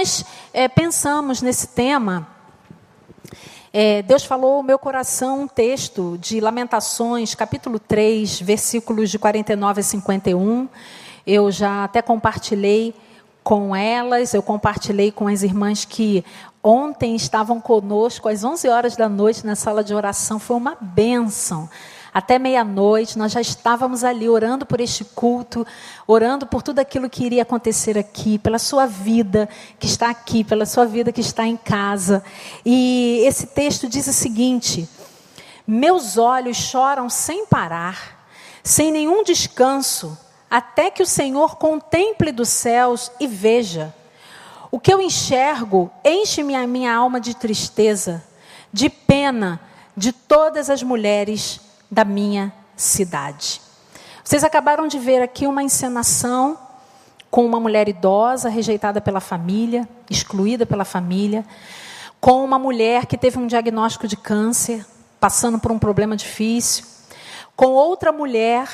nós 0.00 0.24
é, 0.54 0.66
pensamos 0.66 1.42
nesse 1.42 1.66
tema, 1.66 2.26
é, 3.70 4.00
Deus 4.00 4.24
falou 4.24 4.54
ao 4.54 4.62
meu 4.62 4.78
coração 4.78 5.42
um 5.42 5.46
texto 5.46 6.16
de 6.18 6.40
Lamentações, 6.40 7.34
capítulo 7.34 7.78
3, 7.78 8.40
versículos 8.40 9.10
de 9.10 9.18
49 9.18 9.80
a 9.80 9.82
51. 9.82 10.68
Eu 11.26 11.50
já 11.50 11.84
até 11.84 12.00
compartilhei 12.00 12.94
com 13.44 13.76
elas, 13.76 14.32
eu 14.32 14.42
compartilhei 14.42 15.12
com 15.12 15.28
as 15.28 15.42
irmãs 15.42 15.84
que 15.84 16.24
ontem 16.64 17.14
estavam 17.14 17.60
conosco 17.60 18.26
às 18.26 18.42
11 18.42 18.68
horas 18.70 18.96
da 18.96 19.06
noite 19.06 19.44
na 19.44 19.54
sala 19.54 19.84
de 19.84 19.92
oração. 19.92 20.38
Foi 20.38 20.56
uma 20.56 20.78
bênção. 20.80 21.68
Até 22.12 22.40
meia-noite, 22.40 23.16
nós 23.16 23.30
já 23.30 23.40
estávamos 23.40 24.02
ali 24.02 24.28
orando 24.28 24.66
por 24.66 24.80
este 24.80 25.04
culto, 25.04 25.64
orando 26.06 26.44
por 26.44 26.60
tudo 26.60 26.80
aquilo 26.80 27.08
que 27.08 27.24
iria 27.24 27.42
acontecer 27.42 27.96
aqui, 27.96 28.36
pela 28.36 28.58
sua 28.58 28.84
vida 28.84 29.48
que 29.78 29.86
está 29.86 30.10
aqui, 30.10 30.42
pela 30.42 30.66
sua 30.66 30.84
vida 30.84 31.12
que 31.12 31.20
está 31.20 31.46
em 31.46 31.56
casa. 31.56 32.22
E 32.66 33.22
esse 33.24 33.46
texto 33.46 33.88
diz 33.88 34.08
o 34.08 34.12
seguinte: 34.12 34.88
Meus 35.64 36.18
olhos 36.18 36.56
choram 36.56 37.08
sem 37.08 37.46
parar, 37.46 38.26
sem 38.64 38.90
nenhum 38.90 39.22
descanso, 39.22 40.18
até 40.50 40.90
que 40.90 41.04
o 41.04 41.06
Senhor 41.06 41.56
contemple 41.56 42.32
dos 42.32 42.48
céus 42.48 43.12
e 43.20 43.26
veja. 43.28 43.94
O 44.68 44.80
que 44.80 44.92
eu 44.92 45.00
enxergo 45.00 45.90
enche-me 46.04 46.56
a 46.56 46.66
minha 46.66 46.92
alma 46.92 47.20
de 47.20 47.36
tristeza, 47.36 48.24
de 48.72 48.88
pena 48.90 49.60
de 49.96 50.12
todas 50.12 50.70
as 50.70 50.82
mulheres 50.82 51.60
da 51.90 52.04
minha 52.04 52.52
cidade. 52.76 53.60
Vocês 54.22 54.44
acabaram 54.44 54.86
de 54.86 54.98
ver 54.98 55.22
aqui 55.22 55.46
uma 55.46 55.62
encenação 55.62 56.56
com 57.30 57.44
uma 57.44 57.60
mulher 57.60 57.88
idosa, 57.88 58.48
rejeitada 58.48 59.00
pela 59.00 59.20
família, 59.20 59.88
excluída 60.08 60.66
pela 60.66 60.84
família, 60.84 61.44
com 62.20 62.44
uma 62.44 62.58
mulher 62.58 63.06
que 63.06 63.16
teve 63.16 63.38
um 63.38 63.46
diagnóstico 63.46 64.06
de 64.06 64.16
câncer, 64.16 64.84
passando 65.18 65.58
por 65.58 65.70
um 65.70 65.78
problema 65.78 66.16
difícil, 66.16 66.84
com 67.56 67.68
outra 67.68 68.10
mulher, 68.12 68.68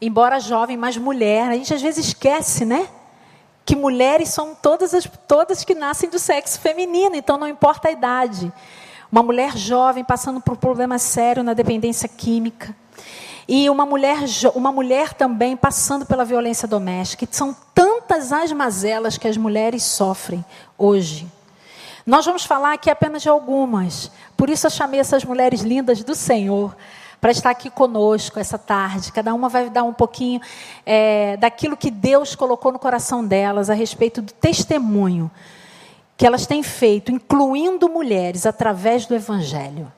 embora 0.00 0.40
jovem, 0.40 0.76
mas 0.76 0.96
mulher. 0.96 1.48
A 1.48 1.54
gente 1.54 1.72
às 1.72 1.82
vezes 1.82 2.06
esquece, 2.06 2.64
né? 2.64 2.88
Que 3.64 3.76
mulheres 3.76 4.30
são 4.30 4.54
todas 4.54 4.92
as 4.94 5.08
todas 5.28 5.64
que 5.64 5.74
nascem 5.74 6.10
do 6.10 6.18
sexo 6.18 6.58
feminino, 6.58 7.14
então 7.14 7.38
não 7.38 7.46
importa 7.46 7.88
a 7.88 7.92
idade. 7.92 8.52
Uma 9.12 9.22
mulher 9.22 9.58
jovem 9.58 10.02
passando 10.02 10.40
por 10.40 10.54
um 10.54 10.56
problema 10.56 10.98
sério 10.98 11.42
na 11.42 11.52
dependência 11.52 12.08
química. 12.08 12.74
E 13.46 13.68
uma 13.68 13.84
mulher, 13.84 14.20
uma 14.54 14.72
mulher 14.72 15.12
também 15.12 15.54
passando 15.54 16.06
pela 16.06 16.24
violência 16.24 16.66
doméstica. 16.66 17.28
São 17.30 17.54
tantas 17.74 18.32
as 18.32 18.50
mazelas 18.52 19.18
que 19.18 19.28
as 19.28 19.36
mulheres 19.36 19.82
sofrem 19.82 20.42
hoje. 20.78 21.30
Nós 22.06 22.24
vamos 22.24 22.46
falar 22.46 22.72
aqui 22.72 22.88
apenas 22.88 23.20
de 23.20 23.28
algumas. 23.28 24.10
Por 24.34 24.48
isso 24.48 24.66
eu 24.66 24.70
chamei 24.70 24.98
essas 24.98 25.26
mulheres 25.26 25.60
lindas 25.60 26.02
do 26.02 26.14
Senhor 26.14 26.74
para 27.20 27.32
estar 27.32 27.50
aqui 27.50 27.68
conosco 27.68 28.40
essa 28.40 28.56
tarde. 28.56 29.12
Cada 29.12 29.34
uma 29.34 29.50
vai 29.50 29.68
dar 29.68 29.82
um 29.82 29.92
pouquinho 29.92 30.40
é, 30.86 31.36
daquilo 31.36 31.76
que 31.76 31.90
Deus 31.90 32.34
colocou 32.34 32.72
no 32.72 32.78
coração 32.78 33.22
delas 33.22 33.68
a 33.68 33.74
respeito 33.74 34.22
do 34.22 34.32
testemunho 34.32 35.30
que 36.16 36.26
elas 36.26 36.46
têm 36.46 36.62
feito, 36.62 37.10
incluindo 37.10 37.88
mulheres, 37.88 38.46
através 38.46 39.06
do 39.06 39.14
Evangelho. 39.14 39.90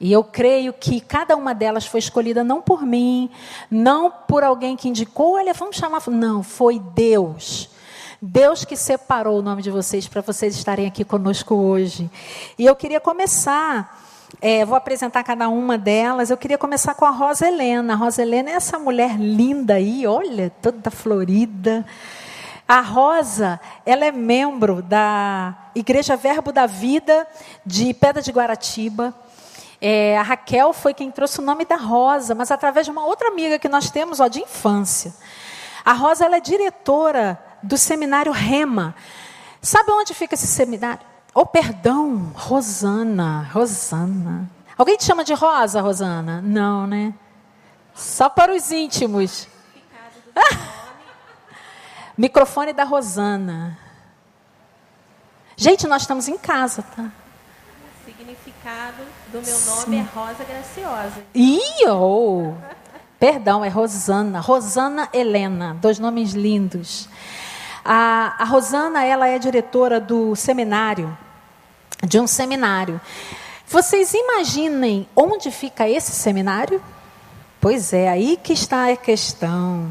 E 0.00 0.12
eu 0.12 0.22
creio 0.22 0.72
que 0.72 1.00
cada 1.00 1.36
uma 1.36 1.54
delas 1.54 1.86
foi 1.86 1.98
escolhida 1.98 2.42
não 2.44 2.60
por 2.60 2.82
mim, 2.82 3.30
não 3.70 4.10
por 4.10 4.42
alguém 4.42 4.76
que 4.76 4.88
indicou, 4.88 5.36
olha, 5.36 5.54
vamos 5.54 5.76
chamar. 5.76 6.02
Não, 6.08 6.42
foi 6.42 6.78
Deus. 6.78 7.70
Deus 8.20 8.64
que 8.64 8.76
separou 8.76 9.38
o 9.38 9.42
nome 9.42 9.62
de 9.62 9.70
vocês 9.70 10.08
para 10.08 10.20
vocês 10.20 10.56
estarem 10.56 10.86
aqui 10.86 11.04
conosco 11.04 11.54
hoje. 11.54 12.10
E 12.58 12.66
eu 12.66 12.74
queria 12.74 13.00
começar, 13.00 14.02
é, 14.40 14.64
vou 14.64 14.76
apresentar 14.76 15.22
cada 15.22 15.48
uma 15.48 15.78
delas. 15.78 16.28
Eu 16.28 16.36
queria 16.36 16.58
começar 16.58 16.94
com 16.94 17.04
a 17.04 17.10
Rosa 17.10 17.46
Helena. 17.46 17.92
A 17.92 17.96
Rosa 17.96 18.22
Helena 18.22 18.50
é 18.50 18.54
essa 18.54 18.78
mulher 18.78 19.18
linda 19.18 19.74
aí, 19.74 20.06
olha, 20.06 20.50
toda 20.60 20.90
florida 20.90 21.86
a 22.66 22.80
Rosa, 22.80 23.60
ela 23.84 24.06
é 24.06 24.12
membro 24.12 24.82
da 24.82 25.54
Igreja 25.74 26.16
Verbo 26.16 26.50
da 26.50 26.64
Vida 26.64 27.26
de 27.64 27.92
Pedra 27.92 28.22
de 28.22 28.32
Guaratiba. 28.32 29.14
É, 29.80 30.16
a 30.16 30.22
Raquel 30.22 30.72
foi 30.72 30.94
quem 30.94 31.10
trouxe 31.10 31.40
o 31.40 31.42
nome 31.42 31.66
da 31.66 31.76
Rosa, 31.76 32.34
mas 32.34 32.50
através 32.50 32.86
de 32.86 32.90
uma 32.90 33.04
outra 33.04 33.28
amiga 33.28 33.58
que 33.58 33.68
nós 33.68 33.90
temos, 33.90 34.18
ó, 34.18 34.28
de 34.28 34.40
infância. 34.40 35.14
A 35.84 35.92
Rosa 35.92 36.24
ela 36.24 36.36
é 36.36 36.40
diretora 36.40 37.38
do 37.62 37.76
seminário 37.76 38.32
Rema. 38.32 38.94
Sabe 39.60 39.90
onde 39.90 40.14
fica 40.14 40.34
esse 40.34 40.46
seminário? 40.46 41.00
Oh, 41.34 41.44
perdão, 41.44 42.32
Rosana, 42.34 43.50
Rosana. 43.52 44.50
Alguém 44.78 44.96
te 44.96 45.04
chama 45.04 45.22
de 45.22 45.34
Rosa, 45.34 45.82
Rosana? 45.82 46.40
Não, 46.40 46.86
né? 46.86 47.12
Só 47.94 48.30
para 48.30 48.54
os 48.54 48.72
íntimos. 48.72 49.46
Microfone 52.16 52.72
da 52.72 52.84
Rosana. 52.84 53.76
Gente, 55.56 55.86
nós 55.88 56.02
estamos 56.02 56.28
em 56.28 56.38
casa, 56.38 56.82
tá? 56.82 57.02
O 57.02 58.04
significado 58.06 59.02
do 59.32 59.42
meu 59.42 59.60
nome 59.60 59.84
Sim. 59.84 59.98
é 59.98 60.02
Rosa 60.14 60.44
Graciosa. 60.44 61.24
Ih, 61.34 61.88
oh. 61.88 62.52
Perdão, 63.18 63.64
é 63.64 63.68
Rosana. 63.68 64.38
Rosana 64.38 65.08
Helena, 65.12 65.76
dois 65.80 65.98
nomes 65.98 66.32
lindos. 66.32 67.08
A, 67.84 68.36
a 68.38 68.44
Rosana, 68.44 69.04
ela 69.04 69.28
é 69.28 69.38
diretora 69.38 70.00
do 70.00 70.36
seminário, 70.36 71.16
de 72.02 72.20
um 72.20 72.26
seminário. 72.26 73.00
Vocês 73.66 74.14
imaginem 74.14 75.08
onde 75.16 75.50
fica 75.50 75.88
esse 75.88 76.12
seminário? 76.12 76.80
Pois 77.60 77.92
é, 77.92 78.08
aí 78.08 78.36
que 78.36 78.52
está 78.52 78.90
a 78.90 78.96
questão 78.96 79.90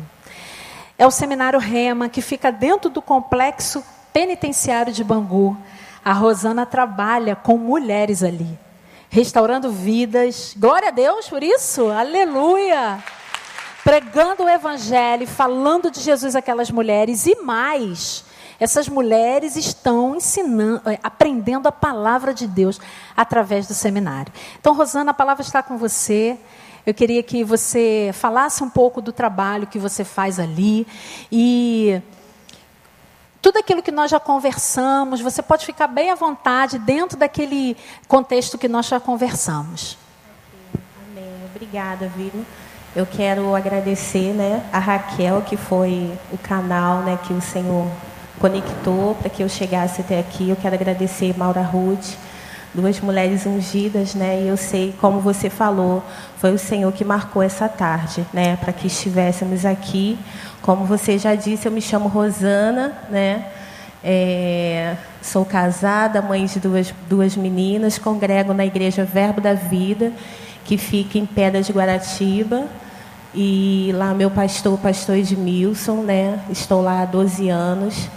é 0.98 1.08
o 1.08 1.12
seminário 1.12 1.60
Rema, 1.60 2.08
que 2.10 2.22
fica 2.22 2.52
dentro 2.52 2.90
do 2.90 3.02
complexo 3.02 3.84
penitenciário 4.12 4.94
de 4.94 5.04
Bangu. 5.04 5.58
A 6.06 6.14
Rosana 6.14 6.66
trabalha 6.66 7.36
com 7.36 7.58
mulheres 7.58 8.22
ali, 8.22 8.60
restaurando 9.10 9.72
vidas. 9.72 10.54
Glória 10.58 10.90
a 10.90 10.92
Deus 10.92 11.28
por 11.28 11.42
isso, 11.42 11.90
aleluia! 11.90 13.04
Pregando 13.84 14.44
o 14.44 14.50
evangelho, 14.50 15.28
falando 15.28 15.92
de 15.92 16.00
Jesus 16.00 16.36
àquelas 16.36 16.72
mulheres 16.72 17.26
e 17.26 17.36
mais. 17.42 18.24
Essas 18.60 18.88
mulheres 18.88 19.58
estão 19.58 20.16
ensinando, 20.16 20.90
é, 20.90 21.00
aprendendo 21.04 21.68
a 21.68 21.72
palavra 21.72 22.34
de 22.34 22.48
Deus 22.48 22.80
através 23.18 23.68
do 23.68 23.74
seminário. 23.74 24.32
Então, 24.60 24.74
Rosana, 24.74 25.12
a 25.12 25.14
palavra 25.14 25.42
está 25.42 25.62
com 25.62 25.78
você. 25.78 26.40
Eu 26.86 26.94
queria 26.94 27.24
que 27.24 27.44
você 27.44 28.12
falasse 28.14 28.64
um 28.64 28.70
pouco 28.70 29.02
do 29.02 29.14
trabalho 29.14 29.68
que 29.68 29.80
você 29.80 30.04
faz 30.04 30.40
ali 30.40 30.86
e 31.32 32.02
tudo 33.42 33.58
aquilo 33.58 33.82
que 33.82 33.92
nós 33.92 34.10
já 34.10 34.20
conversamos, 34.20 35.20
você 35.20 35.42
pode 35.42 35.66
ficar 35.66 35.88
bem 35.88 36.12
à 36.12 36.16
vontade 36.16 36.80
dentro 36.80 37.18
daquele 37.18 37.76
contexto 38.08 38.58
que 38.58 38.68
nós 38.68 38.86
já 38.86 39.00
conversamos. 39.00 39.98
Amém. 41.12 41.30
Obrigada, 41.54 42.08
Viro. 42.08 42.46
Eu 42.96 43.06
quero 43.06 43.56
agradecer, 43.56 44.34
né, 44.34 44.64
a 44.72 44.80
Raquel, 44.80 45.42
que 45.42 45.58
foi 45.58 46.12
o 46.32 46.38
canal, 46.38 47.00
né, 47.00 47.18
que 47.24 47.34
o 47.34 47.42
Senhor 47.42 47.88
conectou 48.40 49.16
para 49.16 49.30
que 49.30 49.42
eu 49.42 49.50
chegasse 49.50 50.02
até 50.02 50.20
aqui. 50.20 50.50
Eu 50.50 50.56
quero 50.56 50.76
agradecer 50.76 51.38
Maura 51.38 51.62
Ruth 51.62 52.16
duas 52.74 53.00
mulheres 53.00 53.46
ungidas, 53.46 54.16
né? 54.16 54.42
E 54.42 54.48
eu 54.48 54.58
sei, 54.58 54.94
como 55.00 55.20
você 55.20 55.50
falou, 55.50 56.04
foi 56.38 56.52
o 56.52 56.58
Senhor 56.58 56.92
que 56.92 57.06
marcou 57.06 57.42
essa 57.42 57.70
tarde, 57.70 58.26
né? 58.34 58.56
Para 58.58 58.74
que 58.74 58.88
estivéssemos 58.88 59.66
aqui. 59.66 60.18
Como 60.62 60.86
você 60.86 61.18
já 61.18 61.36
disse, 61.36 61.68
eu 61.68 61.72
me 61.72 61.82
chamo 61.82 62.08
Rosana, 62.08 62.94
né? 63.10 63.46
É, 64.04 64.98
sou 65.22 65.46
casada, 65.46 66.22
mãe 66.22 66.46
de 66.46 66.60
duas, 66.60 66.94
duas 67.08 67.38
meninas, 67.38 67.98
congrego 67.98 68.54
na 68.54 68.66
Igreja 68.66 69.06
Verbo 69.06 69.40
da 69.40 69.54
Vida, 69.54 70.12
que 70.66 70.78
fica 70.78 71.18
em 71.18 71.26
Pedra 71.26 71.62
de 71.62 71.72
Guaratiba. 71.72 72.66
E 73.36 73.92
lá 73.96 74.14
meu 74.14 74.30
pastor, 74.30 74.74
o 74.74 74.78
pastor 74.78 75.18
Edmilson, 75.18 76.04
né? 76.04 76.40
Estou 76.50 76.82
lá 76.82 77.02
há 77.02 77.06
12 77.06 77.50
anos. 77.50 78.10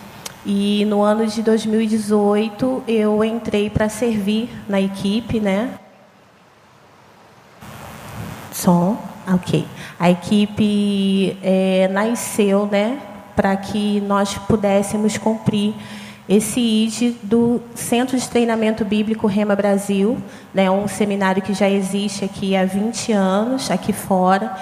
E 0.49 0.85
no 0.85 1.03
ano 1.03 1.27
de 1.27 1.43
2018 1.43 2.85
eu 2.87 3.25
entrei 3.25 3.69
para 3.69 3.89
servir 3.89 4.49
na 4.69 4.81
equipe, 4.81 5.41
né? 5.41 5.75
Som, 8.53 8.97
ok. 9.27 9.67
A 9.99 10.09
equipe 10.09 11.37
é, 11.43 11.89
nasceu, 11.89 12.65
né, 12.67 13.01
para 13.35 13.57
que 13.57 14.01
nós 14.03 14.39
pudéssemos 14.39 15.19
cumprir 15.19 15.75
esse 16.29 16.61
ID 16.61 17.17
do 17.25 17.61
Centro 17.75 18.17
de 18.17 18.29
Treinamento 18.29 18.85
Bíblico 18.85 19.27
Rema 19.27 19.57
Brasil, 19.57 20.17
né, 20.55 20.71
um 20.71 20.87
seminário 20.87 21.43
que 21.43 21.55
já 21.55 21.69
existe 21.69 22.25
aqui 22.25 22.55
há 22.55 22.65
20 22.65 23.11
anos, 23.11 23.69
aqui 23.69 23.93
fora. 23.93 24.57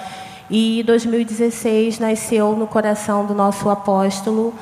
E 0.49 0.81
em 0.81 0.83
2016 0.83 1.99
nasceu 1.99 2.55
no 2.55 2.67
coração 2.67 3.25
do 3.25 3.33
nosso 3.33 3.69
apóstolo 3.69 4.53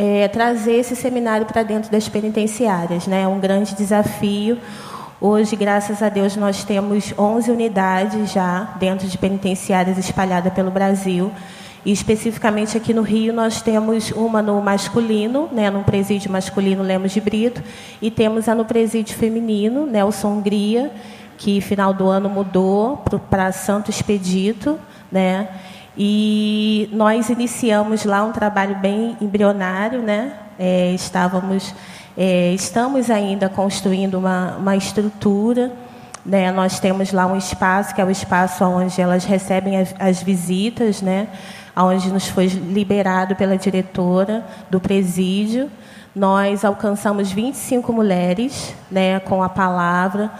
é, 0.00 0.26
trazer 0.28 0.76
esse 0.76 0.96
seminário 0.96 1.44
para 1.44 1.62
dentro 1.62 1.92
das 1.92 2.08
penitenciárias. 2.08 3.06
Né? 3.06 3.20
É 3.20 3.28
um 3.28 3.38
grande 3.38 3.74
desafio. 3.74 4.56
Hoje, 5.20 5.54
graças 5.54 6.02
a 6.02 6.08
Deus, 6.08 6.36
nós 6.36 6.64
temos 6.64 7.12
11 7.18 7.50
unidades 7.50 8.32
já 8.32 8.76
dentro 8.78 9.06
de 9.06 9.18
penitenciárias 9.18 9.98
espalhadas 9.98 10.54
pelo 10.54 10.70
Brasil. 10.70 11.30
E 11.84 11.92
especificamente 11.92 12.78
aqui 12.78 12.94
no 12.94 13.02
Rio 13.02 13.30
nós 13.34 13.60
temos 13.60 14.10
uma 14.12 14.40
no 14.40 14.62
masculino, 14.62 15.50
né, 15.52 15.68
no 15.68 15.84
presídio 15.84 16.32
masculino 16.32 16.82
Lemos 16.82 17.12
de 17.12 17.20
Brito, 17.20 17.62
e 18.00 18.10
temos 18.10 18.48
a 18.48 18.54
no 18.54 18.64
presídio 18.64 19.14
feminino, 19.14 19.84
Nelson 19.84 20.28
Hungria, 20.28 20.90
que 21.36 21.60
final 21.60 21.92
do 21.92 22.08
ano 22.08 22.30
mudou 22.30 23.02
para 23.28 23.52
Santo 23.52 23.90
Expedito, 23.90 24.78
né? 25.12 25.48
E 25.96 26.88
nós 26.92 27.28
iniciamos 27.28 28.04
lá 28.04 28.24
um 28.24 28.32
trabalho 28.32 28.76
bem 28.76 29.16
embrionário, 29.20 30.00
né? 30.00 30.32
É, 30.58 30.92
estávamos, 30.92 31.74
é, 32.16 32.52
estamos 32.52 33.10
ainda 33.10 33.48
construindo 33.48 34.14
uma, 34.14 34.56
uma 34.56 34.76
estrutura. 34.76 35.72
Né? 36.24 36.52
Nós 36.52 36.78
temos 36.78 37.12
lá 37.12 37.26
um 37.26 37.36
espaço 37.36 37.94
que 37.94 38.00
é 38.00 38.04
o 38.04 38.10
espaço 38.10 38.64
onde 38.64 39.00
elas 39.00 39.24
recebem 39.24 39.78
as, 39.78 39.94
as 39.98 40.22
visitas, 40.22 41.02
né? 41.02 41.28
Onde 41.76 42.12
nos 42.12 42.28
foi 42.28 42.46
liberado 42.46 43.34
pela 43.34 43.56
diretora 43.56 44.44
do 44.70 44.78
presídio. 44.80 45.70
Nós 46.14 46.64
alcançamos 46.64 47.32
25 47.32 47.92
mulheres, 47.92 48.74
né? 48.90 49.18
Com 49.20 49.42
a 49.42 49.48
palavra 49.48 50.30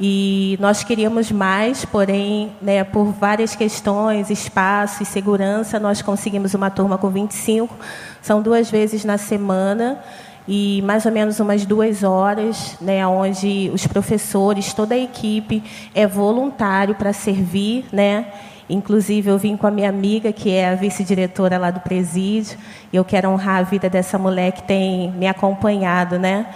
e 0.00 0.56
nós 0.60 0.84
queríamos 0.84 1.32
mais, 1.32 1.84
porém, 1.84 2.52
né, 2.62 2.84
por 2.84 3.06
várias 3.06 3.56
questões, 3.56 4.30
espaço 4.30 5.02
e 5.02 5.06
segurança, 5.06 5.80
nós 5.80 6.00
conseguimos 6.00 6.54
uma 6.54 6.70
turma 6.70 6.96
com 6.96 7.08
25. 7.08 7.74
São 8.22 8.40
duas 8.40 8.70
vezes 8.70 9.04
na 9.04 9.18
semana 9.18 9.98
e 10.46 10.82
mais 10.82 11.04
ou 11.04 11.10
menos 11.10 11.40
umas 11.40 11.66
duas 11.66 12.04
horas, 12.04 12.76
né, 12.80 13.04
onde 13.06 13.70
os 13.74 13.86
professores, 13.86 14.72
toda 14.72 14.94
a 14.94 14.98
equipe 14.98 15.62
é 15.94 16.06
voluntário 16.06 16.94
para 16.94 17.12
servir, 17.12 17.84
né. 17.92 18.26
Inclusive, 18.70 19.30
eu 19.30 19.38
vim 19.38 19.56
com 19.56 19.66
a 19.66 19.70
minha 19.70 19.88
amiga, 19.88 20.30
que 20.30 20.50
é 20.50 20.68
a 20.68 20.74
vice-diretora 20.74 21.58
lá 21.58 21.70
do 21.70 21.80
presídio, 21.80 22.58
e 22.92 22.96
eu 22.96 23.04
quero 23.04 23.30
honrar 23.30 23.56
a 23.56 23.62
vida 23.62 23.88
dessa 23.88 24.18
mulher 24.18 24.52
que 24.52 24.62
tem 24.62 25.10
me 25.12 25.26
acompanhado, 25.26 26.18
né, 26.18 26.46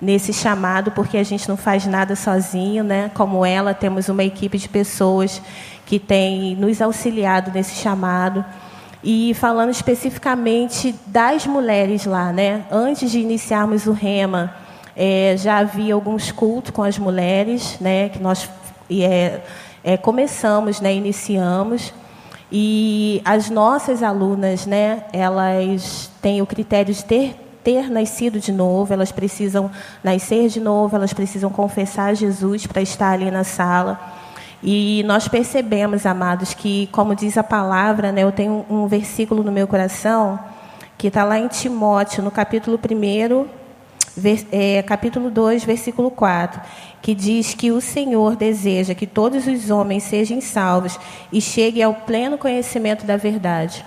nesse 0.00 0.32
chamado, 0.32 0.90
porque 0.92 1.18
a 1.18 1.22
gente 1.22 1.48
não 1.48 1.56
faz 1.56 1.86
nada 1.86 2.16
sozinho, 2.16 2.82
né? 2.82 3.10
Como 3.14 3.44
ela, 3.44 3.74
temos 3.74 4.08
uma 4.08 4.24
equipe 4.24 4.56
de 4.56 4.68
pessoas 4.68 5.42
que 5.84 5.98
tem 5.98 6.56
nos 6.56 6.80
auxiliado 6.80 7.50
nesse 7.52 7.76
chamado. 7.76 8.44
E 9.02 9.34
falando 9.34 9.70
especificamente 9.70 10.94
das 11.06 11.46
mulheres 11.46 12.04
lá, 12.06 12.32
né? 12.32 12.64
Antes 12.70 13.10
de 13.10 13.18
iniciarmos 13.18 13.86
o 13.86 13.92
Rema, 13.92 14.54
é, 14.96 15.34
já 15.38 15.58
havia 15.58 15.94
alguns 15.94 16.30
cultos 16.30 16.70
com 16.70 16.82
as 16.82 16.98
mulheres, 16.98 17.76
né? 17.80 18.08
Que 18.08 18.18
nós 18.18 18.48
é, 18.90 19.40
é, 19.82 19.96
começamos, 19.96 20.80
né? 20.80 20.94
Iniciamos. 20.94 21.92
E 22.52 23.22
as 23.24 23.48
nossas 23.48 24.02
alunas, 24.02 24.66
né? 24.66 25.04
Elas 25.12 26.10
têm 26.20 26.42
o 26.42 26.46
critério 26.46 26.92
de 26.92 27.04
ter 27.04 27.49
ter 27.62 27.90
nascido 27.90 28.40
de 28.40 28.52
novo, 28.52 28.92
elas 28.92 29.12
precisam 29.12 29.70
nascer 30.02 30.48
de 30.48 30.60
novo, 30.60 30.96
elas 30.96 31.12
precisam 31.12 31.50
confessar 31.50 32.14
Jesus 32.14 32.66
para 32.66 32.82
estar 32.82 33.12
ali 33.12 33.30
na 33.30 33.44
sala. 33.44 33.98
E 34.62 35.02
nós 35.06 35.26
percebemos, 35.26 36.04
amados, 36.04 36.52
que, 36.52 36.88
como 36.92 37.14
diz 37.14 37.38
a 37.38 37.42
palavra, 37.42 38.12
né, 38.12 38.22
eu 38.22 38.32
tenho 38.32 38.64
um 38.68 38.86
versículo 38.86 39.42
no 39.42 39.50
meu 39.50 39.66
coração 39.66 40.38
que 40.98 41.08
está 41.08 41.24
lá 41.24 41.38
em 41.38 41.48
Timóteo, 41.48 42.22
no 42.22 42.30
capítulo 42.30 42.78
1, 42.78 43.46
é, 44.52 44.82
capítulo 44.82 45.30
2, 45.30 45.64
versículo 45.64 46.10
4, 46.10 46.60
que 47.00 47.14
diz 47.14 47.54
que 47.54 47.70
o 47.70 47.80
Senhor 47.80 48.36
deseja 48.36 48.94
que 48.94 49.06
todos 49.06 49.46
os 49.46 49.70
homens 49.70 50.02
sejam 50.02 50.42
salvos 50.42 51.00
e 51.32 51.40
cheguem 51.40 51.82
ao 51.82 51.94
pleno 51.94 52.36
conhecimento 52.36 53.06
da 53.06 53.16
verdade. 53.16 53.82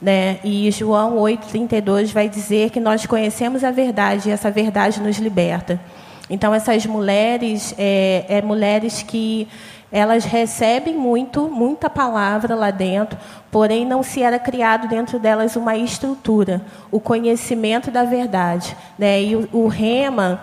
Né? 0.00 0.38
E 0.44 0.70
João 0.70 1.16
8,32 1.16 2.12
vai 2.12 2.28
dizer 2.28 2.70
que 2.70 2.78
nós 2.78 3.04
conhecemos 3.06 3.64
a 3.64 3.70
verdade 3.70 4.28
e 4.28 4.32
essa 4.32 4.50
verdade 4.50 5.00
nos 5.00 5.18
liberta. 5.18 5.80
Então, 6.30 6.54
essas 6.54 6.84
mulheres, 6.86 7.74
é, 7.78 8.24
é 8.28 8.42
mulheres 8.42 9.02
que 9.02 9.48
elas 9.90 10.24
recebem 10.24 10.94
muito, 10.94 11.48
muita 11.48 11.88
palavra 11.88 12.54
lá 12.54 12.70
dentro, 12.70 13.18
porém 13.50 13.86
não 13.86 14.02
se 14.02 14.22
era 14.22 14.38
criado 14.38 14.86
dentro 14.86 15.18
delas 15.18 15.56
uma 15.56 15.76
estrutura, 15.76 16.60
o 16.90 17.00
conhecimento 17.00 17.90
da 17.90 18.04
verdade. 18.04 18.76
Né? 18.98 19.22
E 19.22 19.36
o, 19.36 19.48
o 19.52 19.66
Rema, 19.66 20.40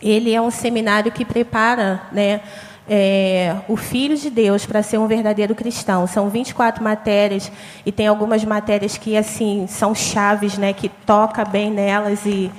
ele 0.00 0.32
é 0.32 0.40
um 0.40 0.50
seminário 0.50 1.10
que 1.10 1.24
prepara 1.24 2.02
né, 2.12 2.40
é, 2.88 3.54
o 3.68 3.76
Filho 3.76 4.16
de 4.16 4.30
Deus 4.30 4.64
para 4.64 4.82
ser 4.82 4.98
um 4.98 5.06
verdadeiro 5.06 5.54
cristão. 5.54 6.06
São 6.06 6.28
24 6.28 6.82
matérias 6.82 7.52
e 7.84 7.92
tem 7.92 8.06
algumas 8.06 8.44
matérias 8.44 8.96
que 8.96 9.16
assim 9.16 9.66
são 9.68 9.94
chaves, 9.94 10.56
né, 10.56 10.72
que 10.72 10.88
toca 10.88 11.44
bem 11.44 11.70
nelas 11.70 12.24
e 12.24 12.50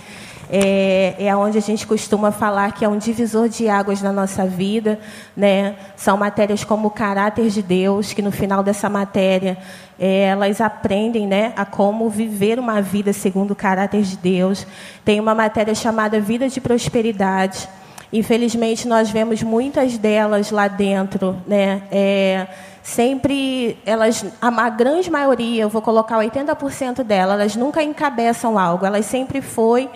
é, 0.51 1.15
é 1.19 1.35
onde 1.35 1.57
a 1.59 1.61
gente 1.61 1.85
costuma 1.85 2.31
falar 2.31 2.71
que 2.71 2.83
é 2.83 2.89
um 2.89 2.97
divisor 2.97 3.47
de 3.47 3.69
águas 3.69 4.01
na 4.01 4.11
nossa 4.11 4.47
vida, 4.47 4.99
né? 5.37 5.75
São 5.95 6.17
matérias 6.17 6.63
como 6.63 6.87
o 6.87 6.91
caráter 6.91 7.49
de 7.49 7.61
Deus, 7.61 8.13
que 8.13 8.21
no 8.21 8.31
final 8.31 8.63
dessa 8.63 8.89
matéria 8.89 9.59
é, 9.99 10.23
elas 10.23 10.59
aprendem, 10.59 11.27
né, 11.27 11.53
a 11.55 11.65
como 11.65 12.09
viver 12.09 12.57
uma 12.57 12.81
vida 12.81 13.13
segundo 13.13 13.51
o 13.51 13.55
caráter 13.55 14.01
de 14.01 14.17
Deus. 14.17 14.65
Tem 15.05 15.19
uma 15.19 15.35
matéria 15.35 15.75
chamada 15.75 16.19
vida 16.19 16.49
de 16.49 16.59
prosperidade 16.59 17.69
Infelizmente, 18.11 18.87
nós 18.87 19.09
vemos 19.09 19.43
muitas 19.43 19.97
delas 19.97 20.49
lá 20.49 20.67
dentro, 20.67 21.37
né? 21.45 21.83
É, 21.91 22.47
sempre, 22.81 23.77
elas, 23.85 24.25
a 24.41 24.69
grande 24.69 25.11
maioria, 25.11 25.61
eu 25.61 25.69
vou 25.69 25.81
colocar 25.81 26.17
80% 26.17 27.03
delas, 27.03 27.39
elas 27.39 27.55
nunca 27.55 27.83
encabeçam 27.83 28.57
algo, 28.57 28.85
elas 28.85 29.05
sempre 29.05 29.41
foi 29.41 29.89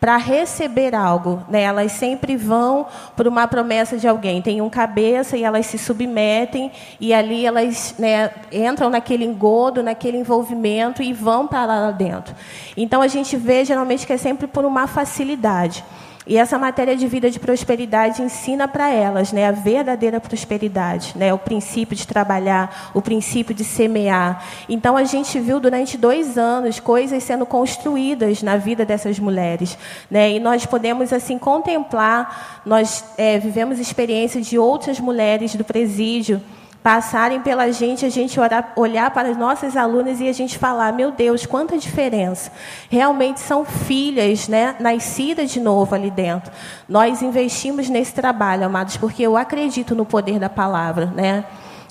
para 0.00 0.16
receber 0.16 0.94
algo, 0.94 1.42
né? 1.48 1.62
Elas 1.62 1.92
sempre 1.92 2.36
vão 2.36 2.86
por 3.16 3.26
uma 3.26 3.48
promessa 3.48 3.96
de 3.96 4.06
alguém. 4.06 4.40
Tem 4.40 4.62
um 4.62 4.70
cabeça 4.70 5.36
e 5.36 5.42
elas 5.42 5.66
se 5.66 5.76
submetem 5.76 6.70
e 7.00 7.12
ali 7.12 7.44
elas 7.44 7.96
né, 7.98 8.30
entram 8.52 8.90
naquele 8.90 9.24
engodo, 9.24 9.82
naquele 9.82 10.16
envolvimento 10.16 11.02
e 11.02 11.12
vão 11.12 11.48
para 11.48 11.66
lá 11.66 11.90
dentro. 11.90 12.34
Então 12.76 13.02
a 13.02 13.08
gente 13.08 13.36
vê 13.36 13.64
geralmente 13.64 14.06
que 14.06 14.12
é 14.12 14.16
sempre 14.16 14.46
por 14.46 14.64
uma 14.64 14.86
facilidade. 14.86 15.84
E 16.28 16.36
essa 16.36 16.58
matéria 16.58 16.94
de 16.94 17.06
vida 17.06 17.30
de 17.30 17.40
prosperidade 17.40 18.20
ensina 18.20 18.68
para 18.68 18.90
elas 18.90 19.32
né, 19.32 19.48
a 19.48 19.50
verdadeira 19.50 20.20
prosperidade, 20.20 21.14
né, 21.16 21.32
o 21.32 21.38
princípio 21.38 21.96
de 21.96 22.06
trabalhar, 22.06 22.90
o 22.92 23.00
princípio 23.00 23.54
de 23.54 23.64
semear. 23.64 24.44
Então, 24.68 24.94
a 24.94 25.04
gente 25.04 25.40
viu 25.40 25.58
durante 25.58 25.96
dois 25.96 26.36
anos 26.36 26.78
coisas 26.78 27.22
sendo 27.22 27.46
construídas 27.46 28.42
na 28.42 28.58
vida 28.58 28.84
dessas 28.84 29.18
mulheres. 29.18 29.78
Né, 30.10 30.32
e 30.32 30.38
nós 30.38 30.66
podemos, 30.66 31.14
assim, 31.14 31.38
contemplar, 31.38 32.60
nós 32.66 33.02
é, 33.16 33.38
vivemos 33.38 33.78
experiências 33.78 34.46
de 34.46 34.58
outras 34.58 35.00
mulheres 35.00 35.54
do 35.54 35.64
presídio 35.64 36.42
passarem 36.82 37.40
pela 37.40 37.70
gente, 37.72 38.06
a 38.06 38.08
gente 38.08 38.38
orar, 38.38 38.72
olhar 38.76 39.10
para 39.10 39.28
as 39.28 39.36
nossas 39.36 39.76
alunas 39.76 40.20
e 40.20 40.28
a 40.28 40.32
gente 40.32 40.58
falar: 40.58 40.92
meu 40.92 41.10
Deus, 41.10 41.44
quanta 41.46 41.76
diferença! 41.76 42.50
Realmente 42.88 43.40
são 43.40 43.64
filhas, 43.64 44.48
né, 44.48 44.76
nascidas 44.80 45.50
de 45.50 45.60
novo 45.60 45.94
ali 45.94 46.10
dentro. 46.10 46.52
Nós 46.88 47.22
investimos 47.22 47.88
nesse 47.88 48.14
trabalho, 48.14 48.64
amados, 48.64 48.96
porque 48.96 49.22
eu 49.22 49.36
acredito 49.36 49.94
no 49.94 50.04
poder 50.04 50.38
da 50.38 50.48
palavra, 50.48 51.06
né? 51.06 51.44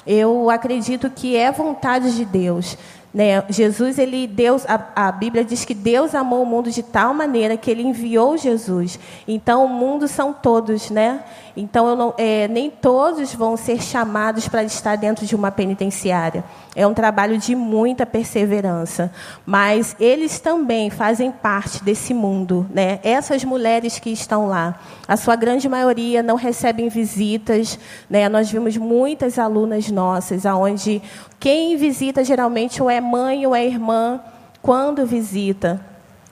Eu 0.06 0.50
acredito 0.50 1.10
que 1.10 1.36
é 1.36 1.52
vontade 1.52 2.16
de 2.16 2.24
Deus. 2.24 2.78
Né? 3.14 3.44
Jesus, 3.50 3.98
ele, 3.98 4.28
Deus, 4.28 4.66
a, 4.68 5.08
a, 5.08 5.12
Bíblia 5.12 5.44
diz 5.44 5.64
que 5.66 5.74
Deus 5.74 6.14
amou 6.14 6.44
o 6.44 6.46
mundo 6.46 6.70
de 6.70 6.84
tal 6.84 7.14
maneira 7.14 7.58
que 7.58 7.72
ele 7.72 7.82
enviou 7.82 8.38
Jesus. 8.38 9.00
Então, 9.28 9.66
o 9.66 9.70
mundo 9.70 10.08
são 10.08 10.34
todos, 10.34 10.90
né? 10.90 11.24
Então, 11.56 11.96
não, 11.96 12.14
é, 12.18 12.48
nem 12.48 12.70
todos 12.70 13.34
vão 13.34 13.58
ser 13.58 13.82
chamados 13.82 14.48
para 14.48 14.64
estar 14.64 14.96
dentro 14.98 15.26
de 15.26 15.36
uma 15.36 15.50
penitenciária. 15.50 16.44
É 16.80 16.86
um 16.86 16.94
trabalho 16.94 17.40
de 17.40 17.56
muita 17.56 18.06
perseverança. 18.06 19.12
Mas 19.44 19.96
eles 20.00 20.40
também 20.40 20.92
fazem 20.92 21.32
parte 21.32 21.84
desse 21.84 22.14
mundo. 22.14 22.68
Né? 22.70 23.00
Essas 23.04 23.44
mulheres 23.44 23.98
que 23.98 24.12
estão 24.12 24.46
lá, 24.46 24.80
a 25.08 25.18
sua 25.18 25.36
grande 25.36 25.68
maioria 25.68 26.22
não 26.22 26.36
recebem 26.36 26.88
visitas. 26.88 27.80
Né? 28.08 28.30
Nós 28.30 28.52
vimos 28.52 28.78
muitas 28.78 29.40
alunas 29.40 29.90
nossas, 29.90 30.46
onde 30.46 31.02
quem 31.40 31.76
visita 31.78 32.24
geralmente 32.24 32.80
ou 32.80 32.92
é 32.92 33.02
mãe 33.02 33.48
ou 33.48 33.56
é 33.56 33.66
irmã, 33.66 34.22
quando 34.62 35.04
visita 35.04 35.82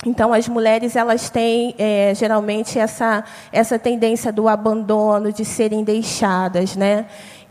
Então, 0.05 0.31
as 0.31 0.47
mulheres 0.47 0.95
elas 0.95 1.31
têm 1.31 1.73
é, 1.79 2.13
geralmente 2.13 2.77
essa, 2.77 3.23
essa 3.51 3.79
tendência 3.79 4.31
do 4.31 4.47
abandono, 4.47 5.33
de 5.33 5.43
serem 5.43 5.83
deixadas, 5.83 6.75
né? 6.75 7.07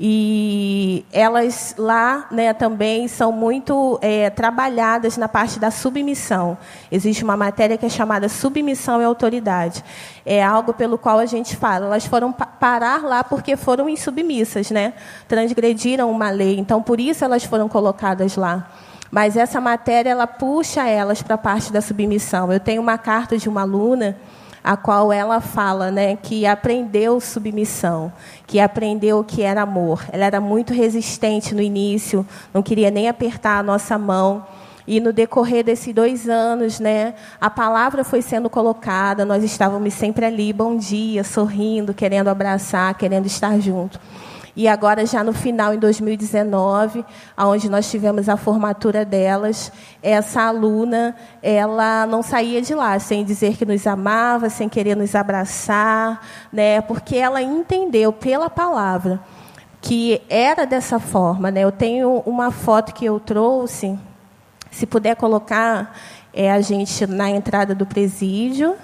E 0.06 1.02
elas 1.10 1.74
lá 1.78 2.26
né, 2.30 2.52
também 2.52 3.08
são 3.08 3.32
muito 3.32 3.98
é, 4.02 4.28
trabalhadas 4.28 5.16
na 5.16 5.26
parte 5.26 5.58
da 5.58 5.70
submissão. 5.70 6.58
Existe 6.92 7.24
uma 7.24 7.38
matéria 7.38 7.78
que 7.78 7.86
é 7.86 7.88
chamada 7.88 8.28
submissão 8.28 9.00
e 9.00 9.04
autoridade. 9.06 9.82
É 10.26 10.44
algo 10.44 10.74
pelo 10.74 10.98
qual 10.98 11.18
a 11.18 11.24
gente 11.24 11.56
fala. 11.56 11.86
Elas 11.86 12.04
foram 12.04 12.32
parar 12.32 13.02
lá 13.02 13.24
porque 13.24 13.56
foram 13.56 13.88
insubmissas, 13.88 14.70
né? 14.70 14.92
transgrediram 15.26 16.10
uma 16.10 16.28
lei. 16.28 16.58
Então, 16.58 16.82
por 16.82 17.00
isso 17.00 17.24
elas 17.24 17.44
foram 17.44 17.66
colocadas 17.66 18.36
lá. 18.36 18.68
Mas 19.10 19.38
essa 19.38 19.58
matéria 19.58 20.10
ela 20.10 20.26
puxa 20.26 20.86
elas 20.86 21.22
para 21.22 21.36
a 21.36 21.38
parte 21.38 21.72
da 21.72 21.80
submissão. 21.80 22.52
Eu 22.52 22.60
tenho 22.60 22.82
uma 22.82 22.98
carta 22.98 23.38
de 23.38 23.48
uma 23.48 23.62
aluna 23.62 24.18
a 24.64 24.78
qual 24.78 25.12
ela 25.12 25.42
fala, 25.42 25.90
né, 25.90 26.16
que 26.16 26.46
aprendeu 26.46 27.20
submissão, 27.20 28.10
que 28.46 28.58
aprendeu 28.58 29.18
o 29.18 29.24
que 29.24 29.42
era 29.42 29.60
amor. 29.60 30.02
Ela 30.10 30.24
era 30.24 30.40
muito 30.40 30.72
resistente 30.72 31.54
no 31.54 31.60
início, 31.60 32.26
não 32.52 32.62
queria 32.62 32.90
nem 32.90 33.06
apertar 33.06 33.58
a 33.58 33.62
nossa 33.62 33.98
mão. 33.98 34.46
E 34.86 35.00
no 35.00 35.12
decorrer 35.12 35.64
desses 35.64 35.94
dois 35.94 36.28
anos, 36.28 36.80
né, 36.80 37.14
a 37.38 37.50
palavra 37.50 38.02
foi 38.02 38.22
sendo 38.22 38.48
colocada, 38.48 39.24
nós 39.24 39.44
estávamos 39.44 39.92
sempre 39.92 40.24
ali, 40.24 40.50
bom 40.50 40.76
dia, 40.76 41.22
sorrindo, 41.22 41.92
querendo 41.92 42.28
abraçar, 42.28 42.94
querendo 42.94 43.26
estar 43.26 43.58
junto. 43.60 44.00
E 44.56 44.68
agora, 44.68 45.04
já 45.04 45.24
no 45.24 45.32
final, 45.32 45.74
em 45.74 45.78
2019, 45.78 47.04
onde 47.36 47.68
nós 47.68 47.90
tivemos 47.90 48.28
a 48.28 48.36
formatura 48.36 49.04
delas, 49.04 49.72
essa 50.00 50.42
aluna, 50.42 51.16
ela 51.42 52.06
não 52.06 52.22
saía 52.22 52.62
de 52.62 52.72
lá 52.72 52.96
sem 53.00 53.24
dizer 53.24 53.56
que 53.56 53.64
nos 53.64 53.84
amava, 53.84 54.48
sem 54.48 54.68
querer 54.68 54.96
nos 54.96 55.14
abraçar, 55.16 56.20
né? 56.52 56.80
porque 56.80 57.16
ela 57.16 57.42
entendeu 57.42 58.12
pela 58.12 58.48
palavra 58.48 59.20
que 59.80 60.22
era 60.30 60.64
dessa 60.64 60.98
forma. 60.98 61.50
Né? 61.50 61.62
Eu 61.62 61.72
tenho 61.72 62.22
uma 62.24 62.50
foto 62.50 62.94
que 62.94 63.04
eu 63.04 63.18
trouxe, 63.18 63.98
se 64.70 64.86
puder 64.86 65.14
colocar, 65.14 65.94
é 66.32 66.50
a 66.50 66.60
gente 66.60 67.06
na 67.06 67.30
entrada 67.30 67.74
do 67.74 67.84
presídio. 67.84 68.74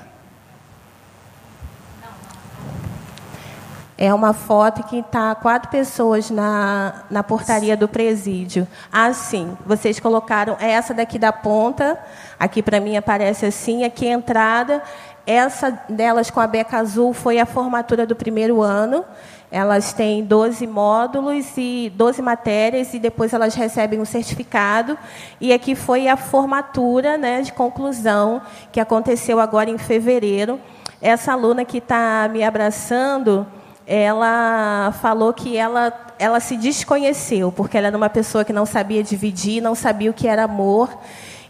É 4.02 4.14
uma 4.14 4.32
foto 4.32 4.82
que 4.84 5.00
está 5.00 5.34
quatro 5.34 5.70
pessoas 5.70 6.30
na, 6.30 7.02
na 7.10 7.22
portaria 7.22 7.76
do 7.76 7.86
presídio. 7.86 8.66
Ah, 8.90 9.12
sim. 9.12 9.58
Vocês 9.66 10.00
colocaram 10.00 10.56
essa 10.58 10.94
daqui 10.94 11.18
da 11.18 11.30
ponta. 11.34 11.98
Aqui 12.38 12.62
para 12.62 12.80
mim 12.80 12.96
aparece 12.96 13.44
assim. 13.44 13.84
Aqui 13.84 14.08
a 14.08 14.12
entrada. 14.12 14.82
Essa 15.26 15.82
delas 15.86 16.30
com 16.30 16.40
a 16.40 16.46
beca 16.46 16.78
azul 16.78 17.12
foi 17.12 17.38
a 17.38 17.44
formatura 17.44 18.06
do 18.06 18.16
primeiro 18.16 18.62
ano. 18.62 19.04
Elas 19.50 19.92
têm 19.92 20.24
12 20.24 20.66
módulos 20.66 21.44
e 21.58 21.92
12 21.94 22.22
matérias 22.22 22.94
e 22.94 22.98
depois 22.98 23.34
elas 23.34 23.54
recebem 23.54 24.00
um 24.00 24.06
certificado. 24.06 24.96
E 25.38 25.52
aqui 25.52 25.74
foi 25.74 26.08
a 26.08 26.16
formatura 26.16 27.18
né, 27.18 27.42
de 27.42 27.52
conclusão 27.52 28.40
que 28.72 28.80
aconteceu 28.80 29.38
agora 29.38 29.68
em 29.68 29.76
fevereiro. 29.76 30.58
Essa 31.02 31.34
aluna 31.34 31.66
que 31.66 31.78
está 31.78 32.30
me 32.32 32.42
abraçando, 32.42 33.46
ela 33.92 34.94
falou 35.02 35.32
que 35.32 35.56
ela, 35.56 35.92
ela 36.16 36.38
se 36.38 36.56
desconheceu, 36.56 37.50
porque 37.50 37.76
ela 37.76 37.88
era 37.88 37.96
uma 37.96 38.08
pessoa 38.08 38.44
que 38.44 38.52
não 38.52 38.64
sabia 38.64 39.02
dividir, 39.02 39.60
não 39.60 39.74
sabia 39.74 40.12
o 40.12 40.14
que 40.14 40.28
era 40.28 40.44
amor. 40.44 40.96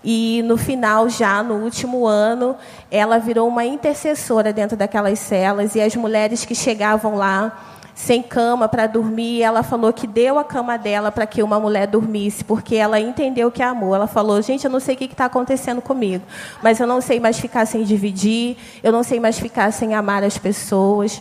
E 0.03 0.41
no 0.47 0.57
final, 0.57 1.07
já 1.11 1.43
no 1.43 1.57
último 1.57 2.07
ano, 2.07 2.57
ela 2.91 3.19
virou 3.19 3.47
uma 3.47 3.67
intercessora 3.67 4.55
dentro 4.55 4.75
daquelas 4.75 5.19
celas. 5.19 5.75
E 5.75 5.83
as 5.83 5.95
mulheres 5.95 6.47
que 6.47 6.55
chegavam 6.55 7.15
lá 7.15 7.61
sem 7.95 8.23
cama 8.23 8.67
para 8.67 8.87
dormir, 8.87 9.43
ela 9.43 9.63
falou 9.63 9.93
que 9.93 10.07
deu 10.07 10.39
a 10.39 10.45
cama 10.45 10.79
dela 10.79 11.13
para 11.13 11.27
que 11.27 11.43
uma 11.43 11.61
mulher 11.61 11.87
dormisse, 11.89 12.43
porque 12.43 12.75
ela 12.75 12.99
entendeu 12.99 13.51
que 13.51 13.63
é 13.63 13.67
amor. 13.67 13.97
Ela 13.97 14.07
falou: 14.07 14.41
gente, 14.41 14.65
eu 14.65 14.71
não 14.71 14.81
sei 14.81 14.95
o 14.95 14.99
que 14.99 15.05
está 15.05 15.27
acontecendo 15.27 15.83
comigo, 15.83 16.25
mas 16.63 16.81
eu 16.81 16.87
não 16.87 17.03
sei 17.03 17.21
mais 17.21 17.39
ficar 17.39 17.67
sem 17.67 17.85
dividir, 17.85 18.57
eu 18.83 18.91
não 18.91 19.03
sei 19.03 19.21
mais 19.21 19.39
ficar 19.39 19.71
sem 19.75 19.95
amar 19.95 20.25
as 20.25 20.39
pessoas. 20.39 21.21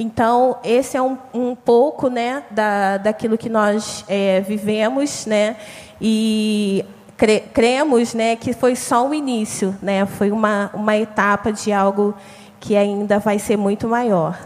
Então, 0.00 0.58
esse 0.62 0.96
é 0.96 1.02
um, 1.02 1.18
um 1.34 1.56
pouco 1.56 2.08
né, 2.08 2.44
da, 2.52 2.98
daquilo 2.98 3.36
que 3.36 3.48
nós 3.48 4.04
é, 4.06 4.40
vivemos, 4.42 5.26
né, 5.26 5.56
e 6.00 6.84
cre, 7.16 7.40
cremos 7.52 8.14
né, 8.14 8.36
que 8.36 8.52
foi 8.52 8.76
só 8.76 9.08
o 9.08 9.12
início, 9.12 9.76
né, 9.82 10.06
foi 10.06 10.30
uma, 10.30 10.70
uma 10.72 10.96
etapa 10.96 11.52
de 11.52 11.72
algo 11.72 12.14
que 12.60 12.76
ainda 12.76 13.18
vai 13.18 13.40
ser 13.40 13.56
muito 13.56 13.88
maior. 13.88 14.38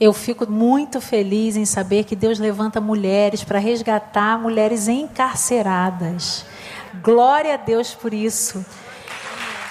Eu 0.00 0.12
fico 0.12 0.50
muito 0.50 1.00
feliz 1.00 1.56
em 1.56 1.64
saber 1.64 2.02
que 2.02 2.16
Deus 2.16 2.40
levanta 2.40 2.80
mulheres 2.80 3.44
para 3.44 3.60
resgatar 3.60 4.36
mulheres 4.36 4.88
encarceradas. 4.88 6.44
Glória 7.00 7.54
a 7.54 7.56
Deus 7.56 7.94
por 7.94 8.12
isso. 8.12 8.66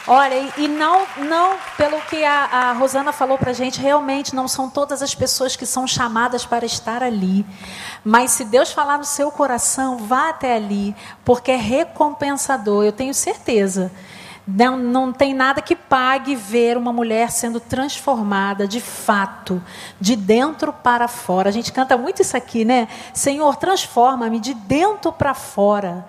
Olha, 0.08 0.52
e 0.58 0.68
não, 0.68 1.06
não 1.18 1.58
pelo 1.78 2.02
que 2.02 2.24
a, 2.24 2.46
a 2.46 2.74
Rosana 2.74 3.12
falou 3.12 3.38
para 3.38 3.52
a 3.52 3.54
gente, 3.54 3.80
realmente 3.80 4.36
não 4.36 4.48
são 4.48 4.68
todas 4.68 5.04
as 5.04 5.14
pessoas 5.14 5.56
que 5.56 5.66
são 5.66 5.86
chamadas 5.86 6.44
para 6.44 6.66
estar 6.66 7.04
ali. 7.04 7.46
Mas 8.04 8.32
se 8.32 8.44
Deus 8.46 8.72
falar 8.72 8.98
no 8.98 9.04
seu 9.04 9.32
coração, 9.32 9.98
vá 9.98 10.30
até 10.30 10.56
ali, 10.56 10.96
porque 11.24 11.52
é 11.52 11.56
recompensador, 11.56 12.84
eu 12.84 12.92
tenho 12.92 13.14
certeza. 13.14 13.92
Não, 14.48 14.76
não 14.76 15.14
tem 15.14 15.36
nada 15.36 15.62
que 15.62 15.76
pague 15.76 16.36
ver 16.36 16.78
uma 16.78 16.92
mulher 16.92 17.30
sendo 17.30 17.60
transformada 17.60 18.68
de 18.68 18.82
fato, 18.82 19.62
de 20.00 20.16
dentro 20.16 20.74
para 20.74 21.08
fora. 21.08 21.50
A 21.50 21.54
gente 21.54 21.72
canta 21.72 21.96
muito 21.96 22.24
isso 22.24 22.36
aqui, 22.36 22.66
né? 22.66 22.88
Senhor, 23.14 23.56
transforma-me 23.56 24.40
de 24.40 24.56
dentro 24.56 25.12
para 25.12 25.36
fora 25.36 26.04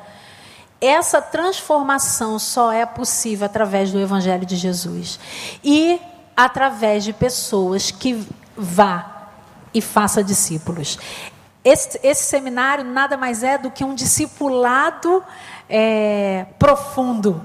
essa 0.82 1.22
transformação 1.22 2.40
só 2.40 2.72
é 2.72 2.84
possível 2.84 3.46
através 3.46 3.92
do 3.92 4.00
Evangelho 4.00 4.44
de 4.44 4.56
Jesus 4.56 5.20
e 5.62 6.00
através 6.36 7.04
de 7.04 7.12
pessoas 7.12 7.92
que 7.92 8.26
vá 8.56 9.28
e 9.72 9.80
faça 9.80 10.24
discípulos. 10.24 10.98
Esse, 11.64 12.00
esse 12.02 12.24
seminário 12.24 12.84
nada 12.84 13.16
mais 13.16 13.44
é 13.44 13.56
do 13.56 13.70
que 13.70 13.84
um 13.84 13.94
discipulado 13.94 15.22
é, 15.68 16.46
profundo. 16.58 17.40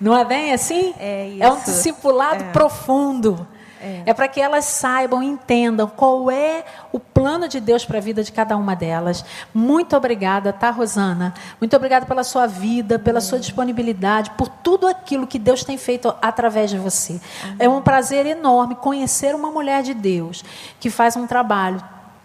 Não 0.00 0.16
é 0.16 0.24
bem 0.24 0.52
assim? 0.52 0.94
É, 0.98 1.36
é 1.40 1.50
um 1.50 1.58
discipulado 1.58 2.44
é. 2.44 2.52
profundo. 2.52 3.48
É, 3.80 4.02
é 4.06 4.14
para 4.14 4.26
que 4.26 4.40
elas 4.40 4.64
saibam, 4.64 5.22
entendam 5.22 5.86
qual 5.86 6.30
é 6.30 6.64
o 6.92 6.98
plano 6.98 7.48
de 7.48 7.60
Deus 7.60 7.84
para 7.84 7.98
a 7.98 8.00
vida 8.00 8.22
de 8.22 8.32
cada 8.32 8.56
uma 8.56 8.74
delas. 8.74 9.24
Muito 9.52 9.96
obrigada, 9.96 10.52
tá, 10.52 10.70
Rosana? 10.70 11.34
Muito 11.60 11.76
obrigada 11.76 12.06
pela 12.06 12.24
sua 12.24 12.46
vida, 12.46 12.98
pela 12.98 13.20
sua 13.20 13.38
disponibilidade, 13.38 14.30
por 14.30 14.48
tudo 14.48 14.86
aquilo 14.86 15.26
que 15.26 15.38
Deus 15.38 15.62
tem 15.62 15.76
feito 15.76 16.14
através 16.22 16.70
de 16.70 16.78
você. 16.78 17.20
É 17.58 17.68
um 17.68 17.82
prazer 17.82 18.24
enorme 18.26 18.74
conhecer 18.76 19.34
uma 19.34 19.50
mulher 19.50 19.82
de 19.82 19.92
Deus 19.92 20.44
que 20.80 20.88
faz 20.88 21.16
um 21.16 21.26
trabalho 21.26 21.82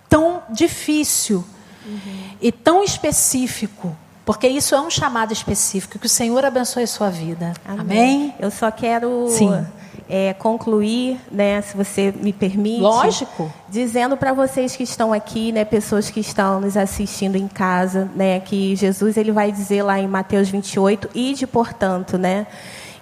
tão 0.07 0.41
difícil 0.49 1.43
uhum. 1.85 2.29
e 2.41 2.51
tão 2.51 2.83
específico. 2.83 3.95
Porque 4.23 4.47
isso 4.47 4.75
é 4.75 4.79
um 4.79 4.89
chamado 4.89 5.33
específico. 5.33 5.99
Que 5.99 6.05
o 6.05 6.09
Senhor 6.09 6.45
abençoe 6.45 6.83
a 6.83 6.87
sua 6.87 7.09
vida. 7.09 7.53
Amém? 7.65 7.81
Amém? 7.81 8.35
Eu 8.39 8.51
só 8.51 8.71
quero 8.71 9.27
Sim 9.27 9.65
é, 10.13 10.33
concluir, 10.33 11.17
né, 11.31 11.61
se 11.61 11.77
você 11.77 12.11
me 12.11 12.33
permite. 12.33 12.81
Lógico. 12.81 13.49
Dizendo 13.69 14.17
para 14.17 14.33
vocês 14.33 14.75
que 14.75 14.83
estão 14.83 15.13
aqui, 15.13 15.53
né, 15.53 15.63
pessoas 15.63 16.09
que 16.09 16.19
estão 16.19 16.59
nos 16.59 16.75
assistindo 16.75 17.37
em 17.37 17.47
casa, 17.47 18.11
né, 18.13 18.41
que 18.41 18.75
Jesus 18.75 19.15
ele 19.15 19.31
vai 19.31 19.53
dizer 19.53 19.83
lá 19.83 19.97
em 19.97 20.09
Mateus 20.09 20.49
28, 20.49 21.09
ide 21.15 21.47
portanto, 21.47 22.17
né? 22.17 22.45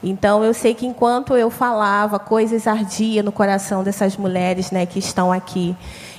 Então 0.03 0.43
eu 0.43 0.53
sei 0.53 0.75
que 0.75 0.85
enquanto 0.85 1.35
eu 1.35 1.49
falava, 1.49 2.19
coisas 2.19 2.67
ardiam 2.67 3.23
no 3.23 3.31
coração 3.31 3.83
dessas 3.83 4.15
mulheres, 4.15 4.69
né, 4.69 4.85
que 4.85 4.99
estão 4.99 5.31
aqui. 5.31 5.75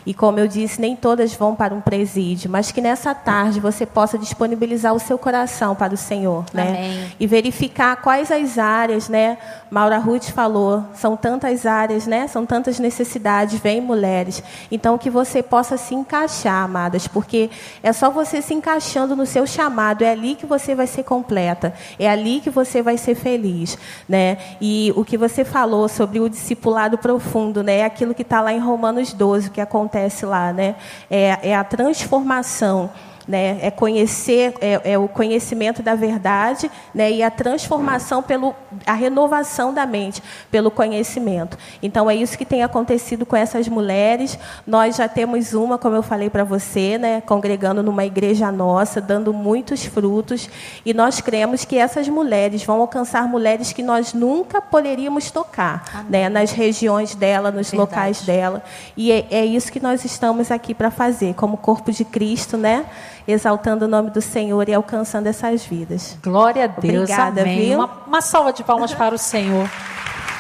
E 0.07 0.15
como 0.15 0.41
eu 0.41 0.49
disse, 0.49 0.81
nem 0.81 0.97
todas 0.97 1.35
vão 1.35 1.55
para 1.55 1.75
um 1.75 1.81
presídio, 1.81 2.51
mas 2.51 2.73
que 2.73 2.81
nessa 2.81 3.15
tarde 3.15 3.61
você 3.61 3.85
possa 3.85 4.19
disponibilizar 4.19 4.95
o 4.95 4.99
seu 4.99 5.19
coração 5.19 5.75
para 5.75 5.95
o 5.95 5.97
Senhor, 5.97 6.45
né? 6.53 6.69
Amém. 6.69 7.13
E 7.21 7.27
verificar 7.27 7.97
quais 7.97 8.31
as 8.31 8.59
áreas, 8.59 9.09
né? 9.09 9.39
Maura 9.71 9.99
Ruth 9.99 10.31
falou, 10.31 10.85
são 10.95 11.17
tantas 11.17 11.67
áreas, 11.67 12.07
né? 12.07 12.27
São 12.27 12.47
tantas 12.47 12.79
necessidades, 12.79 13.61
vem 13.61 13.81
mulheres. 13.81 14.43
Então 14.71 14.99
que 14.99 15.11
você 15.11 15.43
possa 15.43 15.77
se 15.77 15.95
encaixar, 15.95 16.65
amadas, 16.65 17.07
porque 17.07 17.51
é 17.83 17.93
só 17.93 18.11
você 18.11 18.43
se 18.43 18.55
encaixando 18.55 19.15
no 19.15 19.27
seu 19.27 19.47
chamado, 19.47 20.03
é 20.03 20.11
ali 20.11 20.35
que 20.35 20.47
você 20.47 20.75
vai 20.75 20.87
ser 20.87 21.05
completa, 21.05 21.73
é 21.99 22.09
ali 22.09 22.41
que 22.41 22.51
você 22.51 22.83
vai 22.83 22.97
ser 22.97 23.15
feliz, 23.15 23.79
né? 24.09 24.39
E 24.61 24.93
o 24.97 25.05
que 25.05 25.17
você 25.17 25.45
falou 25.45 25.89
sobre 25.89 26.21
o 26.21 26.29
discipulado 26.29 26.99
profundo, 26.99 27.63
né? 27.63 27.79
É 27.79 27.85
aquilo 27.85 28.15
que 28.15 28.23
está 28.23 28.41
lá 28.41 28.53
em 28.53 28.59
Romanos 28.59 29.13
12, 29.13 29.51
que 29.51 29.61
acontece 29.61 29.90
acontece 29.91 30.25
lá, 30.25 30.53
né? 30.53 30.77
É, 31.11 31.51
é 31.51 31.57
a 31.57 31.65
transformação 31.65 32.91
né? 33.27 33.59
É 33.63 33.71
conhecer, 33.71 34.55
é, 34.61 34.93
é, 34.93 34.99
o 34.99 35.09
conhecimento 35.09 35.83
da 35.83 35.95
verdade, 35.95 36.71
né? 36.95 37.11
E 37.11 37.23
a 37.23 37.31
transformação 37.31 38.23
pelo, 38.23 38.55
a 38.87 38.93
renovação 38.93 39.73
da 39.73 39.87
mente 39.87 40.23
pelo 40.51 40.71
conhecimento. 40.71 41.57
Então 41.83 42.11
é 42.11 42.15
isso 42.15 42.37
que 42.37 42.45
tem 42.45 42.63
acontecido 42.63 43.25
com 43.25 43.37
essas 43.37 43.69
mulheres. 43.69 44.39
Nós 44.67 44.97
já 44.97 45.09
temos 45.09 45.53
uma, 45.53 45.79
como 45.79 45.97
eu 45.97 46.03
falei 46.03 46.31
para 46.31 46.45
você, 46.45 46.99
né? 46.99 47.21
Congregando 47.21 47.83
numa 47.83 48.05
igreja 48.05 48.51
nossa, 48.51 49.01
dando 49.01 49.33
muitos 49.33 49.85
frutos, 49.85 50.49
e 50.85 50.93
nós 50.93 51.21
cremos 51.21 51.65
que 51.65 51.77
essas 51.77 52.09
mulheres 52.09 52.63
vão 52.65 52.81
alcançar 52.81 53.27
mulheres 53.29 53.73
que 53.73 53.83
nós 53.83 54.13
nunca 54.13 54.61
poderíamos 54.61 55.31
tocar, 55.31 56.05
né? 56.09 56.29
Nas 56.29 56.51
regiões 56.53 57.15
dela, 57.15 57.51
nos 57.51 57.71
verdade. 57.71 57.77
locais 57.77 58.23
dela. 58.23 58.63
E 58.97 59.13
é, 59.13 59.27
é 59.31 59.45
isso 59.45 59.71
que 59.71 59.81
nós 59.81 60.05
estamos 60.05 60.51
aqui 60.51 60.75
para 60.75 60.91
fazer, 60.91 61.35
como 61.35 61.57
corpo 61.57 61.93
de 61.93 62.05
Cristo, 62.05 62.57
né? 62.57 62.87
Exaltando 63.31 63.85
o 63.85 63.89
nome 63.89 64.11
do 64.11 64.21
Senhor 64.21 64.69
e 64.69 64.75
alcançando 64.75 65.27
essas 65.27 65.65
vidas. 65.65 66.19
Glória 66.23 66.65
a 66.65 66.67
Deus. 66.67 67.11
Obrigada, 67.11 67.43
Amém. 67.43 67.75
Uma, 67.75 67.91
uma 68.07 68.21
salva 68.21 68.53
de 68.53 68.63
palmas 68.63 68.93
para 68.93 69.15
o 69.15 69.19
Senhor. 69.19 69.69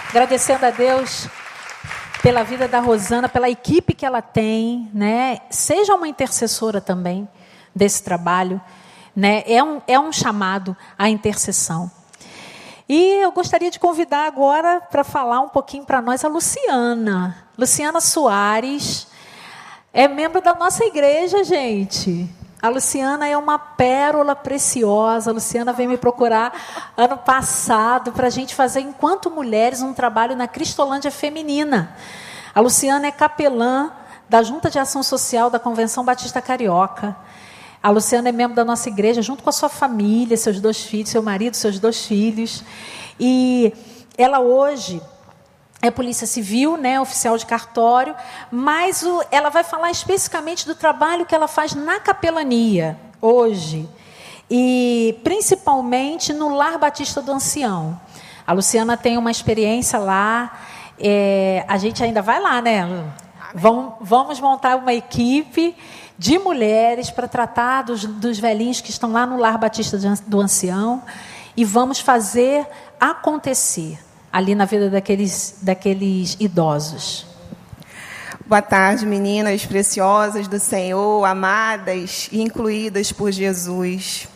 Agradecendo 0.08 0.66
a 0.66 0.70
Deus 0.70 1.28
pela 2.22 2.42
vida 2.42 2.68
da 2.68 2.80
Rosana, 2.80 3.28
pela 3.28 3.48
equipe 3.48 3.94
que 3.94 4.04
ela 4.04 4.20
tem, 4.20 4.90
né? 4.92 5.38
Seja 5.48 5.94
uma 5.94 6.08
intercessora 6.08 6.80
também 6.80 7.28
desse 7.74 8.02
trabalho, 8.02 8.60
né? 9.14 9.42
É 9.46 9.62
um, 9.62 9.80
é 9.86 9.98
um 9.98 10.12
chamado 10.12 10.76
à 10.98 11.08
intercessão. 11.08 11.90
E 12.88 13.22
eu 13.22 13.30
gostaria 13.30 13.70
de 13.70 13.78
convidar 13.78 14.26
agora 14.26 14.80
para 14.80 15.04
falar 15.04 15.40
um 15.40 15.48
pouquinho 15.48 15.84
para 15.84 16.02
nós 16.02 16.24
a 16.24 16.28
Luciana. 16.28 17.36
Luciana 17.56 18.00
Soares 18.00 19.06
é 19.92 20.08
membro 20.08 20.40
da 20.40 20.54
nossa 20.54 20.84
igreja, 20.84 21.44
gente. 21.44 22.28
A 22.62 22.68
Luciana 22.68 23.26
é 23.26 23.36
uma 23.38 23.58
pérola 23.58 24.36
preciosa. 24.36 25.30
A 25.30 25.32
Luciana 25.32 25.72
veio 25.72 25.88
me 25.88 25.96
procurar 25.96 26.52
ano 26.94 27.16
passado 27.16 28.12
para 28.12 28.26
a 28.26 28.30
gente 28.30 28.54
fazer, 28.54 28.80
enquanto 28.80 29.30
mulheres, 29.30 29.80
um 29.80 29.94
trabalho 29.94 30.36
na 30.36 30.46
Cristolândia 30.46 31.10
Feminina. 31.10 31.96
A 32.54 32.60
Luciana 32.60 33.06
é 33.06 33.10
capelã 33.10 33.90
da 34.28 34.42
Junta 34.42 34.68
de 34.68 34.78
Ação 34.78 35.02
Social 35.02 35.48
da 35.48 35.58
Convenção 35.58 36.04
Batista 36.04 36.42
Carioca. 36.42 37.16
A 37.82 37.88
Luciana 37.88 38.28
é 38.28 38.32
membro 38.32 38.54
da 38.54 38.64
nossa 38.64 38.90
igreja, 38.90 39.22
junto 39.22 39.42
com 39.42 39.48
a 39.48 39.52
sua 39.52 39.70
família, 39.70 40.36
seus 40.36 40.60
dois 40.60 40.82
filhos, 40.82 41.08
seu 41.08 41.22
marido, 41.22 41.54
seus 41.56 41.78
dois 41.78 42.04
filhos. 42.04 42.62
E 43.18 43.72
ela 44.18 44.38
hoje 44.40 45.00
é 45.82 45.90
polícia 45.90 46.26
civil, 46.26 46.76
né, 46.76 47.00
oficial 47.00 47.38
de 47.38 47.46
cartório, 47.46 48.14
mas 48.50 49.02
o, 49.02 49.24
ela 49.30 49.48
vai 49.48 49.64
falar 49.64 49.90
especificamente 49.90 50.66
do 50.66 50.74
trabalho 50.74 51.24
que 51.24 51.34
ela 51.34 51.48
faz 51.48 51.74
na 51.74 51.98
capelania 51.98 52.98
hoje 53.20 53.88
e 54.50 55.18
principalmente 55.24 56.32
no 56.32 56.54
Lar 56.54 56.78
Batista 56.78 57.22
do 57.22 57.32
Ancião. 57.32 57.98
A 58.46 58.52
Luciana 58.52 58.96
tem 58.96 59.16
uma 59.16 59.30
experiência 59.30 59.98
lá, 59.98 60.58
é, 60.98 61.64
a 61.66 61.78
gente 61.78 62.02
ainda 62.02 62.20
vai 62.20 62.40
lá, 62.40 62.60
né? 62.60 62.86
Vamos, 63.54 63.94
vamos 64.00 64.40
montar 64.40 64.76
uma 64.76 64.92
equipe 64.92 65.74
de 66.18 66.38
mulheres 66.38 67.10
para 67.10 67.26
tratar 67.26 67.82
dos, 67.82 68.04
dos 68.04 68.38
velhinhos 68.38 68.80
que 68.80 68.90
estão 68.90 69.12
lá 69.12 69.24
no 69.24 69.38
Lar 69.38 69.56
Batista 69.56 69.96
do 70.26 70.40
Ancião 70.40 71.02
e 71.56 71.64
vamos 71.64 72.00
fazer 72.00 72.66
acontecer 73.00 73.98
ali 74.32 74.54
na 74.54 74.64
vida 74.64 74.88
daqueles, 74.88 75.56
daqueles 75.62 76.36
idosos. 76.38 77.26
Boa 78.46 78.62
tarde, 78.62 79.06
meninas 79.06 79.64
preciosas 79.64 80.48
do 80.48 80.58
Senhor, 80.58 81.24
amadas 81.24 82.28
e 82.32 82.40
incluídas 82.40 83.12
por 83.12 83.30
Jesus. 83.30 84.28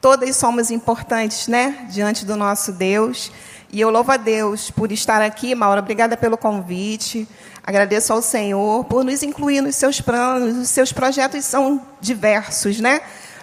Todas 0.00 0.36
somos 0.36 0.70
importantes, 0.70 1.48
né, 1.48 1.88
diante 1.90 2.24
do 2.24 2.36
nosso 2.36 2.72
Deus. 2.72 3.32
E 3.70 3.80
eu 3.80 3.90
louvo 3.90 4.12
a 4.12 4.16
Deus 4.16 4.70
por 4.70 4.92
estar 4.92 5.20
aqui, 5.20 5.54
Maura. 5.54 5.80
Obrigada 5.80 6.16
pelo 6.16 6.38
convite. 6.38 7.28
Agradeço 7.62 8.12
ao 8.12 8.22
Senhor 8.22 8.84
por 8.84 9.04
nos 9.04 9.22
incluir 9.22 9.60
nos 9.60 9.74
seus 9.76 10.00
planos. 10.00 10.56
Os 10.56 10.68
seus 10.70 10.92
projetos 10.92 11.44
são 11.44 11.82
diversos, 12.00 12.80
né? 12.80 13.00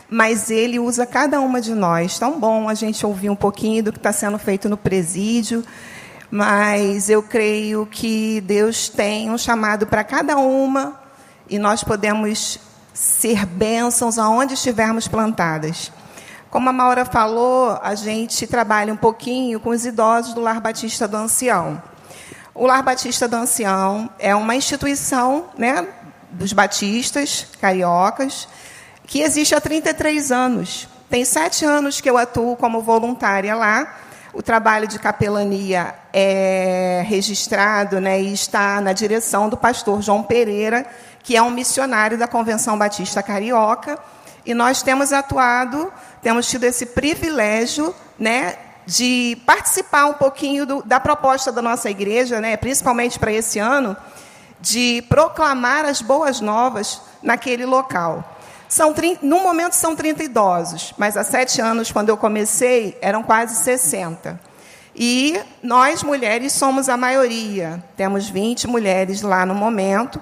Mas 0.10 0.52
Ele 0.52 0.80
usa 0.80 1.06
cada 1.06 1.40
uma 1.40 1.60
de 1.60 1.74
nós. 1.74 2.20
Tão 2.20 2.40
bom 2.40 2.70
a 2.70 2.74
gente 2.74 3.06
ouvir 3.06 3.30
um 3.30 3.36
pouquinho 3.36 3.84
do 3.84 3.92
que 3.92 4.00
está 4.00 4.12
sendo 4.12 4.38
feito 4.38 4.70
no 4.70 4.78
presídio 4.78 5.64
mas 6.30 7.10
eu 7.10 7.22
creio 7.24 7.86
que 7.86 8.42
Deus 8.42 8.90
tem 8.90 9.32
um 9.32 9.38
chamado 9.38 9.88
para 9.88 10.04
cada 10.04 10.38
uma 10.38 11.00
e 11.50 11.60
nós 11.60 11.84
podemos 11.84 12.60
ser 12.94 13.46
bênçãos 13.46 14.18
aonde 14.18 14.54
estivermos 14.54 15.08
plantadas. 15.08 15.92
Como 16.50 16.70
a 16.70 16.74
Maura 16.74 17.06
falou, 17.06 17.80
a 17.82 17.96
gente 17.96 18.48
trabalha 18.48 18.94
um 18.94 18.98
pouquinho 18.98 19.60
com 19.60 19.70
os 19.70 19.86
idosos 19.86 20.34
do 20.34 20.42
Lar 20.42 20.62
Batista 20.62 21.08
do 21.08 21.18
Ancião. 21.18 21.82
O 22.54 22.66
Lar 22.66 22.82
Batista 22.84 23.28
do 23.28 23.36
Ancião 23.36 24.10
é 24.18 24.34
uma 24.34 24.56
instituição 24.56 25.46
né, 25.58 25.88
dos 26.32 26.54
batistas 26.54 27.48
cariocas 27.60 28.48
que 29.06 29.22
existe 29.22 29.56
há 29.56 29.62
33 29.62 30.32
anos. 30.32 30.88
Tem 31.10 31.24
sete 31.24 31.64
anos 31.66 32.02
que 32.02 32.10
eu 32.10 32.18
atuo 32.18 32.56
como 32.56 32.82
voluntária 32.82 33.56
lá 33.56 33.96
o 34.36 34.44
trabalho 34.44 34.86
de 34.86 35.00
capelania 35.00 35.96
é 36.12 37.02
registrado 37.08 38.02
né, 38.02 38.22
e 38.22 38.34
está 38.34 38.82
na 38.82 38.92
direção 38.92 39.48
do 39.48 39.56
pastor 39.56 40.02
João 40.02 40.22
Pereira, 40.22 40.86
que 41.24 41.38
é 41.38 41.42
um 41.42 41.50
missionário 41.50 42.18
da 42.18 42.28
Convenção 42.28 42.78
Batista 42.78 43.24
Carioca. 43.24 43.98
E 44.46 44.54
nós 44.54 44.84
temos 44.84 45.14
atuado, 45.14 45.92
temos 46.22 46.50
tido 46.50 46.66
esse 46.66 46.88
privilégio 46.88 47.96
né, 48.20 48.58
de 48.86 49.42
participar 49.46 50.08
um 50.08 50.14
pouquinho 50.16 50.66
do, 50.66 50.84
da 50.84 51.00
proposta 51.00 51.50
da 51.50 51.62
nossa 51.62 51.90
igreja, 51.90 52.42
né, 52.42 52.58
principalmente 52.58 53.18
para 53.18 53.32
esse 53.32 53.58
ano, 53.58 53.96
de 54.60 55.02
proclamar 55.08 55.86
as 55.86 56.02
boas 56.02 56.42
novas 56.42 57.02
naquele 57.24 57.66
local. 57.66 58.35
São, 58.76 58.94
no 59.22 59.40
momento 59.40 59.72
são 59.72 59.96
30 59.96 60.22
idosos, 60.26 60.94
mas 60.98 61.16
há 61.16 61.24
sete 61.24 61.62
anos, 61.62 61.94
quando 61.94 62.10
eu 62.10 62.18
comecei, 62.18 62.98
eram 63.02 63.24
quase 63.24 63.64
60. 63.64 64.38
E 64.94 65.40
nós, 65.64 66.04
mulheres, 66.04 66.52
somos 66.52 66.90
a 66.90 66.98
maioria. 66.98 67.82
Temos 67.96 68.28
20 68.28 68.68
mulheres 68.68 69.22
lá 69.22 69.46
no 69.46 69.56
momento. 69.56 70.20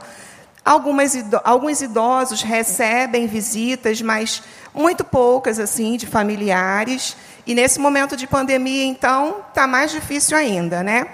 Algumas, 0.63 1.15
alguns 1.43 1.81
idosos 1.81 2.43
recebem 2.43 3.25
visitas, 3.25 4.03
mas 4.03 4.43
muito 4.71 5.03
poucas, 5.03 5.57
assim, 5.57 5.97
de 5.97 6.05
familiares. 6.05 7.17
E 7.47 7.55
nesse 7.55 7.79
momento 7.79 8.15
de 8.15 8.27
pandemia, 8.27 8.85
então, 8.85 9.37
está 9.49 9.65
mais 9.65 9.89
difícil 9.89 10.37
ainda, 10.37 10.83
né? 10.83 11.07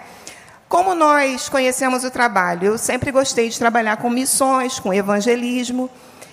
Como 0.68 0.94
nós 0.94 1.48
conhecemos 1.48 2.04
o 2.04 2.12
trabalho? 2.12 2.66
Eu 2.66 2.78
sempre 2.78 3.14
gostei 3.14 3.48
de 3.48 3.58
trabalhar 3.58 3.96
com 3.96 4.10
missões, 4.10 4.78
com 4.78 4.94
evangelismo 4.94 5.90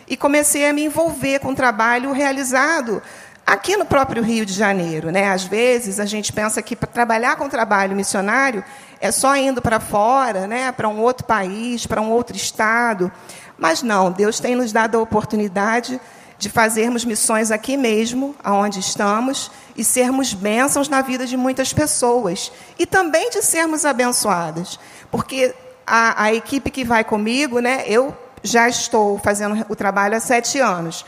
e 0.08 0.16
comecei 0.16 0.68
a 0.68 0.72
me 0.72 0.84
envolver 0.84 1.40
com 1.40 1.48
o 1.52 1.54
trabalho 1.54 2.12
realizado 2.12 3.02
aqui 3.46 3.76
no 3.76 3.84
próprio 3.84 4.22
Rio 4.22 4.44
de 4.44 4.52
Janeiro. 4.52 5.10
Né? 5.10 5.30
Às 5.30 5.44
vezes, 5.44 6.00
a 6.00 6.04
gente 6.04 6.32
pensa 6.32 6.60
que 6.60 6.74
para 6.74 6.88
trabalhar 6.88 7.36
com 7.36 7.48
trabalho 7.48 7.94
missionário 7.94 8.64
é 9.00 9.10
só 9.12 9.36
indo 9.36 9.62
para 9.62 9.78
fora, 9.78 10.46
né? 10.46 10.72
para 10.72 10.88
um 10.88 11.00
outro 11.00 11.24
país, 11.24 11.86
para 11.86 12.00
um 12.00 12.10
outro 12.10 12.36
estado. 12.36 13.10
Mas 13.56 13.82
não, 13.82 14.10
Deus 14.10 14.40
tem 14.40 14.56
nos 14.56 14.72
dado 14.72 14.98
a 14.98 15.00
oportunidade 15.00 16.00
de 16.38 16.50
fazermos 16.50 17.04
missões 17.04 17.50
aqui 17.50 17.78
mesmo, 17.78 18.34
aonde 18.44 18.78
estamos, 18.78 19.50
e 19.74 19.82
sermos 19.82 20.34
bênçãos 20.34 20.86
na 20.86 21.00
vida 21.00 21.26
de 21.26 21.36
muitas 21.36 21.72
pessoas. 21.72 22.52
E 22.78 22.84
também 22.84 23.30
de 23.30 23.42
sermos 23.42 23.84
abençoadas. 23.84 24.78
Porque 25.10 25.54
a, 25.86 26.24
a 26.24 26.34
equipe 26.34 26.70
que 26.70 26.84
vai 26.84 27.04
comigo, 27.04 27.60
né, 27.60 27.84
eu 27.86 28.14
já 28.46 28.68
estou 28.68 29.18
fazendo 29.18 29.66
o 29.68 29.76
trabalho 29.76 30.16
há 30.16 30.20
sete 30.20 30.58
anos. 30.58 31.04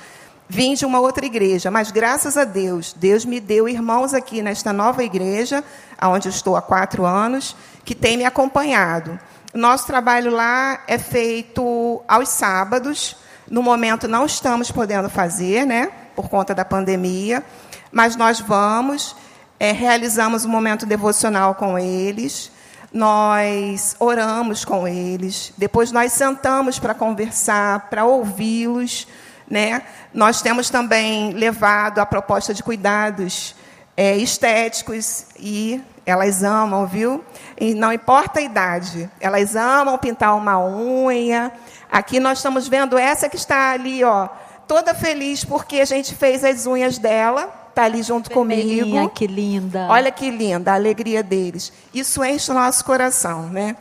Vim 0.49 0.75
de 0.75 0.87
uma 0.87 0.99
outra 0.99 1.27
igreja, 1.27 1.71
mas 1.71 1.91
graças 1.91 2.37
a 2.39 2.45
Deus, 2.45 2.95
Deus 2.95 3.25
me 3.25 3.39
deu 3.39 3.69
irmãos 3.69 4.15
aqui 4.15 4.41
nesta 4.41 4.73
nova 4.73 5.05
igreja, 5.05 5.63
onde 6.03 6.29
estou 6.29 6.57
há 6.57 6.63
quatro 6.63 7.05
anos, 7.05 7.55
que 7.85 7.95
tem 7.95 8.17
me 8.17 8.25
acompanhado. 8.25 9.19
Nosso 9.53 9.87
trabalho 9.87 10.31
lá 10.31 10.81
é 10.87 10.99
feito 10.99 12.03
aos 12.09 12.31
sábados. 12.31 13.17
No 13.51 13.63
momento 13.63 14.09
não 14.09 14.25
estamos 14.25 14.71
podendo 14.71 15.11
fazer, 15.11 15.67
né, 15.67 15.91
por 16.17 16.29
conta 16.29 16.55
da 16.55 16.65
pandemia, 16.65 17.45
mas 17.93 18.17
nós 18.17 18.41
vamos, 18.41 19.15
é, 19.61 19.73
realizamos 19.73 20.45
um 20.45 20.51
momento 20.51 20.87
devocional 20.87 21.55
com 21.55 21.79
eles 21.79 22.51
nós 22.93 23.97
oramos 23.99 24.65
com 24.65 24.89
eles, 24.89 25.53
depois 25.57 25.93
nós 25.93 26.13
sentamos 26.13 26.79
para 26.79 26.95
conversar, 26.95 27.89
para 27.91 28.05
ouvi-los. 28.05 29.07
Né? 29.51 29.83
Nós 30.13 30.43
temos 30.43 30.69
também 30.69 31.33
levado 31.33 32.01
a 32.01 32.07
proposta 32.07 32.53
de 32.53 32.63
cuidados 32.63 33.55
é, 33.97 34.17
estéticos 34.17 35.27
e 35.39 35.83
elas 36.05 36.43
amam, 36.43 36.87
viu? 36.87 37.23
E 37.61 37.75
não 37.75 37.93
importa 37.93 38.41
a 38.41 38.43
idade, 38.43 39.11
elas 39.21 39.57
amam 39.57 39.99
pintar 39.99 40.35
uma 40.37 40.59
unha. 40.59 41.53
Aqui 41.91 42.21
nós 42.21 42.39
estamos 42.39 42.69
vendo 42.69 42.97
essa 42.97 43.29
que 43.29 43.37
está 43.37 43.73
ali, 43.73 44.03
ó, 44.05 44.29
toda 44.67 44.95
feliz 44.95 45.45
porque 45.45 45.81
a 45.81 45.85
gente 45.85 46.15
fez 46.15 46.45
as 46.45 46.67
unhas 46.67 46.97
dela, 46.99 47.68
tá 47.79 47.85
ali 47.85 48.03
junto 48.03 48.31
comigo. 48.31 49.09
que 49.11 49.27
linda. 49.27 49.87
Olha 49.89 50.11
que 50.11 50.31
linda 50.31 50.73
a 50.73 50.75
alegria 50.75 51.23
deles. 51.23 51.73
Isso 51.95 52.25
enche 52.25 52.51
o 52.51 52.55
nosso 52.55 52.85
coração, 52.85 53.49
né? 53.49 53.77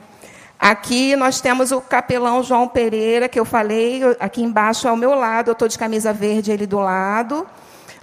Aqui 0.60 1.16
nós 1.16 1.42
temos 1.42 1.72
o 1.72 1.82
capelão 1.82 2.44
João 2.44 2.68
Pereira, 2.68 3.28
que 3.28 3.40
eu 3.40 3.46
falei, 3.46 4.02
aqui 4.20 4.42
embaixo 4.42 4.88
ao 4.88 4.96
meu 4.96 5.14
lado, 5.16 5.50
eu 5.50 5.54
estou 5.54 5.68
de 5.68 5.78
camisa 5.78 6.14
verde, 6.14 6.52
ele 6.52 6.68
do 6.68 6.80
lado. 6.80 7.48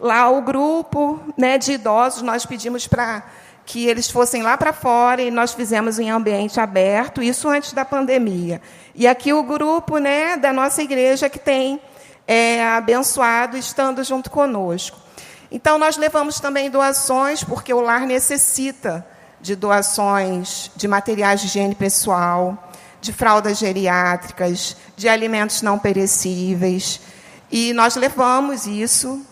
Lá 0.00 0.28
o 0.28 0.42
grupo 0.42 1.20
né, 1.37 1.59
de 1.59 1.72
idosos, 1.72 2.22
nós 2.22 2.44
pedimos 2.44 2.87
para 2.87 3.22
que 3.64 3.87
eles 3.87 4.11
fossem 4.11 4.42
lá 4.42 4.57
para 4.57 4.72
fora 4.72 5.22
e 5.22 5.30
nós 5.30 5.54
fizemos 5.54 5.98
em 5.98 6.11
ambiente 6.11 6.61
aberto, 6.61 7.22
isso 7.22 7.48
antes 7.48 7.72
da 7.72 7.85
pandemia. 7.85 8.61
E 8.94 9.07
aqui 9.07 9.33
o 9.33 9.42
grupo 9.42 9.98
né, 9.98 10.37
da 10.37 10.52
nossa 10.52 10.83
igreja 10.83 11.28
que 11.28 11.38
tem 11.38 11.80
é, 12.26 12.64
abençoado 12.66 13.57
estando 13.57 14.02
junto 14.04 14.30
conosco. 14.30 15.04
Então, 15.55 15.79
nós 15.79 15.97
levamos 15.97 16.40
também 16.40 16.69
doações, 16.69 17.45
porque 17.45 17.73
o 17.73 17.81
lar 17.81 18.01
necessita 18.01 19.07
de 19.40 19.55
doações 19.55 20.69
de 20.75 20.88
materiais 20.88 21.40
de 21.40 21.47
higiene 21.47 21.77
pessoal, 21.77 22.73
de 23.01 23.12
fraldas 23.12 23.59
geriátricas, 23.59 24.77
de 24.97 25.09
alimentos 25.09 25.62
não 25.62 25.79
perecíveis. 25.79 27.01
E 27.53 27.73
nós 27.73 27.95
levamos 27.95 28.67
isso. 28.67 29.25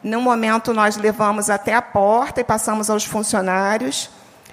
No 0.00 0.20
momento, 0.20 0.72
nós 0.72 0.96
levamos 0.96 1.50
até 1.50 1.74
a 1.74 1.82
porta 1.82 2.40
e 2.40 2.44
passamos 2.44 2.88
aos 2.88 3.04
funcionários. 3.04 4.08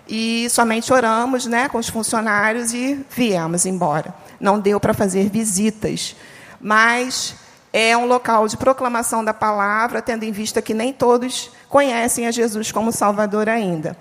E 0.08 0.50
somente 0.50 0.92
oramos 0.92 1.46
né, 1.46 1.70
com 1.70 1.78
os 1.78 1.88
funcionários 1.88 2.74
e 2.74 3.06
viemos 3.12 3.68
embora. 3.68 4.12
Não 4.40 4.60
deu 4.60 4.80
para 4.80 4.92
fazer 4.92 5.30
visitas. 5.30 6.16
Mas 6.60 7.36
é 7.74 7.96
um 7.96 8.06
local 8.06 8.48
de 8.48 8.58
proclamação 8.58 9.24
da 9.24 9.34
palavra, 9.34 10.02
tendo 10.02 10.24
em 10.24 10.32
vista 10.32 10.62
que 10.62 10.74
nem 10.74 10.92
todos 10.92 11.52
conhecem 11.70 12.28
a 12.28 12.32
Jesus 12.32 12.72
como 12.72 12.92
Salvador 12.92 13.48
ainda. 13.48 13.96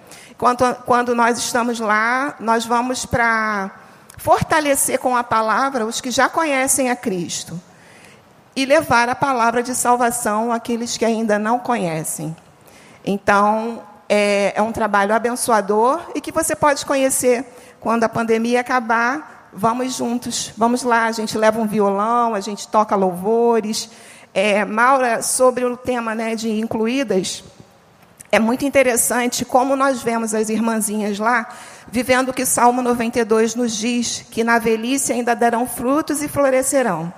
Quando, 0.87 1.15
nós 1.15 1.39
estamos 1.39 1.79
lá, 1.79 2.35
nós 2.41 2.65
vamos 2.65 3.07
para 3.07 3.71
fortalecer 4.17 4.99
com 4.99 5.17
a 5.17 5.23
palavra 5.23 5.87
os 5.87 6.01
que 6.01 6.11
já 6.11 6.29
conhecem 6.29 6.91
a 6.91 6.97
Cristo 6.97 7.61
e 8.57 8.65
levar 8.65 9.09
a 9.09 9.15
palavra 9.15 9.63
de 9.63 9.75
salvação 9.75 10.53
àqueles 10.53 10.97
que 10.97 11.05
ainda 11.05 11.39
não 11.39 11.59
conhecem. 11.59 12.35
Então, 13.05 13.83
é, 14.09 14.53
é 14.57 14.63
um 14.63 14.73
trabalho 14.73 15.15
abençoador 15.15 16.01
e 16.15 16.21
que 16.21 16.33
você 16.33 16.57
pode 16.57 16.85
conhecer 16.85 17.45
quando 17.79 18.03
a 18.03 18.09
pandemia 18.09 18.61
acabar 18.61 19.40
vamos 19.53 19.97
juntos, 19.97 20.53
vamos 20.57 20.83
lá, 20.83 21.07
a 21.07 21.13
gente 21.13 21.37
leva 21.37 21.61
um 21.61 21.67
violão, 21.67 22.35
a 22.35 22.41
gente 22.41 22.69
toca 22.69 22.95
louvores. 22.95 23.91
É, 24.33 24.65
Maura, 24.65 25.23
sobre 25.23 25.65
o 25.65 25.77
tema 25.77 26.15
né, 26.15 26.35
de 26.35 26.51
incluídas, 26.51 27.43
é 28.33 28.39
muito 28.39 28.65
interessante 28.65 29.45
como 29.45 29.75
nós 29.75 30.03
vemos 30.03 30.35
as 30.35 30.49
irmãzinhas 30.49 31.19
lá, 31.19 31.49
vivendo 31.91 32.29
o 32.29 32.33
que 32.33 32.47
Salmo 32.47 32.81
92 32.81 33.57
nos 33.57 33.77
diz, 33.77 34.25
que 34.31 34.45
na 34.45 34.59
velhice 34.59 35.13
ainda 35.13 35.35
darão 35.35 35.67
frutos 35.67 36.23
e 36.23 36.29
florescerão. 36.29 37.13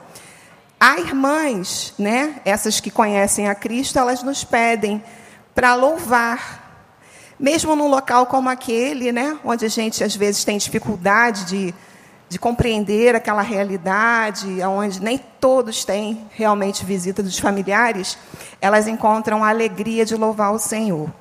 Há 0.81 0.99
irmãs, 0.99 1.93
né, 1.99 2.41
essas 2.45 2.81
que 2.81 2.91
conhecem 2.91 3.49
a 3.49 3.55
Cristo, 3.55 3.99
elas 3.99 4.23
nos 4.23 4.43
pedem 4.43 5.03
para 5.55 5.75
louvar. 5.75 6.61
Mesmo 7.39 7.77
num 7.77 7.89
local 7.89 8.27
como 8.27 8.49
aquele, 8.49 9.13
né, 9.13 9.39
onde 9.45 9.67
a 9.67 9.69
gente 9.69 10.03
às 10.03 10.17
vezes 10.17 10.45
tem 10.45 10.57
dificuldade 10.57 11.45
de 11.45 11.75
de 12.33 12.39
compreender 12.39 13.15
aquela 13.15 13.43
realidade, 13.43 14.49
onde 14.63 15.03
nem 15.03 15.21
todos 15.39 15.85
têm 15.85 16.27
realmente 16.33 16.83
visita 16.83 17.23
dos 17.23 17.39
familiares, 17.39 18.17
elas 18.59 18.89
encontram 18.89 19.45
a 19.45 19.51
alegria 19.51 20.03
de 20.03 20.17
louvar 20.17 20.51
o 20.55 20.59
Senhor. 20.59 21.13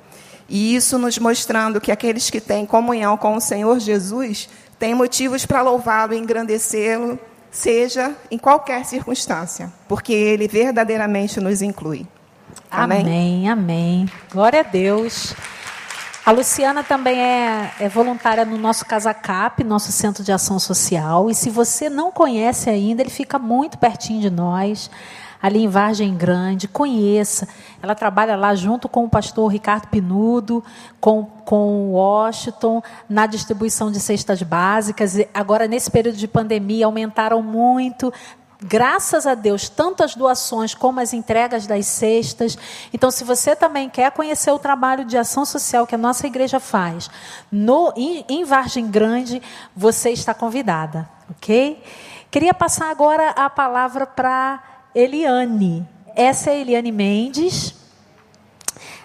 E 0.48 0.74
isso 0.74 0.98
nos 0.98 1.18
mostrando 1.18 1.82
que 1.82 1.92
aqueles 1.92 2.30
que 2.30 2.40
têm 2.40 2.64
comunhão 2.64 3.18
com 3.18 3.36
o 3.36 3.40
Senhor 3.42 3.78
Jesus 3.78 4.48
têm 4.78 4.94
motivos 4.94 5.44
para 5.44 5.60
louvá-lo 5.60 6.14
e 6.14 6.18
engrandecê-lo, 6.18 7.18
seja 7.50 8.16
em 8.30 8.38
qualquer 8.38 8.86
circunstância, 8.86 9.70
porque 9.86 10.14
ele 10.14 10.48
verdadeiramente 10.48 11.38
nos 11.40 11.60
inclui. 11.60 12.06
Amém, 12.70 13.00
amém. 13.02 13.48
amém. 13.50 14.10
Glória 14.32 14.60
a 14.60 14.62
Deus. 14.62 15.34
A 16.24 16.30
Luciana 16.30 16.84
também 16.84 17.20
é, 17.20 17.72
é, 17.80 17.88
voluntária 17.88 18.44
no 18.44 18.56
nosso 18.56 18.86
Casacap, 18.86 19.64
nosso 19.64 19.90
Centro 19.90 20.22
de 20.22 20.30
Ação 20.30 20.56
Social. 20.56 21.28
E 21.28 21.34
se 21.34 21.50
você 21.50 21.90
não 21.90 22.12
conhece 22.12 22.70
ainda, 22.70 23.02
ele 23.02 23.10
fica 23.10 23.40
muito 23.40 23.76
pertinho 23.76 24.20
de 24.20 24.30
nós, 24.30 24.88
ali 25.42 25.64
em 25.64 25.68
Vargem 25.68 26.16
Grande. 26.16 26.68
Conheça. 26.68 27.48
Ela 27.82 27.96
trabalha 27.96 28.36
lá 28.36 28.54
junto 28.54 28.88
com 28.88 29.04
o 29.04 29.10
pastor 29.10 29.50
Ricardo 29.50 29.88
Pinudo, 29.88 30.62
com, 31.00 31.24
com 31.24 31.88
o 31.88 31.92
Washington, 31.94 32.80
na 33.08 33.26
distribuição 33.26 33.90
de 33.90 33.98
cestas 33.98 34.40
básicas. 34.44 35.16
Agora, 35.34 35.66
nesse 35.66 35.90
período 35.90 36.16
de 36.16 36.28
pandemia, 36.28 36.86
aumentaram 36.86 37.42
muito 37.42 38.12
graças 38.62 39.26
a 39.26 39.34
Deus, 39.34 39.68
tanto 39.68 40.04
as 40.04 40.14
doações 40.14 40.74
como 40.74 41.00
as 41.00 41.12
entregas 41.12 41.66
das 41.66 41.86
cestas. 41.86 42.56
Então, 42.92 43.10
se 43.10 43.24
você 43.24 43.56
também 43.56 43.90
quer 43.90 44.10
conhecer 44.12 44.50
o 44.50 44.58
trabalho 44.58 45.04
de 45.04 45.18
ação 45.18 45.44
social 45.44 45.86
que 45.86 45.94
a 45.94 45.98
nossa 45.98 46.26
igreja 46.26 46.60
faz 46.60 47.10
no, 47.50 47.92
em, 47.96 48.24
em 48.28 48.44
Vargem 48.44 48.88
Grande, 48.88 49.42
você 49.74 50.10
está 50.10 50.32
convidada, 50.32 51.08
ok? 51.30 51.82
Queria 52.30 52.54
passar 52.54 52.90
agora 52.90 53.30
a 53.30 53.50
palavra 53.50 54.06
para 54.06 54.62
Eliane. 54.94 55.86
Essa 56.14 56.50
é 56.50 56.54
a 56.54 56.56
Eliane 56.56 56.92
Mendes. 56.92 57.74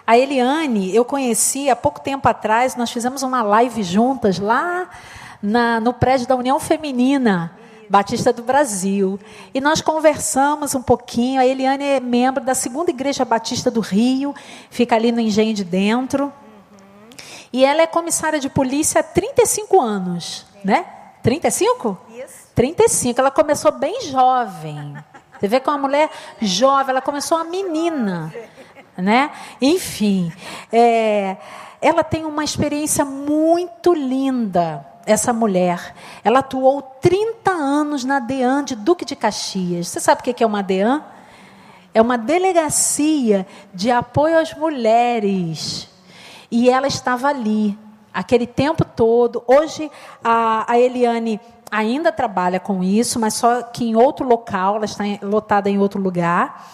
A 0.05 0.17
Eliane, 0.17 0.95
eu 0.95 1.03
conheci 1.03 1.69
há 1.69 1.75
pouco 1.75 1.99
tempo 1.99 2.29
atrás, 2.29 2.77
nós 2.77 2.89
fizemos 2.91 3.23
uma 3.23 3.41
live 3.41 3.83
juntas 3.83 4.39
lá 4.39 4.89
na, 5.41 5.81
no 5.81 5.93
prédio 5.93 6.27
da 6.27 6.35
União 6.35 6.59
Feminina. 6.59 7.51
Batista 7.89 8.33
do 8.33 8.43
Brasil. 8.43 9.19
E 9.53 9.61
nós 9.61 9.81
conversamos 9.81 10.75
um 10.75 10.81
pouquinho. 10.81 11.39
A 11.39 11.45
Eliane 11.45 11.83
é 11.83 11.99
membro 11.99 12.43
da 12.43 12.53
segunda 12.53 12.89
Igreja 12.89 13.23
Batista 13.25 13.71
do 13.71 13.79
Rio, 13.79 14.33
fica 14.69 14.95
ali 14.95 15.11
no 15.11 15.19
Engenho 15.19 15.53
de 15.53 15.63
Dentro. 15.63 16.25
Uhum. 16.25 16.31
E 17.53 17.65
ela 17.65 17.81
é 17.81 17.87
comissária 17.87 18.39
de 18.39 18.49
polícia 18.49 19.01
há 19.01 19.03
35 19.03 19.79
anos, 19.79 20.45
né? 20.63 20.85
35? 21.23 21.97
Isso. 22.09 22.47
35. 22.55 23.19
Ela 23.19 23.31
começou 23.31 23.71
bem 23.71 24.01
jovem. 24.01 24.95
Você 25.39 25.47
vê 25.47 25.59
que 25.59 25.69
é 25.69 25.71
uma 25.71 25.77
mulher 25.77 26.09
jovem, 26.41 26.89
ela 26.89 27.01
começou 27.01 27.37
uma 27.37 27.43
menina, 27.43 28.33
né? 28.97 29.29
Enfim, 29.61 30.33
é, 30.71 31.37
ela 31.79 32.03
tem 32.03 32.25
uma 32.25 32.43
experiência 32.43 33.05
muito 33.05 33.93
linda 33.93 34.96
essa 35.07 35.31
mulher, 35.31 35.95
ela 36.23 36.39
atuou 36.39 36.81
30 36.81 37.49
anos 37.49 38.03
na 38.03 38.19
DEAN 38.19 38.63
de 38.65 38.75
Duque 38.75 39.05
de 39.05 39.15
Caxias. 39.15 39.87
Você 39.87 39.99
sabe 40.01 40.19
o 40.19 40.23
que 40.23 40.43
é 40.43 40.45
uma 40.45 40.61
DEAN? 40.61 41.01
É 41.93 42.01
uma 42.01 42.17
delegacia 42.17 43.47
de 43.73 43.89
apoio 43.89 44.37
às 44.37 44.53
mulheres. 44.53 45.89
E 46.51 46.69
ela 46.69 46.87
estava 46.87 47.29
ali, 47.29 47.77
aquele 48.13 48.45
tempo 48.45 48.83
todo. 48.83 49.43
Hoje, 49.47 49.89
a, 50.21 50.69
a 50.71 50.77
Eliane 50.77 51.39
ainda 51.71 52.11
trabalha 52.11 52.59
com 52.59 52.83
isso, 52.83 53.17
mas 53.17 53.33
só 53.33 53.63
que 53.63 53.85
em 53.85 53.95
outro 53.95 54.27
local, 54.27 54.75
ela 54.75 54.85
está 54.85 55.03
lotada 55.21 55.69
em 55.69 55.79
outro 55.79 56.01
lugar 56.01 56.69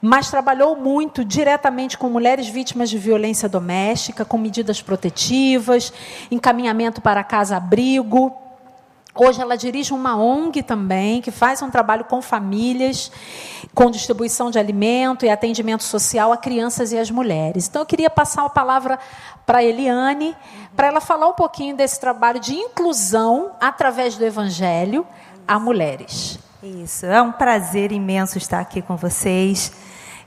mas 0.00 0.30
trabalhou 0.30 0.76
muito 0.76 1.24
diretamente 1.24 1.96
com 1.96 2.08
mulheres 2.08 2.48
vítimas 2.48 2.90
de 2.90 2.98
violência 2.98 3.48
doméstica, 3.48 4.24
com 4.24 4.38
medidas 4.38 4.82
protetivas, 4.82 5.92
encaminhamento 6.30 7.00
para 7.00 7.24
casa-abrigo. 7.24 8.34
Hoje 9.18 9.40
ela 9.40 9.56
dirige 9.56 9.94
uma 9.94 10.14
ONG 10.14 10.62
também, 10.62 11.22
que 11.22 11.30
faz 11.30 11.62
um 11.62 11.70
trabalho 11.70 12.04
com 12.04 12.20
famílias, 12.20 13.10
com 13.74 13.90
distribuição 13.90 14.50
de 14.50 14.58
alimento 14.58 15.24
e 15.24 15.30
atendimento 15.30 15.84
social 15.84 16.32
a 16.32 16.36
crianças 16.36 16.92
e 16.92 16.98
às 16.98 17.10
mulheres. 17.10 17.66
Então 17.66 17.80
eu 17.80 17.86
queria 17.86 18.10
passar 18.10 18.44
a 18.44 18.50
palavra 18.50 18.98
para 19.46 19.58
a 19.58 19.64
Eliane, 19.64 20.36
para 20.74 20.88
ela 20.88 21.00
falar 21.00 21.28
um 21.28 21.32
pouquinho 21.32 21.74
desse 21.74 21.98
trabalho 21.98 22.38
de 22.38 22.54
inclusão 22.54 23.52
através 23.58 24.16
do 24.16 24.24
Evangelho 24.24 25.06
a 25.48 25.58
mulheres. 25.58 26.38
Isso, 26.62 27.06
é 27.06 27.22
um 27.22 27.32
prazer 27.32 27.92
imenso 27.92 28.36
estar 28.36 28.60
aqui 28.60 28.82
com 28.82 28.96
vocês 28.96 29.72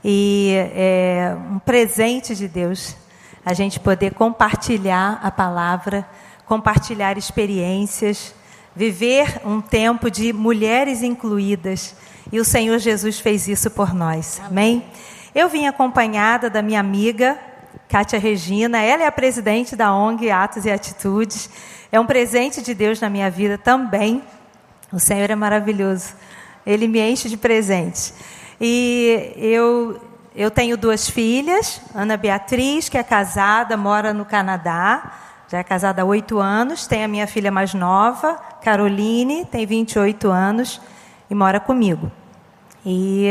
e 0.04 0.52
é 0.74 1.36
um 1.50 1.58
presente 1.58 2.34
de 2.34 2.48
Deus 2.48 2.96
a 3.44 3.52
gente 3.52 3.80
poder 3.80 4.14
compartilhar 4.14 5.20
a 5.22 5.30
palavra, 5.30 6.06
compartilhar 6.46 7.16
experiências, 7.16 8.34
viver 8.74 9.40
um 9.44 9.60
tempo 9.60 10.10
de 10.10 10.32
mulheres 10.32 11.02
incluídas. 11.02 11.94
E 12.32 12.38
o 12.38 12.44
Senhor 12.44 12.78
Jesus 12.78 13.18
fez 13.18 13.48
isso 13.48 13.70
por 13.70 13.94
nós. 13.94 14.40
Amém? 14.44 14.84
Eu 15.34 15.48
vim 15.48 15.66
acompanhada 15.66 16.50
da 16.50 16.62
minha 16.62 16.80
amiga 16.80 17.38
Kátia 17.88 18.20
Regina, 18.20 18.80
ela 18.80 19.02
é 19.02 19.06
a 19.06 19.12
presidente 19.12 19.74
da 19.74 19.92
ONG 19.92 20.30
Atos 20.30 20.64
e 20.64 20.70
Atitudes. 20.70 21.50
É 21.90 21.98
um 21.98 22.06
presente 22.06 22.62
de 22.62 22.72
Deus 22.72 23.00
na 23.00 23.10
minha 23.10 23.28
vida 23.28 23.58
também. 23.58 24.22
O 24.92 25.00
Senhor 25.00 25.28
é 25.28 25.34
maravilhoso. 25.34 26.14
Ele 26.64 26.86
me 26.86 27.00
enche 27.00 27.28
de 27.28 27.36
presentes. 27.36 28.14
E 28.60 29.32
eu, 29.36 29.98
eu 30.36 30.50
tenho 30.50 30.76
duas 30.76 31.08
filhas, 31.08 31.80
Ana 31.94 32.16
Beatriz, 32.16 32.88
que 32.88 32.98
é 32.98 33.02
casada, 33.02 33.76
mora 33.76 34.12
no 34.12 34.26
Canadá, 34.26 35.12
já 35.48 35.58
é 35.58 35.64
casada 35.64 36.02
há 36.02 36.04
oito 36.04 36.38
anos. 36.38 36.86
Tem 36.86 37.02
a 37.02 37.08
minha 37.08 37.26
filha 37.26 37.50
mais 37.50 37.72
nova, 37.72 38.34
Caroline, 38.62 39.44
tem 39.46 39.64
28 39.64 40.30
anos 40.30 40.80
e 41.30 41.34
mora 41.34 41.58
comigo. 41.58 42.12
E 42.84 43.30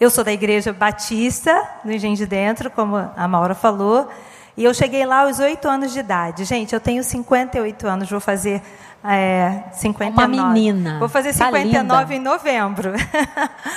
eu 0.00 0.08
sou 0.08 0.24
da 0.24 0.32
Igreja 0.32 0.72
Batista, 0.72 1.68
no 1.84 1.92
Engenho 1.92 2.16
de 2.16 2.24
Dentro, 2.24 2.70
como 2.70 2.96
a 2.96 3.28
Maura 3.28 3.54
falou. 3.54 4.08
E 4.56 4.64
eu 4.64 4.72
cheguei 4.72 5.04
lá 5.04 5.22
aos 5.22 5.38
oito 5.38 5.68
anos 5.68 5.92
de 5.92 6.00
idade. 6.00 6.44
Gente, 6.44 6.74
eu 6.74 6.80
tenho 6.80 7.02
58 7.04 7.86
anos, 7.86 8.10
vou 8.10 8.20
fazer 8.20 8.62
é, 9.02 9.64
59. 9.72 10.12
Uma 10.12 10.52
menina. 10.52 10.98
Vou 10.98 11.08
fazer 11.08 11.32
59 11.32 12.06
tá 12.06 12.14
em 12.14 12.18
novembro. 12.18 12.92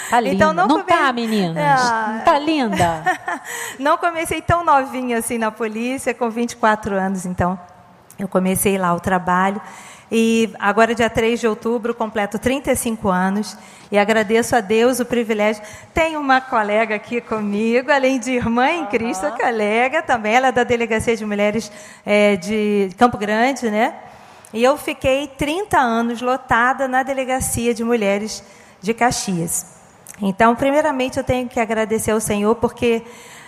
Tá 0.10 0.20
linda. 0.20 0.36
Então, 0.36 0.54
não, 0.54 0.68
não 0.68 0.84
come... 0.84 0.88
tá, 0.88 1.12
meninas? 1.12 1.58
Ah. 1.58 2.22
Tá 2.24 2.38
linda. 2.38 3.04
não 3.80 3.98
comecei 3.98 4.42
tão 4.42 4.64
novinha 4.64 5.18
assim 5.18 5.40
na 5.40 5.50
polícia, 5.50 6.14
com 6.14 6.30
24 6.30 6.96
anos, 6.96 7.26
então. 7.26 7.58
Eu 8.20 8.28
comecei 8.28 8.78
lá 8.78 8.94
o 8.94 9.00
trabalho. 9.00 9.60
E 10.12 10.54
agora, 10.60 10.94
dia 10.94 11.10
3 11.10 11.40
de 11.40 11.48
outubro, 11.48 11.96
completo 11.96 12.38
35 12.38 13.10
anos 13.10 13.58
e 13.92 13.98
agradeço 13.98 14.56
a 14.56 14.62
Deus 14.62 15.00
o 15.00 15.06
privilégio. 15.06 15.64
Tenho 15.94 16.20
uma 16.20 16.40
colega 16.40 16.94
aqui 16.94 17.20
comigo, 17.20 17.92
além 17.92 18.20
de 18.20 18.34
irmã 18.34 18.70
em 18.70 18.86
Cristo, 18.86 19.26
uhum. 19.26 19.38
colega 19.38 20.04
também, 20.04 20.36
ela 20.36 20.50
é 20.50 20.52
da 20.52 20.64
Delegacia 20.64 21.18
de 21.18 21.26
Mulheres 21.26 21.72
é, 22.06 22.36
de 22.36 22.92
Campo 22.98 23.18
Grande, 23.18 23.72
né? 23.72 23.96
E 24.54 24.64
eu 24.64 24.78
fiquei 24.78 25.28
30 25.28 25.80
anos 25.80 26.22
lotada 26.22 26.88
na 26.88 27.02
Delegacia 27.02 27.74
de 27.74 27.84
Mulheres 27.84 28.44
de 28.80 28.94
Caxias. 28.94 29.66
Então, 30.22 30.56
primeiramente, 30.56 31.18
eu 31.18 31.24
tenho 31.24 31.50
que 31.50 31.60
agradecer 31.60 32.12
ao 32.12 32.20
Senhor, 32.20 32.54
porque 32.56 33.04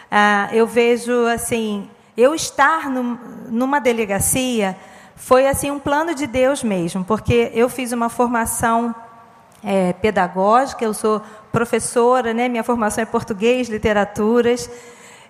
ah, 0.10 0.50
eu 0.52 0.66
vejo, 0.66 1.26
assim, 1.28 1.88
eu 2.18 2.34
estar 2.34 2.90
num, 2.90 3.18
numa 3.50 3.80
delegacia 3.80 4.76
foi 5.16 5.48
assim 5.48 5.72
um 5.72 5.80
plano 5.80 6.14
de 6.14 6.28
Deus 6.28 6.64
mesmo, 6.64 7.04
porque 7.04 7.52
eu 7.54 7.70
fiz 7.70 7.92
uma 7.92 8.10
formação 8.10 8.94
é, 9.64 9.94
pedagógica, 9.94 10.84
eu 10.84 10.94
sou 10.94 11.22
professora, 11.52 12.34
né? 12.34 12.50
Minha 12.50 12.64
formação 12.64 13.02
é 13.02 13.06
português, 13.06 13.70
literaturas, 13.70 14.70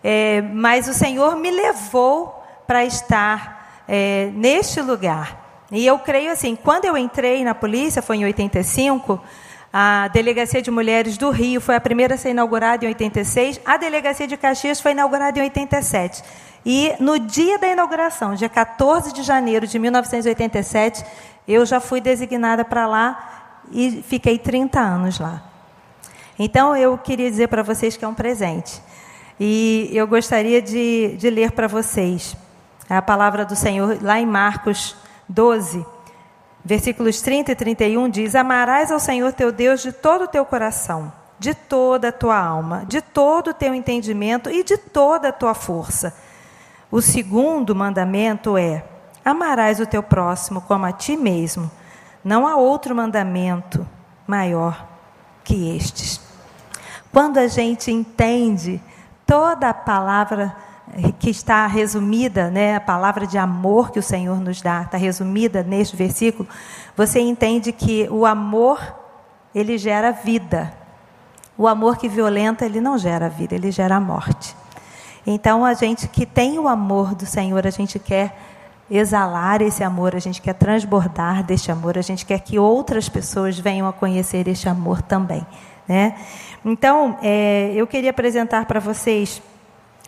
é, 0.04 0.42
mas 0.42 0.88
o 0.88 0.94
Senhor 0.94 1.36
me 1.36 1.52
levou 1.52 2.44
para 2.66 2.84
estar 2.84 3.84
é, 3.88 4.32
neste 4.34 4.82
lugar. 4.82 5.45
E 5.72 5.86
eu 5.86 5.98
creio 6.00 6.32
assim, 6.32 6.56
quando 6.56 6.86
eu 6.86 6.98
entrei 6.98 7.44
na 7.44 7.56
polícia, 7.56 8.02
foi 8.02 8.18
em 8.18 8.26
85, 8.26 9.20
a 9.74 10.08
Delegacia 10.08 10.62
de 10.62 10.72
Mulheres 10.72 11.18
do 11.18 11.30
Rio 11.32 11.60
foi 11.60 11.76
a 11.76 11.82
primeira 11.82 12.16
a 12.16 12.18
ser 12.18 12.30
inaugurada 12.30 12.86
em 12.86 12.88
86, 12.88 13.60
a 13.66 13.76
Delegacia 13.76 14.28
de 14.28 14.38
Caxias 14.38 14.80
foi 14.80 14.92
inaugurada 14.92 15.38
em 15.40 15.42
87. 15.42 16.24
E 16.66 16.94
no 17.00 17.20
dia 17.20 17.60
da 17.60 17.68
inauguração, 17.68 18.36
dia 18.36 18.48
14 18.48 19.12
de 19.12 19.22
janeiro 19.22 19.68
de 19.68 19.78
1987, 19.78 21.04
eu 21.48 21.66
já 21.66 21.80
fui 21.80 22.00
designada 22.00 22.64
para 22.64 22.88
lá 22.88 23.54
e 23.72 24.04
fiquei 24.08 24.40
30 24.40 24.80
anos 24.80 25.20
lá. 25.20 25.44
Então 26.40 26.76
eu 26.76 26.98
queria 26.98 27.30
dizer 27.30 27.48
para 27.48 27.64
vocês 27.64 27.98
que 27.98 28.06
é 28.06 28.08
um 28.08 28.14
presente. 28.14 28.82
E 29.40 29.90
eu 29.94 30.08
gostaria 30.08 30.62
de, 30.62 31.16
de 31.18 31.30
ler 31.30 31.52
para 31.52 31.68
vocês 31.68 32.36
a 32.90 33.02
palavra 33.02 33.44
do 33.44 33.56
Senhor 33.56 33.98
lá 34.02 34.20
em 34.20 34.26
Marcos 34.26 34.96
12, 35.28 35.86
versículos 36.64 37.22
30 37.22 37.52
e 37.52 37.56
31 37.56 38.10
diz: 38.10 38.36
Amarás 38.36 38.92
ao 38.92 39.00
Senhor 39.00 39.34
teu 39.34 39.52
Deus 39.52 39.82
de 39.82 39.92
todo 39.92 40.26
o 40.26 40.28
teu 40.28 40.46
coração, 40.46 41.12
de 41.40 41.54
toda 41.54 42.10
a 42.10 42.12
tua 42.12 42.38
alma, 42.38 42.84
de 42.88 43.02
todo 43.02 43.50
o 43.50 43.54
teu 43.54 43.74
entendimento 43.74 44.50
e 44.50 44.64
de 44.64 44.78
toda 44.78 45.30
a 45.30 45.34
tua 45.34 45.54
força. 45.54 46.16
O 46.92 47.02
segundo 47.02 47.76
mandamento 47.76 48.58
é: 48.58 48.84
amarás 49.24 49.80
o 49.80 49.86
teu 49.86 50.04
próximo 50.04 50.62
como 50.62 50.86
a 50.86 50.92
ti 50.92 51.18
mesmo. 51.18 51.70
Não 52.24 52.48
há 52.48 52.56
outro 52.56 52.96
mandamento 52.96 53.88
maior 54.26 54.88
que 55.44 55.76
estes. 55.76 56.20
Quando 57.12 57.38
a 57.38 57.48
gente 57.48 57.92
entende 57.92 58.82
toda 59.26 59.70
a 59.70 59.74
palavra 59.74 60.56
que 61.20 61.30
está 61.30 61.68
resumida, 61.68 62.50
né, 62.50 62.76
a 62.76 62.80
palavra 62.80 63.26
de 63.26 63.38
amor 63.38 63.92
que 63.92 64.00
o 64.00 64.04
Senhor 64.04 64.40
nos 64.40 64.62
dá, 64.62 64.84
está 64.84 64.98
resumida 64.98 65.64
neste 65.64 65.96
versículo, 65.96 66.48
você 66.96 67.20
entende 67.20 67.72
que 67.72 68.08
o 68.10 68.26
amor, 68.26 68.80
ele 69.54 69.78
gera 69.78 70.12
vida. 70.12 70.72
O 71.58 71.68
amor 71.68 71.98
que 71.98 72.08
violenta, 72.08 72.66
ele 72.66 72.80
não 72.80 72.98
gera 72.98 73.30
vida, 73.30 73.56
ele 73.56 73.72
gera 73.72 74.00
morte. 74.00 74.56
Então, 75.26 75.66
a 75.66 75.74
gente 75.74 76.08
que 76.08 76.26
tem 76.26 76.60
o 76.60 76.68
amor 76.68 77.16
do 77.16 77.26
Senhor, 77.26 77.66
a 77.66 77.72
gente 77.72 77.98
quer 77.98 78.38
exalar 78.90 79.62
esse 79.62 79.84
amor, 79.84 80.16
a 80.16 80.20
gente 80.20 80.42
quer 80.42 80.54
transbordar 80.54 81.44
deste 81.44 81.72
amor, 81.72 81.98
a 81.98 82.02
gente 82.02 82.26
quer 82.26 82.40
que 82.40 82.60
outras 82.60 83.10
pessoas 83.10 83.58
venham 83.58 83.88
a 83.88 83.94
conhecer 83.94 84.48
este 84.48 84.70
amor 84.70 85.02
também. 85.02 85.46
Né? 85.88 86.16
Então, 86.64 87.18
é, 87.22 87.72
eu 87.74 87.88
queria 87.88 88.12
apresentar 88.12 88.66
para 88.66 88.80
vocês, 88.80 89.42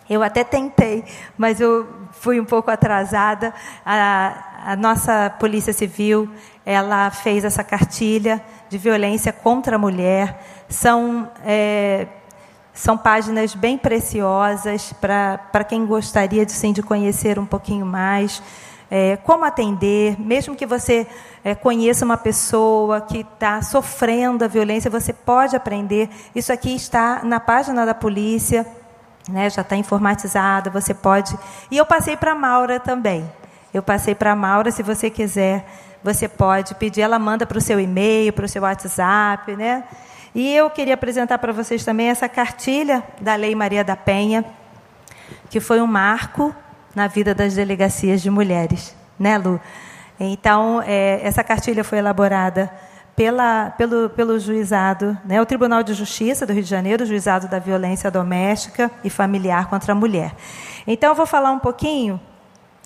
eu 0.08 0.22
até 0.22 0.42
tentei, 0.44 1.04
mas 1.36 1.60
eu 1.60 1.86
fui 2.12 2.40
um 2.40 2.44
pouco 2.44 2.70
atrasada. 2.70 3.52
A, 3.84 4.72
a 4.72 4.76
nossa 4.76 5.30
Polícia 5.38 5.72
Civil, 5.72 6.28
ela 6.64 7.10
fez 7.10 7.44
essa 7.44 7.62
cartilha 7.62 8.42
de 8.68 8.78
violência 8.78 9.32
contra 9.32 9.76
a 9.76 9.78
mulher. 9.78 10.64
São 10.68 11.30
é, 11.44 12.06
são 12.78 12.96
páginas 12.96 13.56
bem 13.56 13.76
preciosas 13.76 14.92
para 14.92 15.64
quem 15.68 15.84
gostaria 15.84 16.46
de, 16.46 16.52
sim, 16.52 16.72
de 16.72 16.80
conhecer 16.80 17.36
um 17.36 17.44
pouquinho 17.44 17.84
mais. 17.84 18.40
É, 18.88 19.16
como 19.16 19.44
atender, 19.44 20.18
mesmo 20.18 20.54
que 20.54 20.64
você 20.64 21.04
é, 21.44 21.56
conheça 21.56 22.04
uma 22.04 22.16
pessoa 22.16 23.00
que 23.00 23.18
está 23.18 23.60
sofrendo 23.62 24.44
a 24.44 24.48
violência, 24.48 24.88
você 24.88 25.12
pode 25.12 25.56
aprender. 25.56 26.08
Isso 26.36 26.52
aqui 26.52 26.74
está 26.74 27.22
na 27.24 27.40
página 27.40 27.84
da 27.84 27.94
polícia, 27.94 28.64
né, 29.28 29.50
já 29.50 29.62
está 29.62 29.76
informatizado, 29.76 30.70
você 30.70 30.94
pode. 30.94 31.36
E 31.70 31.76
eu 31.76 31.84
passei 31.84 32.16
para 32.16 32.34
Maura 32.34 32.80
também. 32.80 33.30
Eu 33.72 33.82
passei 33.82 34.14
para 34.14 34.34
Maura, 34.34 34.70
se 34.70 34.82
você 34.82 35.10
quiser, 35.10 35.66
você 36.02 36.26
pode 36.26 36.74
pedir, 36.76 37.02
ela 37.02 37.18
manda 37.18 37.44
para 37.44 37.58
o 37.58 37.60
seu 37.60 37.78
e-mail, 37.78 38.32
para 38.32 38.46
o 38.46 38.48
seu 38.48 38.62
WhatsApp, 38.62 39.54
né? 39.54 39.84
E 40.34 40.54
eu 40.54 40.70
queria 40.70 40.94
apresentar 40.94 41.38
para 41.38 41.52
vocês 41.52 41.84
também 41.84 42.08
essa 42.08 42.28
cartilha 42.28 43.02
da 43.20 43.34
Lei 43.34 43.54
Maria 43.54 43.84
da 43.84 43.96
Penha, 43.96 44.44
que 45.50 45.60
foi 45.60 45.80
um 45.80 45.86
marco 45.86 46.54
na 46.94 47.06
vida 47.06 47.34
das 47.34 47.54
delegacias 47.54 48.22
de 48.22 48.30
mulheres, 48.30 48.96
né, 49.18 49.36
Lu? 49.36 49.60
Então, 50.18 50.82
é, 50.84 51.20
essa 51.22 51.44
cartilha 51.44 51.84
foi 51.84 51.98
elaborada 51.98 52.70
pela, 53.18 53.70
pelo, 53.70 54.08
pelo 54.10 54.38
juizado, 54.38 55.18
né, 55.24 55.42
o 55.42 55.44
Tribunal 55.44 55.82
de 55.82 55.92
Justiça 55.92 56.46
do 56.46 56.52
Rio 56.52 56.62
de 56.62 56.70
Janeiro, 56.70 57.02
o 57.02 57.06
juizado 57.06 57.48
da 57.48 57.58
violência 57.58 58.12
doméstica 58.12 58.88
e 59.02 59.10
familiar 59.10 59.68
contra 59.68 59.90
a 59.90 59.94
mulher. 59.96 60.36
Então, 60.86 61.10
eu 61.10 61.16
vou 61.16 61.26
falar 61.26 61.50
um 61.50 61.58
pouquinho, 61.58 62.20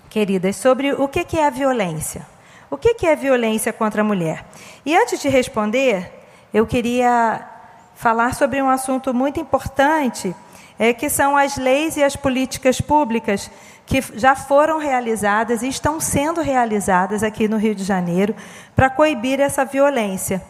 queridas, 0.09 0.55
sobre 0.55 0.91
o 0.91 1.07
que, 1.07 1.23
que 1.23 1.37
é 1.37 1.45
a 1.45 1.51
violência. 1.51 2.25
O 2.67 2.77
que, 2.77 2.95
que 2.95 3.05
é 3.05 3.15
violência 3.15 3.71
contra 3.71 4.01
a 4.01 4.03
mulher? 4.03 4.43
E 4.83 4.97
antes 4.97 5.21
de 5.21 5.29
responder, 5.29 6.11
eu 6.51 6.65
queria 6.65 7.47
falar 7.93 8.33
sobre 8.33 8.59
um 8.59 8.69
assunto 8.69 9.13
muito 9.13 9.39
importante, 9.39 10.35
é, 10.79 10.93
que 10.93 11.11
são 11.11 11.37
as 11.37 11.57
leis 11.57 11.95
e 11.95 12.03
as 12.03 12.15
políticas 12.15 12.81
públicas 12.81 13.51
que 13.85 14.01
já 14.15 14.35
foram 14.35 14.77
realizadas 14.79 15.61
e 15.61 15.67
estão 15.67 15.99
sendo 15.99 16.41
realizadas 16.41 17.23
aqui 17.23 17.47
no 17.47 17.57
Rio 17.57 17.75
de 17.75 17.83
Janeiro 17.83 18.35
para 18.75 18.89
coibir 18.89 19.39
essa 19.39 19.65
violência. 19.65 20.41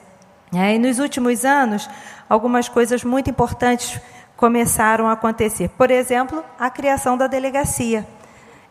É, 0.54 0.76
e 0.76 0.80
nos 0.80 1.00
últimos 1.00 1.44
anos, 1.44 1.90
algumas 2.30 2.70
coisas 2.70 3.04
muito 3.04 3.30
importantes 3.30 4.00
começaram 4.38 5.08
a 5.08 5.14
acontecer. 5.14 5.70
Por 5.70 5.90
exemplo, 5.90 6.44
a 6.60 6.70
criação 6.70 7.18
da 7.18 7.28
delegacia. 7.28 8.06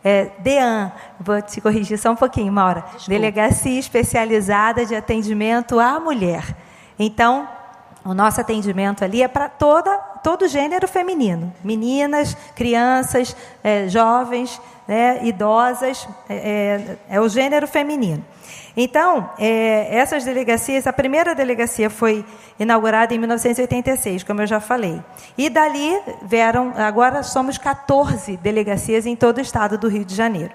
É, 0.05 0.31
DEAN, 0.39 0.93
vou 1.19 1.41
te 1.41 1.61
corrigir 1.61 1.99
só 1.99 2.11
um 2.11 2.17
pouquinho, 2.17 2.53
Maura. 2.53 2.81
Desculpa. 2.81 3.09
Delegacia 3.09 3.79
Especializada 3.79 4.85
de 4.85 4.95
Atendimento 4.95 5.79
à 5.79 5.99
Mulher. 6.01 6.57
Então, 6.99 7.49
o 8.05 8.15
nosso 8.15 8.41
atendimento 8.41 9.05
ali 9.05 9.23
é 9.23 9.29
para 9.29 9.49
toda 9.49 10.13
todo 10.23 10.47
gênero 10.47 10.87
feminino, 10.87 11.53
meninas, 11.65 12.37
crianças, 12.55 13.37
é, 13.63 13.89
jovens, 13.89 14.61
né, 14.87 15.21
idosas, 15.25 16.09
é, 16.29 16.35
é, 16.35 17.17
é, 17.17 17.21
o 17.21 17.29
gênero 17.29 17.67
feminino. 17.67 18.25
Então, 18.77 19.31
é, 19.39 19.95
essas 19.95 20.25
delegacias, 20.25 20.87
a 20.87 20.93
primeira 20.93 21.35
delegacia 21.35 21.91
foi 21.91 22.25
inaugurada 22.59 23.13
em 23.15 23.19
1986, 23.19 24.23
como 24.23 24.41
eu 24.41 24.47
já 24.47 24.61
falei. 24.61 25.03
E 25.37 25.51
dali 25.51 26.01
vieram, 26.23 26.73
agora 26.77 27.23
somos 27.23 27.59
14 27.59 28.37
delegacias 28.39 29.05
em 29.05 29.15
todo 29.15 29.39
o 29.39 29.41
estado 29.41 29.77
do 29.77 29.89
Rio 29.89 30.05
de 30.05 30.15
Janeiro. 30.15 30.53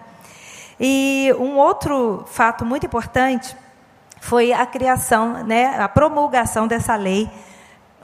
E 0.79 1.33
um 1.39 1.57
outro 1.57 2.23
fato 2.27 2.65
muito 2.65 2.85
importante 2.85 3.55
foi 4.21 4.51
a 4.51 4.65
criação, 4.65 5.43
né, 5.43 5.79
a 5.79 5.87
promulgação 5.87 6.67
dessa 6.67 6.95
lei 6.95 7.29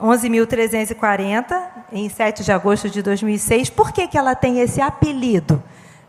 11.340, 0.00 1.62
em 1.92 2.08
7 2.08 2.42
de 2.42 2.52
agosto 2.52 2.90
de 2.90 3.00
2006. 3.02 3.70
Por 3.70 3.92
que, 3.92 4.08
que 4.08 4.18
ela 4.18 4.34
tem 4.34 4.60
esse 4.60 4.80
apelido 4.80 5.62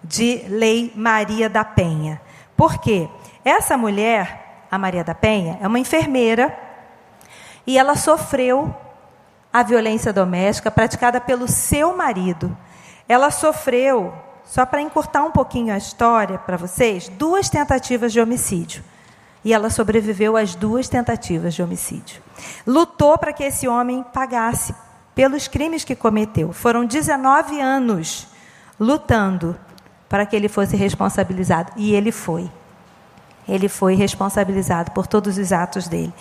de 0.04 0.44
Lei 0.50 0.92
Maria 0.96 1.50
da 1.50 1.64
Penha? 1.64 2.22
Porque 2.58 3.08
essa 3.44 3.78
mulher, 3.78 4.66
a 4.72 4.78
Maria 4.78 5.04
da 5.04 5.14
Penha, 5.14 5.60
é 5.62 5.68
uma 5.68 5.80
enfermeira 5.80 6.58
e 7.68 7.78
ela 7.78 7.96
sofreu 7.96 8.76
a 9.54 9.64
violência 9.64 10.12
doméstica 10.12 10.72
praticada 10.72 11.22
pelo 11.22 11.48
seu 11.48 11.96
marido. 11.96 12.56
Ela 13.08 13.30
sofreu, 13.32 14.14
só 14.44 14.66
para 14.66 14.82
encurtar 14.82 15.24
um 15.24 15.32
pouquinho 15.32 15.74
a 15.74 15.78
história 15.78 16.38
para 16.40 16.58
vocês, 16.58 17.08
duas 17.08 17.50
tentativas 17.50 18.12
de 18.12 18.20
homicídio. 18.20 18.84
E 19.46 19.54
ela 19.54 19.70
sobreviveu 19.70 20.36
às 20.36 20.56
duas 20.56 20.90
tentativas 20.90 21.54
de 21.54 21.62
homicídio. 21.62 22.22
Lutou 22.66 23.16
para 23.18 23.32
que 23.32 23.44
esse 23.44 23.68
homem 23.68 24.04
pagasse 24.12 24.74
pelos 25.14 25.48
crimes 25.48 25.86
que 25.86 25.96
cometeu. 25.96 26.52
Foram 26.52 26.84
19 26.84 27.62
anos 27.62 28.28
lutando 28.80 29.56
para 30.10 30.26
que 30.26 30.36
ele 30.36 30.50
fosse 30.50 30.76
responsabilizado. 30.76 31.72
E 31.78 31.94
ele 31.94 32.12
foi. 32.12 32.50
Ele 33.48 33.70
foi 33.70 33.94
responsabilizado 33.94 34.92
por 34.92 35.06
todos 35.06 35.38
os 35.38 35.54
atos 35.54 35.88
dele. 35.88 36.14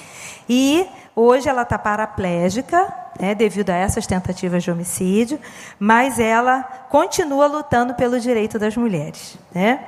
E 0.47 0.87
hoje 1.15 1.49
ela 1.49 1.63
está 1.63 1.79
paraplégica, 1.79 2.93
né, 3.19 3.35
devido 3.35 3.71
a 3.71 3.77
essas 3.77 4.07
tentativas 4.07 4.65
de 4.65 4.71
homicídio, 4.71 5.39
mas 5.79 6.19
ela 6.19 6.63
continua 6.89 7.47
lutando 7.47 7.95
pelo 7.95 8.19
direito 8.19 8.59
das 8.59 8.77
mulheres. 8.77 9.39
Né? 9.55 9.85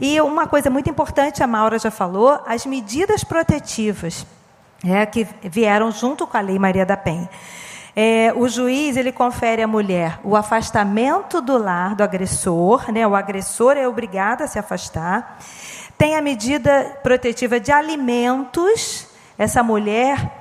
E 0.00 0.20
uma 0.20 0.46
coisa 0.46 0.70
muito 0.70 0.88
importante, 0.88 1.42
a 1.42 1.46
Maura 1.46 1.78
já 1.78 1.90
falou, 1.90 2.40
as 2.46 2.64
medidas 2.64 3.24
protetivas 3.24 4.26
é, 4.84 5.04
que 5.04 5.26
vieram 5.42 5.90
junto 5.90 6.26
com 6.26 6.36
a 6.36 6.40
Lei 6.40 6.58
Maria 6.58 6.86
da 6.86 6.96
Penha. 6.96 7.28
É, 7.96 8.32
o 8.36 8.48
juiz 8.48 8.96
ele 8.96 9.10
confere 9.10 9.60
à 9.60 9.66
mulher 9.66 10.20
o 10.22 10.36
afastamento 10.36 11.40
do 11.40 11.58
lar 11.58 11.96
do 11.96 12.04
agressor, 12.04 12.92
né? 12.92 13.04
o 13.04 13.16
agressor 13.16 13.76
é 13.76 13.88
obrigado 13.88 14.42
a 14.42 14.46
se 14.46 14.56
afastar. 14.56 15.38
Tem 15.96 16.14
a 16.14 16.22
medida 16.22 16.96
protetiva 17.02 17.58
de 17.58 17.72
alimentos, 17.72 19.08
essa 19.36 19.64
mulher 19.64 20.37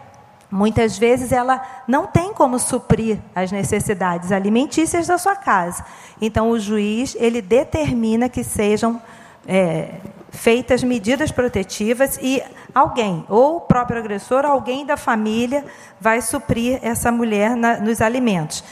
Muitas 0.49 0.97
vezes 0.97 1.33
ela 1.33 1.61
não 1.87 2.07
tem 2.07 2.33
como 2.33 2.57
suprir 2.57 3.19
as 3.35 3.51
necessidades 3.51 4.31
alimentícias 4.31 5.07
da 5.07 5.17
sua 5.17 5.35
casa. 5.35 5.85
Então 6.21 6.49
o 6.49 6.59
juiz 6.59 7.17
ele 7.19 7.41
determina 7.41 8.29
que 8.29 8.43
sejam 8.45 9.01
é, 9.45 9.95
feitas 10.29 10.83
medidas 10.83 11.31
protetivas 11.31 12.17
e 12.21 12.41
alguém, 12.73 13.25
ou 13.27 13.57
o 13.57 13.61
próprio 13.61 13.99
agressor, 13.99 14.45
alguém 14.45 14.85
da 14.85 14.95
família, 14.95 15.65
vai 15.99 16.21
suprir 16.21 16.79
essa 16.81 17.11
mulher 17.11 17.55
na, 17.55 17.77
nos 17.77 18.01
alimentos. 18.01 18.63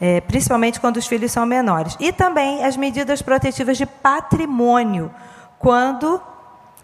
É, 0.00 0.20
principalmente 0.20 0.78
quando 0.78 0.96
os 0.96 1.06
filhos 1.06 1.32
são 1.32 1.44
menores. 1.44 1.96
E 1.98 2.12
também 2.12 2.64
as 2.64 2.76
medidas 2.76 3.20
protetivas 3.20 3.76
de 3.76 3.84
patrimônio, 3.84 5.10
quando 5.58 6.22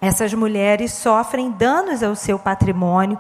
essas 0.01 0.35
mulheres 0.35 0.93
sofrem 0.93 1.51
danos 1.53 2.03
ao 2.03 2.17
seu 2.17 2.39
patrimônio 2.39 3.19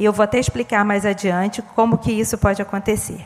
e 0.00 0.04
eu 0.06 0.14
vou 0.14 0.24
até 0.24 0.38
explicar 0.38 0.82
mais 0.82 1.04
adiante 1.04 1.60
como 1.76 1.98
que 1.98 2.10
isso 2.10 2.38
pode 2.38 2.62
acontecer. 2.62 3.22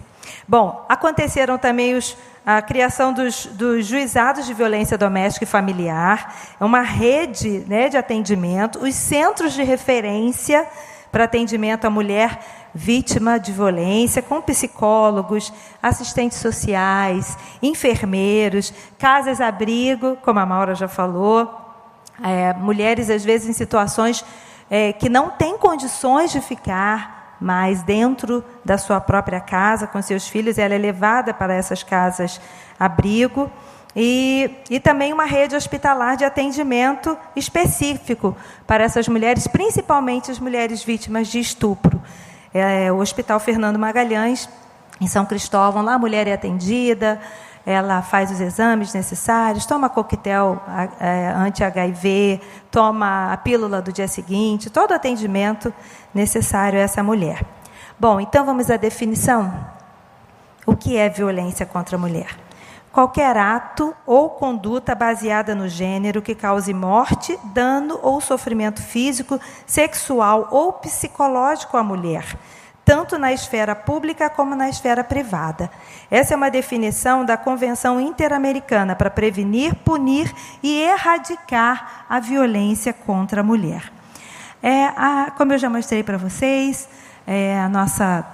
Bom, 0.46 0.84
aconteceram 0.88 1.56
também 1.56 1.94
os, 1.94 2.16
a 2.44 2.60
criação 2.60 3.12
dos, 3.12 3.46
dos, 3.46 3.86
juizados 3.86 4.44
de 4.44 4.52
violência 4.52 4.98
doméstica 4.98 5.44
e 5.44 5.46
familiar, 5.46 6.34
uma 6.58 6.80
rede 6.80 7.64
né, 7.68 7.88
de 7.88 7.96
atendimento, 7.96 8.80
os 8.80 8.92
centros 8.92 9.52
de 9.52 9.62
referência 9.62 10.66
para 11.12 11.24
atendimento 11.24 11.84
à 11.84 11.90
mulher 11.90 12.40
vítima 12.74 13.38
de 13.38 13.52
violência, 13.52 14.20
com 14.20 14.42
psicólogos, 14.42 15.52
assistentes 15.80 16.38
sociais, 16.38 17.38
enfermeiros, 17.62 18.74
casas-abrigo, 18.98 20.18
como 20.24 20.40
a 20.40 20.46
Maura 20.46 20.74
já 20.74 20.88
falou, 20.88 21.54
é, 22.20 22.52
mulheres 22.54 23.10
às 23.10 23.24
vezes 23.24 23.48
em 23.48 23.52
situações 23.52 24.24
é, 24.70 24.92
que 24.92 25.08
não 25.08 25.30
tem 25.30 25.58
condições 25.58 26.32
de 26.32 26.40
ficar 26.40 27.36
mais 27.40 27.82
dentro 27.82 28.44
da 28.64 28.78
sua 28.78 29.00
própria 29.00 29.40
casa 29.40 29.86
com 29.86 30.00
seus 30.00 30.26
filhos, 30.28 30.58
ela 30.58 30.74
é 30.74 30.78
levada 30.78 31.34
para 31.34 31.54
essas 31.54 31.82
casas 31.82 32.40
abrigo. 32.78 33.50
E, 33.96 34.50
e 34.68 34.80
também 34.80 35.12
uma 35.12 35.24
rede 35.24 35.54
hospitalar 35.54 36.16
de 36.16 36.24
atendimento 36.24 37.16
específico 37.36 38.36
para 38.66 38.82
essas 38.82 39.06
mulheres, 39.06 39.46
principalmente 39.46 40.32
as 40.32 40.40
mulheres 40.40 40.82
vítimas 40.82 41.28
de 41.28 41.38
estupro. 41.38 42.02
É, 42.52 42.90
o 42.90 42.98
Hospital 42.98 43.38
Fernando 43.38 43.78
Magalhães, 43.78 44.48
em 45.00 45.06
São 45.06 45.24
Cristóvão, 45.24 45.82
lá 45.82 45.94
a 45.94 45.98
mulher 45.98 46.26
é 46.26 46.32
atendida, 46.32 47.20
ela 47.66 48.02
faz 48.02 48.30
os 48.30 48.40
exames 48.40 48.92
necessários, 48.92 49.64
toma 49.64 49.88
coquetel 49.88 50.60
é, 51.00 51.28
anti-HIV, 51.36 52.40
toma 52.70 53.32
a 53.32 53.36
pílula 53.36 53.80
do 53.80 53.92
dia 53.92 54.06
seguinte, 54.06 54.68
todo 54.68 54.90
o 54.90 54.94
atendimento 54.94 55.72
necessário 56.14 56.78
a 56.78 56.82
essa 56.82 57.02
mulher. 57.02 57.42
Bom, 57.98 58.20
então 58.20 58.44
vamos 58.44 58.70
à 58.70 58.76
definição. 58.76 59.52
O 60.66 60.76
que 60.76 60.96
é 60.96 61.08
violência 61.08 61.64
contra 61.64 61.96
a 61.96 61.98
mulher? 61.98 62.38
Qualquer 62.92 63.36
ato 63.36 63.94
ou 64.06 64.30
conduta 64.30 64.94
baseada 64.94 65.54
no 65.54 65.68
gênero 65.68 66.22
que 66.22 66.34
cause 66.34 66.72
morte, 66.72 67.38
dano 67.46 67.98
ou 68.02 68.20
sofrimento 68.20 68.80
físico, 68.80 69.40
sexual 69.66 70.48
ou 70.50 70.72
psicológico 70.74 71.76
à 71.76 71.82
mulher 71.82 72.24
tanto 72.84 73.18
na 73.18 73.32
esfera 73.32 73.74
pública 73.74 74.28
como 74.28 74.54
na 74.54 74.68
esfera 74.68 75.02
privada. 75.02 75.70
Essa 76.10 76.34
é 76.34 76.36
uma 76.36 76.50
definição 76.50 77.24
da 77.24 77.36
Convenção 77.36 78.00
Interamericana 78.00 78.94
para 78.94 79.10
prevenir, 79.10 79.74
punir 79.76 80.32
e 80.62 80.80
erradicar 80.82 82.04
a 82.08 82.20
violência 82.20 82.92
contra 82.92 83.40
a 83.40 83.44
mulher. 83.44 83.90
É, 84.62 84.86
a, 84.96 85.32
como 85.36 85.52
eu 85.52 85.58
já 85.58 85.70
mostrei 85.70 86.02
para 86.02 86.18
vocês, 86.18 86.88
é, 87.26 87.58
a 87.58 87.68
nossa 87.68 88.24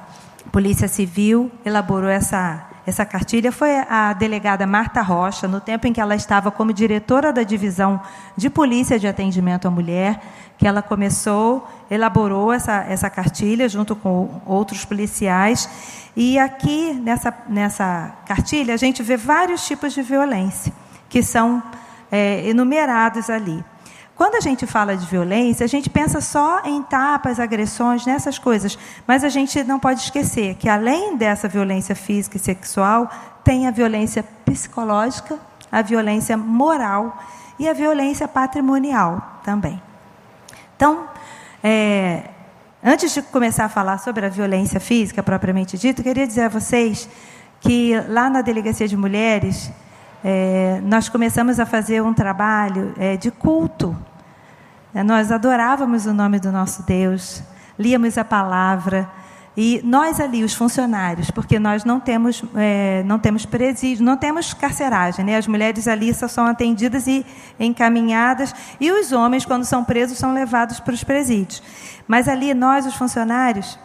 Polícia 0.50 0.88
Civil 0.88 1.50
elaborou 1.64 2.10
essa, 2.10 2.66
essa 2.86 3.04
cartilha. 3.04 3.52
Foi 3.52 3.70
a 3.88 4.12
delegada 4.12 4.66
Marta 4.66 5.00
Rocha, 5.00 5.46
no 5.46 5.60
tempo 5.60 5.86
em 5.86 5.92
que 5.92 6.00
ela 6.00 6.14
estava 6.14 6.50
como 6.50 6.72
diretora 6.72 7.32
da 7.32 7.42
divisão 7.42 8.00
de 8.36 8.50
Polícia 8.50 8.98
de 8.98 9.06
Atendimento 9.06 9.68
à 9.68 9.70
Mulher, 9.70 10.20
que 10.58 10.66
ela 10.66 10.82
começou, 10.82 11.66
elaborou 11.90 12.52
essa, 12.52 12.84
essa 12.88 13.10
cartilha 13.10 13.68
junto 13.68 13.96
com 13.96 14.40
outros 14.46 14.84
policiais. 14.84 15.68
E 16.16 16.38
aqui, 16.38 16.92
nessa, 16.94 17.34
nessa 17.48 18.14
cartilha, 18.26 18.74
a 18.74 18.76
gente 18.76 19.02
vê 19.02 19.16
vários 19.16 19.66
tipos 19.66 19.92
de 19.92 20.02
violência 20.02 20.72
que 21.08 21.22
são 21.22 21.62
é, 22.10 22.48
enumerados 22.48 23.28
ali. 23.28 23.64
Quando 24.14 24.34
a 24.34 24.40
gente 24.40 24.66
fala 24.66 24.96
de 24.96 25.06
violência, 25.06 25.64
a 25.64 25.66
gente 25.66 25.88
pensa 25.88 26.20
só 26.20 26.60
em 26.64 26.82
tapas, 26.82 27.40
agressões, 27.40 28.04
nessas 28.04 28.38
coisas. 28.38 28.78
Mas 29.06 29.24
a 29.24 29.30
gente 29.30 29.64
não 29.64 29.80
pode 29.80 30.00
esquecer 30.00 30.56
que, 30.56 30.68
além 30.68 31.16
dessa 31.16 31.48
violência 31.48 31.94
física 31.94 32.36
e 32.36 32.40
sexual, 32.40 33.10
tem 33.42 33.66
a 33.66 33.70
violência 33.70 34.22
psicológica, 34.44 35.38
a 35.72 35.80
violência 35.80 36.36
moral 36.36 37.18
e 37.58 37.66
a 37.66 37.72
violência 37.72 38.28
patrimonial 38.28 39.40
também. 39.42 39.80
Então, 40.76 41.08
é, 41.62 42.22
antes 42.82 43.12
de 43.12 43.22
começar 43.22 43.66
a 43.66 43.68
falar 43.68 43.98
sobre 43.98 44.24
a 44.24 44.28
violência 44.28 44.80
física 44.80 45.22
propriamente 45.22 45.76
dita, 45.76 46.02
queria 46.02 46.26
dizer 46.26 46.42
a 46.42 46.48
vocês 46.48 47.08
que 47.60 47.94
lá 48.08 48.30
na 48.30 48.40
Delegacia 48.40 48.88
de 48.88 48.96
Mulheres, 48.96 49.70
é, 50.24 50.80
nós 50.82 51.08
começamos 51.08 51.60
a 51.60 51.66
fazer 51.66 52.02
um 52.02 52.14
trabalho 52.14 52.94
é, 52.98 53.16
de 53.16 53.30
culto. 53.30 53.96
É, 54.94 55.02
nós 55.02 55.30
adorávamos 55.30 56.06
o 56.06 56.14
nome 56.14 56.38
do 56.40 56.50
nosso 56.50 56.82
Deus, 56.84 57.42
líamos 57.78 58.16
a 58.16 58.24
palavra, 58.24 59.08
e 59.56 59.80
nós 59.84 60.20
ali, 60.20 60.44
os 60.44 60.54
funcionários, 60.54 61.30
porque 61.30 61.58
nós 61.58 61.84
não 61.84 61.98
temos, 61.98 62.42
é, 62.54 63.02
não 63.04 63.18
temos 63.18 63.44
presídio, 63.44 64.04
não 64.04 64.16
temos 64.16 64.54
carceragem, 64.54 65.24
né? 65.24 65.36
As 65.36 65.46
mulheres 65.46 65.88
ali 65.88 66.14
só 66.14 66.28
são 66.28 66.46
atendidas 66.46 67.06
e 67.08 67.26
encaminhadas, 67.58 68.54
e 68.80 68.92
os 68.92 69.10
homens, 69.10 69.44
quando 69.44 69.64
são 69.64 69.84
presos, 69.84 70.18
são 70.18 70.32
levados 70.32 70.78
para 70.78 70.94
os 70.94 71.02
presídios. 71.02 71.62
Mas 72.06 72.28
ali, 72.28 72.54
nós, 72.54 72.86
os 72.86 72.94
funcionários, 72.94 73.78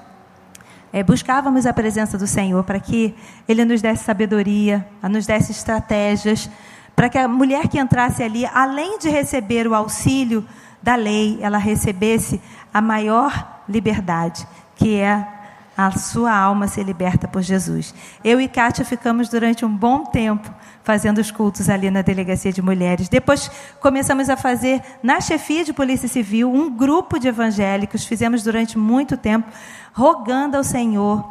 é, 0.94 1.04
buscávamos 1.04 1.66
a 1.66 1.74
presença 1.74 2.18
do 2.18 2.28
Senhor 2.28 2.64
para 2.64 2.80
que 2.80 3.16
Ele 3.48 3.66
nos 3.66 3.82
desse 3.82 4.04
sabedoria, 4.04 4.88
nos 5.04 5.26
desse 5.26 5.52
estratégias, 5.52 6.50
para 6.96 7.10
que 7.10 7.18
a 7.18 7.28
mulher 7.28 7.68
que 7.68 7.80
entrasse 7.80 8.24
ali, 8.24 8.46
além 8.46 9.00
de 9.00 9.10
receber 9.10 9.68
o 9.68 9.74
auxílio 9.74 10.46
da 10.82 10.96
lei, 10.96 11.40
ela 11.42 11.58
recebesse 11.58 12.40
a 12.72 12.80
maior 12.80 13.64
liberdade, 13.68 14.48
que 14.76 14.96
é 14.96 15.35
a 15.78 15.92
sua 15.92 16.36
alma 16.36 16.68
ser 16.68 16.84
liberta 16.84 17.28
por 17.28 17.42
Jesus. 17.42 17.94
Eu 18.24 18.40
e 18.40 18.48
Kátia 18.48 18.86
ficamos 18.86 19.28
durante 19.28 19.66
um 19.66 19.76
bom 19.76 20.06
tempo 20.06 20.50
fazendo 20.84 21.18
os 21.18 21.32
cultos 21.32 21.68
ali 21.70 21.90
na 21.90 22.02
delegacia 22.02 22.54
de 22.54 22.62
mulheres. 22.62 23.10
Depois 23.10 23.50
começamos 23.82 24.30
a 24.30 24.38
fazer 24.38 24.82
na 25.02 25.20
chefia 25.20 25.66
de 25.66 25.74
polícia 25.74 26.08
civil 26.08 26.54
um 26.54 26.70
grupo 26.70 27.20
de 27.20 27.28
evangélicos. 27.28 28.06
Fizemos 28.06 28.44
durante 28.44 28.78
muito 28.78 29.18
tempo, 29.18 29.52
rogando 29.94 30.56
ao 30.56 30.64
Senhor 30.64 31.28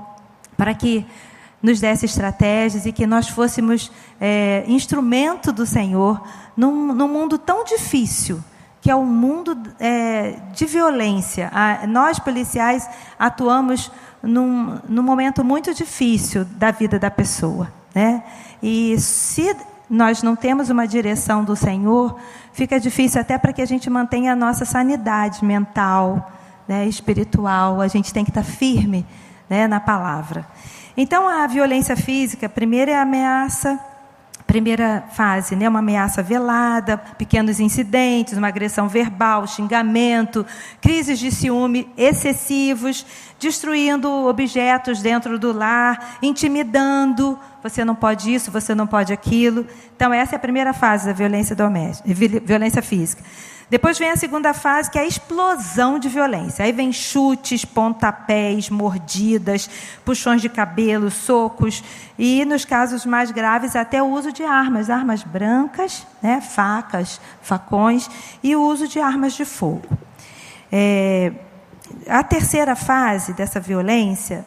para 0.56 0.74
que 0.74 1.06
nos 1.62 1.80
desse 1.80 2.04
estratégias 2.04 2.84
e 2.84 2.92
que 2.92 3.06
nós 3.06 3.28
fôssemos 3.28 3.90
é, 4.20 4.64
instrumento 4.66 5.50
do 5.52 5.64
Senhor 5.64 6.20
num, 6.54 6.92
num 6.92 7.08
mundo 7.08 7.38
tão 7.38 7.64
difícil 7.64 8.42
que 8.84 8.90
é 8.90 8.94
o 8.94 8.98
um 8.98 9.06
mundo 9.06 9.56
é, 9.80 10.32
de 10.52 10.66
violência. 10.66 11.50
A, 11.54 11.86
nós, 11.86 12.18
policiais, 12.18 12.86
atuamos 13.18 13.90
num, 14.26 14.78
num 14.88 15.02
momento 15.02 15.44
muito 15.44 15.72
difícil 15.74 16.44
da 16.44 16.70
vida 16.70 16.98
da 16.98 17.10
pessoa. 17.10 17.72
Né? 17.94 18.22
E 18.62 18.98
se 18.98 19.56
nós 19.88 20.22
não 20.22 20.34
temos 20.34 20.70
uma 20.70 20.86
direção 20.86 21.44
do 21.44 21.54
Senhor, 21.54 22.18
fica 22.52 22.80
difícil 22.80 23.20
até 23.20 23.38
para 23.38 23.52
que 23.52 23.62
a 23.62 23.66
gente 23.66 23.88
mantenha 23.88 24.32
a 24.32 24.36
nossa 24.36 24.64
sanidade 24.64 25.44
mental, 25.44 26.32
né, 26.66 26.86
espiritual. 26.86 27.80
A 27.80 27.88
gente 27.88 28.12
tem 28.12 28.24
que 28.24 28.30
estar 28.30 28.42
firme 28.42 29.06
né, 29.48 29.68
na 29.68 29.80
palavra. 29.80 30.46
Então, 30.96 31.28
a 31.28 31.46
violência 31.46 31.96
física, 31.96 32.48
primeiro 32.48 32.90
é 32.90 32.96
a 32.96 33.02
ameaça 33.02 33.78
primeira 34.46 35.04
fase, 35.12 35.56
né, 35.56 35.68
uma 35.68 35.78
ameaça 35.78 36.22
velada, 36.22 36.98
pequenos 36.98 37.60
incidentes, 37.60 38.36
uma 38.36 38.48
agressão 38.48 38.88
verbal, 38.88 39.46
xingamento, 39.46 40.44
crises 40.80 41.18
de 41.18 41.30
ciúme 41.30 41.88
excessivos, 41.96 43.06
destruindo 43.38 44.08
objetos 44.26 45.00
dentro 45.00 45.38
do 45.38 45.52
lar, 45.52 46.18
intimidando, 46.22 47.38
você 47.62 47.84
não 47.84 47.94
pode 47.94 48.32
isso, 48.32 48.50
você 48.50 48.74
não 48.74 48.86
pode 48.86 49.12
aquilo. 49.12 49.66
Então 49.96 50.12
essa 50.12 50.34
é 50.34 50.36
a 50.36 50.40
primeira 50.40 50.72
fase 50.72 51.06
da 51.06 51.12
violência 51.12 51.56
doméstica, 51.56 52.08
violência 52.44 52.82
física. 52.82 53.22
Depois 53.70 53.98
vem 53.98 54.10
a 54.10 54.16
segunda 54.16 54.52
fase, 54.52 54.90
que 54.90 54.98
é 54.98 55.02
a 55.02 55.06
explosão 55.06 55.98
de 55.98 56.08
violência. 56.08 56.64
Aí 56.64 56.72
vem 56.72 56.92
chutes, 56.92 57.64
pontapés, 57.64 58.68
mordidas, 58.68 59.68
puxões 60.04 60.42
de 60.42 60.48
cabelo, 60.48 61.10
socos 61.10 61.82
e, 62.18 62.44
nos 62.44 62.64
casos 62.64 63.06
mais 63.06 63.30
graves, 63.30 63.74
até 63.74 64.02
o 64.02 64.06
uso 64.06 64.32
de 64.32 64.44
armas, 64.44 64.90
armas 64.90 65.22
brancas, 65.22 66.06
né, 66.22 66.40
facas, 66.40 67.20
facões 67.40 68.08
e 68.42 68.54
o 68.54 68.62
uso 68.62 68.86
de 68.86 69.00
armas 69.00 69.32
de 69.32 69.44
fogo. 69.44 69.88
É, 70.70 71.32
a 72.08 72.22
terceira 72.22 72.76
fase 72.76 73.32
dessa 73.32 73.60
violência 73.60 74.44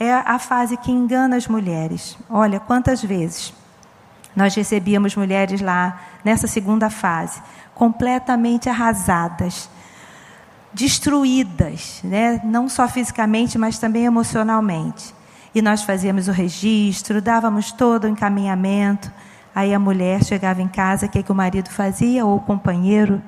é 0.00 0.12
a 0.12 0.38
fase 0.38 0.76
que 0.76 0.90
engana 0.90 1.36
as 1.36 1.46
mulheres. 1.46 2.16
Olha 2.30 2.58
quantas 2.58 3.02
vezes 3.02 3.52
nós 4.34 4.54
recebíamos 4.54 5.14
mulheres 5.16 5.60
lá 5.60 6.00
nessa 6.24 6.46
segunda 6.46 6.90
fase 6.90 7.40
completamente 7.74 8.68
arrasadas, 8.68 9.68
destruídas, 10.72 12.00
né? 12.04 12.40
não 12.44 12.68
só 12.68 12.88
fisicamente, 12.88 13.58
mas 13.58 13.78
também 13.78 14.04
emocionalmente. 14.04 15.14
E 15.54 15.60
nós 15.60 15.82
fazíamos 15.82 16.28
o 16.28 16.32
registro, 16.32 17.20
dávamos 17.20 17.72
todo 17.72 18.04
o 18.04 18.08
encaminhamento. 18.08 19.12
Aí 19.54 19.72
a 19.72 19.78
mulher 19.78 20.24
chegava 20.24 20.62
em 20.62 20.68
casa, 20.68 21.06
o 21.06 21.08
que, 21.08 21.22
que 21.22 21.30
o 21.30 21.34
marido 21.34 21.68
fazia? 21.70 22.24
Ou 22.24 22.36
o 22.36 22.40
companheiro 22.40 23.22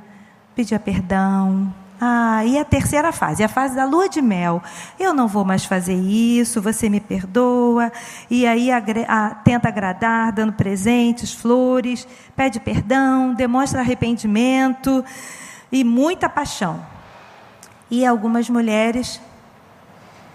pedia 0.55 0.79
perdão, 0.79 1.73
ah, 2.01 2.45
e 2.45 2.59
a 2.59 2.65
terceira 2.65 3.11
fase, 3.11 3.43
a 3.43 3.49
fase 3.49 3.75
da 3.75 3.85
lua 3.85 4.09
de 4.09 4.21
mel. 4.21 4.63
Eu 4.99 5.15
não 5.15 5.27
vou 5.27 5.45
mais 5.45 5.65
fazer 5.65 5.95
isso, 5.95 6.61
você 6.61 6.91
me 6.91 7.01
perdoa. 7.01 7.91
E 8.31 8.47
aí 8.47 8.71
a, 8.71 9.31
tenta 9.43 9.69
agradar, 9.69 10.33
dando 10.33 10.53
presentes, 10.53 11.33
flores, 11.33 12.07
pede 12.35 12.61
perdão, 12.61 13.33
demonstra 13.35 13.81
arrependimento 13.81 15.05
e 15.73 15.83
muita 15.85 16.29
paixão. 16.29 16.85
E 17.91 18.05
algumas 18.05 18.51
mulheres 18.51 19.21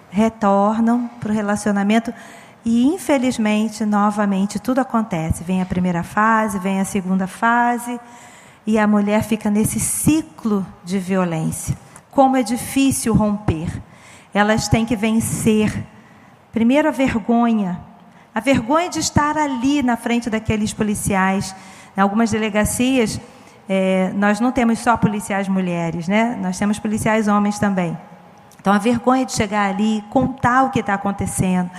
retornam 0.09 1.09
para 1.20 1.32
o 1.32 1.34
relacionamento 1.34 2.14
e, 2.66 2.86
infelizmente, 2.86 3.86
novamente, 3.86 4.59
tudo 4.59 4.80
acontece. 4.80 5.43
Vem 5.43 5.62
a 5.62 5.66
primeira 5.66 6.03
fase, 6.03 6.59
vem 6.59 6.80
a 6.80 6.86
segunda 6.86 7.28
fase 7.28 7.99
e 8.66 8.78
a 8.78 8.88
mulher 8.88 9.24
fica 9.24 9.49
nesse 9.49 9.80
ciclo 9.80 10.66
de 10.84 10.99
violência. 10.99 11.76
Como 12.12 12.38
é 12.38 12.43
difícil 12.43 13.14
romper. 13.14 13.82
Elas 14.34 14.68
têm 14.68 14.86
que 14.86 14.95
vencer. 14.95 15.86
Primeiro, 16.51 16.88
a 16.88 16.91
vergonha. 16.91 17.80
A 18.34 18.39
vergonha 18.39 18.89
de 18.89 18.99
estar 18.99 19.38
ali 19.38 19.82
na 19.82 19.97
frente 19.97 20.30
daqueles 20.30 20.74
policiais. 20.74 21.55
Em 21.97 22.01
algumas 22.01 22.32
delegacias, 22.32 23.20
é, 23.68 24.12
nós 24.16 24.39
não 24.39 24.51
temos 24.51 24.80
só 24.80 24.95
policiais 24.95 25.47
mulheres, 25.47 26.07
né? 26.07 26.38
Nós 26.41 26.57
temos 26.57 26.80
policiais 26.80 27.28
homens 27.28 27.59
também. 27.59 27.97
Então, 28.59 28.72
a 28.72 28.78
vergonha 28.78 29.26
de 29.26 29.34
chegar 29.34 29.70
ali, 29.70 30.03
contar 30.09 30.64
o 30.64 30.70
que 30.70 30.82
está 30.82 30.93
acontecendo 30.93 31.70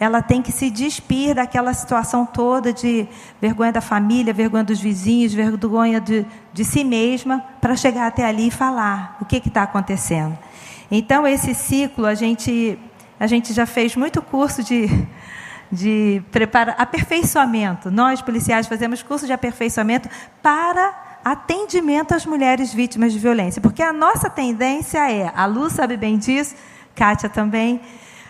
ela 0.00 0.22
tem 0.22 0.40
que 0.40 0.52
se 0.52 0.70
despir 0.70 1.34
daquela 1.34 1.74
situação 1.74 2.24
toda 2.24 2.72
de 2.72 3.06
vergonha 3.40 3.72
da 3.72 3.80
família, 3.80 4.32
vergonha 4.32 4.62
dos 4.62 4.80
vizinhos, 4.80 5.34
vergonha 5.34 6.00
de, 6.00 6.24
de 6.52 6.64
si 6.64 6.84
mesma, 6.84 7.44
para 7.60 7.74
chegar 7.74 8.06
até 8.06 8.24
ali 8.24 8.48
e 8.48 8.50
falar 8.50 9.16
o 9.20 9.24
que 9.24 9.36
está 9.36 9.62
acontecendo. 9.64 10.38
Então, 10.90 11.26
esse 11.26 11.52
ciclo, 11.52 12.06
a 12.06 12.14
gente, 12.14 12.78
a 13.18 13.26
gente 13.26 13.52
já 13.52 13.66
fez 13.66 13.96
muito 13.96 14.22
curso 14.22 14.62
de, 14.62 14.88
de 15.70 16.22
prepara, 16.30 16.72
aperfeiçoamento. 16.72 17.90
Nós, 17.90 18.22
policiais, 18.22 18.68
fazemos 18.68 19.02
curso 19.02 19.26
de 19.26 19.32
aperfeiçoamento 19.32 20.08
para 20.40 21.18
atendimento 21.24 22.14
às 22.14 22.24
mulheres 22.24 22.72
vítimas 22.72 23.12
de 23.12 23.18
violência. 23.18 23.60
Porque 23.60 23.82
a 23.82 23.92
nossa 23.92 24.30
tendência 24.30 25.10
é, 25.10 25.30
a 25.34 25.44
Lu 25.44 25.68
sabe 25.68 25.96
bem 25.96 26.16
disso, 26.16 26.54
Kátia 26.94 27.28
também, 27.28 27.80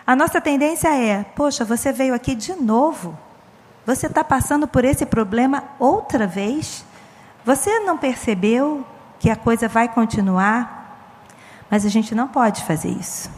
a 0.08 0.16
nossa 0.16 0.40
tendência 0.40 0.88
é: 0.88 1.22
poxa, 1.22 1.66
você 1.66 1.92
veio 1.92 2.14
aqui 2.14 2.34
de 2.34 2.54
novo. 2.54 3.14
Você 3.84 4.06
está 4.06 4.24
passando 4.24 4.66
por 4.66 4.82
esse 4.82 5.04
problema 5.04 5.64
outra 5.78 6.26
vez? 6.26 6.82
Você 7.44 7.80
não 7.80 7.98
percebeu 7.98 8.86
que 9.20 9.28
a 9.28 9.36
coisa 9.36 9.68
vai 9.68 9.86
continuar? 9.86 11.12
Mas 11.70 11.84
a 11.84 11.90
gente 11.90 12.14
não 12.14 12.26
pode 12.26 12.64
fazer 12.64 12.88
isso. 12.88 13.30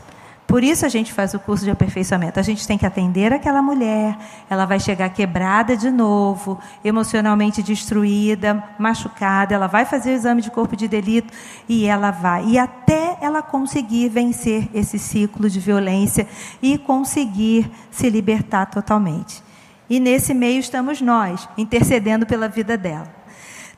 Por 0.51 0.65
isso 0.65 0.85
a 0.85 0.89
gente 0.89 1.13
faz 1.13 1.33
o 1.33 1.39
curso 1.39 1.63
de 1.63 1.71
aperfeiçoamento. 1.71 2.41
A 2.41 2.43
gente 2.43 2.67
tem 2.67 2.77
que 2.77 2.85
atender 2.85 3.33
aquela 3.33 3.63
mulher, 3.63 4.19
ela 4.51 4.67
vai 4.67 4.81
chegar 4.81 5.09
quebrada 5.11 5.77
de 5.77 5.93
novo, 5.93 6.59
emocionalmente 6.85 7.63
destruída, 7.63 8.61
machucada, 8.77 9.55
ela 9.55 9.69
vai 9.69 9.85
fazer 9.85 10.11
o 10.11 10.15
exame 10.15 10.43
de 10.43 10.51
corpo 10.51 10.75
de 10.75 10.89
delito 10.89 11.33
e 11.69 11.87
ela 11.87 12.11
vai. 12.11 12.47
E 12.47 12.59
até 12.59 13.17
ela 13.21 13.43
conseguir 13.43 14.09
vencer 14.09 14.69
esse 14.75 14.99
ciclo 14.99 15.49
de 15.49 15.61
violência 15.61 16.27
e 16.61 16.77
conseguir 16.77 17.71
se 17.89 18.11
libertar 18.11 18.67
totalmente. 18.67 19.45
E 19.89 20.01
nesse 20.01 20.35
meio 20.35 20.59
estamos 20.59 21.01
nós, 21.01 21.49
intercedendo 21.57 22.27
pela 22.27 22.49
vida 22.49 22.77
dela. 22.77 23.07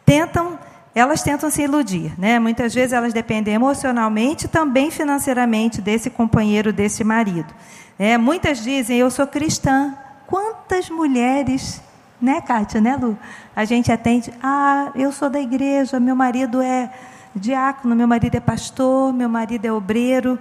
Tentam 0.07 0.59
elas 0.95 1.23
tentam 1.23 1.51
se 1.51 1.63
iludir, 1.63 2.13
né? 2.19 2.39
Muitas 2.39 2.75
vezes 2.75 2.93
elas 2.93 3.13
dependem 3.13 3.55
emocionalmente, 3.55 4.47
também 4.47 4.91
financeiramente 4.91 5.81
desse 5.81 6.11
companheiro, 6.11 6.73
desse 6.73 7.03
marido. 7.03 7.53
É, 7.99 8.19
muitas 8.19 8.63
dizem: 8.63 8.99
eu 8.99 9.11
sou 9.11 9.27
cristã. 9.27 9.97
Quantas 10.27 10.89
mulheres, 10.89 11.83
né, 12.21 12.41
Kátia, 12.41 12.81
né, 12.81 12.97
Lu? 12.97 13.19
A 13.57 13.65
gente 13.65 13.91
atende: 13.91 14.33
ah, 14.43 14.93
eu 14.95 15.11
sou 15.13 15.31
da 15.31 15.41
igreja, 15.41 15.99
meu 15.99 16.15
marido 16.15 16.61
é 16.61 16.91
diácono, 17.35 17.97
meu 17.97 18.07
marido 18.07 18.35
é 18.35 18.41
pastor, 18.41 19.13
meu 19.13 19.29
marido 19.29 19.65
é 19.65 19.73
obreiro, 19.73 20.39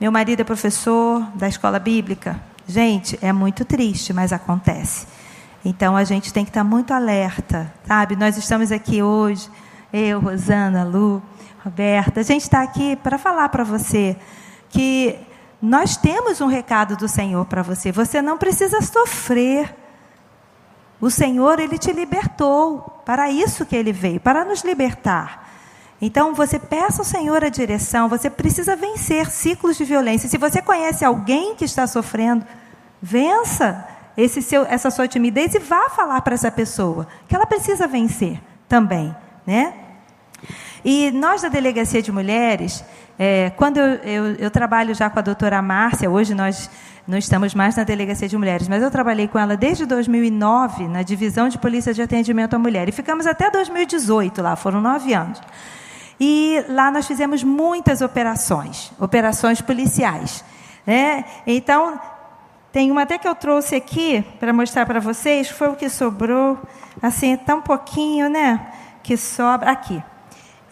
meu 0.00 0.10
marido 0.10 0.40
é 0.40 0.44
professor 0.44 1.22
da 1.36 1.48
escola 1.48 1.78
bíblica. 1.78 2.40
Gente, 2.66 3.18
é 3.22 3.32
muito 3.32 3.64
triste, 3.64 4.12
mas 4.12 4.32
acontece. 4.32 5.06
Então 5.64 5.96
a 5.96 6.04
gente 6.04 6.32
tem 6.32 6.44
que 6.44 6.50
estar 6.50 6.62
muito 6.62 6.92
alerta, 6.92 7.72
sabe? 7.86 8.16
Nós 8.16 8.36
estamos 8.36 8.70
aqui 8.70 9.02
hoje, 9.02 9.48
eu, 9.92 10.20
Rosana, 10.20 10.84
Lu, 10.84 11.22
Roberta, 11.64 12.20
a 12.20 12.22
gente 12.22 12.42
está 12.42 12.62
aqui 12.62 12.96
para 12.96 13.16
falar 13.16 13.48
para 13.48 13.64
você 13.64 14.16
que 14.68 15.18
nós 15.62 15.96
temos 15.96 16.42
um 16.42 16.46
recado 16.46 16.94
do 16.94 17.08
Senhor 17.08 17.46
para 17.46 17.62
você. 17.62 17.90
Você 17.90 18.20
não 18.20 18.36
precisa 18.36 18.82
sofrer. 18.82 19.74
O 21.00 21.08
Senhor, 21.08 21.58
Ele 21.58 21.78
te 21.78 21.90
libertou. 21.90 23.00
Para 23.06 23.30
isso 23.30 23.64
que 23.64 23.74
Ele 23.74 23.92
veio, 23.92 24.20
para 24.20 24.44
nos 24.44 24.62
libertar. 24.62 25.48
Então, 26.02 26.34
você 26.34 26.58
peça 26.58 27.00
ao 27.00 27.04
Senhor 27.04 27.42
a 27.42 27.48
direção. 27.48 28.10
Você 28.10 28.28
precisa 28.28 28.76
vencer 28.76 29.30
ciclos 29.30 29.78
de 29.78 29.84
violência. 29.84 30.28
Se 30.28 30.36
você 30.36 30.60
conhece 30.60 31.02
alguém 31.02 31.54
que 31.54 31.64
está 31.64 31.86
sofrendo, 31.86 32.44
vença 33.00 33.86
esse 34.16 34.40
seu, 34.40 34.64
essa 34.64 34.90
sua 34.90 35.08
timidez 35.08 35.54
e 35.54 35.58
vá 35.58 35.88
falar 35.90 36.20
para 36.22 36.34
essa 36.34 36.50
pessoa 36.50 37.06
que 37.28 37.34
ela 37.34 37.46
precisa 37.46 37.86
vencer 37.86 38.40
também, 38.68 39.14
né? 39.46 39.74
E 40.84 41.10
nós 41.12 41.40
da 41.40 41.48
Delegacia 41.48 42.02
de 42.02 42.12
Mulheres, 42.12 42.84
é, 43.18 43.50
quando 43.56 43.78
eu, 43.78 43.94
eu, 44.02 44.34
eu, 44.34 44.50
trabalho 44.50 44.94
já 44.94 45.08
com 45.08 45.18
a 45.18 45.22
doutora 45.22 45.62
Márcia, 45.62 46.10
hoje 46.10 46.34
nós 46.34 46.68
não 47.08 47.16
estamos 47.16 47.54
mais 47.54 47.76
na 47.76 47.84
Delegacia 47.84 48.28
de 48.28 48.36
Mulheres, 48.36 48.68
mas 48.68 48.82
eu 48.82 48.90
trabalhei 48.90 49.26
com 49.26 49.38
ela 49.38 49.56
desde 49.56 49.86
2009 49.86 50.88
na 50.88 51.02
Divisão 51.02 51.48
de 51.48 51.58
Polícia 51.58 51.94
de 51.94 52.02
Atendimento 52.02 52.54
à 52.54 52.58
Mulher. 52.58 52.88
E 52.88 52.92
ficamos 52.92 53.26
até 53.26 53.50
2018 53.50 54.42
lá, 54.42 54.56
foram 54.56 54.80
nove 54.80 55.14
anos. 55.14 55.40
E 56.20 56.64
lá 56.68 56.90
nós 56.90 57.06
fizemos 57.06 57.42
muitas 57.42 58.00
operações, 58.00 58.92
operações 59.00 59.60
policiais. 59.60 60.44
Né? 60.86 61.24
Então, 61.46 61.98
Tem 62.74 62.90
uma 62.90 63.02
até 63.02 63.18
que 63.18 63.28
eu 63.28 63.36
trouxe 63.36 63.76
aqui 63.76 64.24
para 64.40 64.52
mostrar 64.52 64.84
para 64.84 64.98
vocês, 64.98 65.48
foi 65.48 65.68
o 65.68 65.76
que 65.76 65.88
sobrou, 65.88 66.58
assim, 67.00 67.36
tão 67.36 67.62
pouquinho, 67.62 68.28
né? 68.28 68.66
Que 69.00 69.16
sobra. 69.16 69.70
Aqui. 69.70 70.02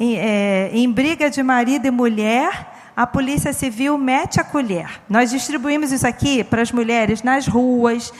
Em, 0.00 0.16
é, 0.18 0.68
em 0.72 0.90
briga 0.90 1.30
de 1.30 1.40
marido 1.44 1.86
e 1.86 1.92
mulher, 1.92 2.90
a 2.96 3.06
Polícia 3.06 3.52
Civil 3.52 3.96
mete 3.96 4.40
a 4.40 4.44
colher. 4.44 5.00
Nós 5.08 5.30
distribuímos 5.30 5.92
isso 5.92 6.04
aqui 6.04 6.42
para 6.42 6.60
as 6.60 6.72
mulheres 6.72 7.22
nas 7.22 7.46
ruas, 7.46 8.12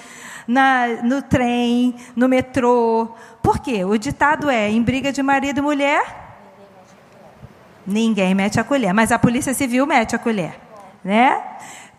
na, 0.46 0.86
no 1.02 1.20
trem, 1.20 1.96
no 2.14 2.28
metrô. 2.28 3.08
Por 3.42 3.58
quê? 3.58 3.84
O 3.84 3.98
ditado 3.98 4.48
é: 4.48 4.70
em 4.70 4.80
briga 4.80 5.10
de 5.10 5.24
marido 5.24 5.58
e 5.58 5.60
mulher, 5.60 6.36
ninguém 7.84 8.32
mete 8.32 8.60
a 8.60 8.64
colher. 8.64 8.94
Mas 8.94 9.10
a 9.10 9.18
Polícia 9.18 9.52
Civil 9.52 9.84
mete 9.88 10.14
a 10.14 10.20
colher. 10.20 10.56
Né? 11.04 11.42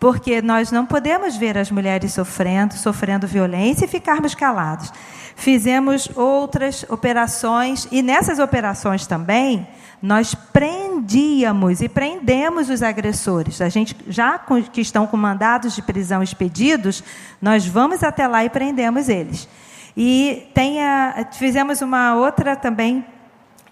Porque 0.04 0.42
nós 0.42 0.70
não 0.70 0.86
podemos 0.86 1.38
ver 1.38 1.58
as 1.58 1.72
mulheres 1.72 2.12
sofrendo, 2.12 2.74
sofrendo 2.74 3.26
violência 3.26 3.86
e 3.86 3.88
ficarmos 3.88 4.36
calados. 4.36 4.92
Fizemos 5.34 6.10
outras 6.14 6.86
operações 6.90 7.88
e 7.90 8.02
nessas 8.02 8.38
operações 8.38 9.08
também 9.08 9.66
nós 10.02 10.36
prendíamos 10.36 11.82
e 11.82 11.88
prendemos 11.88 12.70
os 12.70 12.84
agressores. 12.84 13.62
A 13.62 13.70
gente 13.70 13.96
já 14.10 14.38
que 14.74 14.82
estão 14.82 15.08
com 15.08 15.16
mandados 15.16 15.74
de 15.74 15.82
prisão 15.82 16.22
expedidos, 16.22 17.02
nós 17.42 17.66
vamos 17.66 18.04
até 18.04 18.28
lá 18.28 18.44
e 18.44 18.50
prendemos 18.50 19.08
eles. 19.08 19.48
E 19.96 20.52
a, 20.82 21.26
fizemos 21.32 21.82
uma 21.82 22.14
outra 22.14 22.58
também 22.58 23.06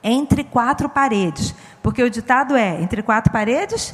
entre 0.01 0.45
quatro 0.45 0.87
paredes, 0.87 1.53
porque 1.83 2.01
o 2.01 2.09
ditado 2.09 2.55
é 2.55 2.81
entre 2.81 3.03
quatro 3.03 3.33
paredes 3.33 3.93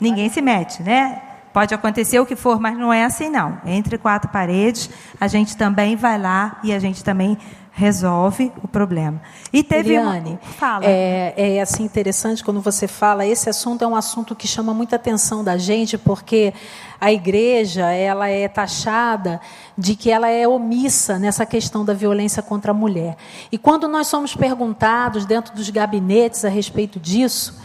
ninguém 0.00 0.28
se 0.28 0.40
mete, 0.40 0.82
né? 0.82 1.22
Pode 1.52 1.72
acontecer 1.72 2.18
o 2.18 2.26
que 2.26 2.34
for, 2.34 2.58
mas 2.58 2.76
não 2.76 2.92
é 2.92 3.04
assim 3.04 3.28
não. 3.28 3.58
Entre 3.64 3.96
quatro 3.96 4.28
paredes, 4.30 4.90
a 5.20 5.28
gente 5.28 5.56
também 5.56 5.94
vai 5.94 6.18
lá 6.18 6.58
e 6.64 6.72
a 6.72 6.80
gente 6.80 7.04
também 7.04 7.38
resolve 7.76 8.52
o 8.62 8.68
problema. 8.68 9.20
E 9.52 9.62
teve 9.62 9.94
Eliane, 9.94 10.30
uma... 10.30 10.52
fala. 10.52 10.84
É, 10.84 11.34
é 11.36 11.60
assim 11.60 11.82
interessante 11.82 12.42
quando 12.42 12.60
você 12.60 12.86
fala. 12.86 13.26
Esse 13.26 13.50
assunto 13.50 13.82
é 13.82 13.86
um 13.86 13.96
assunto 13.96 14.34
que 14.34 14.46
chama 14.46 14.72
muita 14.72 14.94
atenção 14.94 15.42
da 15.42 15.56
gente, 15.56 15.98
porque 15.98 16.54
a 17.00 17.12
igreja 17.12 17.90
ela 17.90 18.28
é 18.28 18.46
taxada 18.46 19.40
de 19.76 19.96
que 19.96 20.08
ela 20.08 20.28
é 20.28 20.46
omissa 20.46 21.18
nessa 21.18 21.44
questão 21.44 21.84
da 21.84 21.92
violência 21.92 22.42
contra 22.42 22.70
a 22.70 22.74
mulher. 22.74 23.16
E 23.50 23.58
quando 23.58 23.88
nós 23.88 24.06
somos 24.06 24.36
perguntados 24.36 25.26
dentro 25.26 25.52
dos 25.52 25.68
gabinetes 25.68 26.44
a 26.44 26.48
respeito 26.48 27.00
disso, 27.00 27.60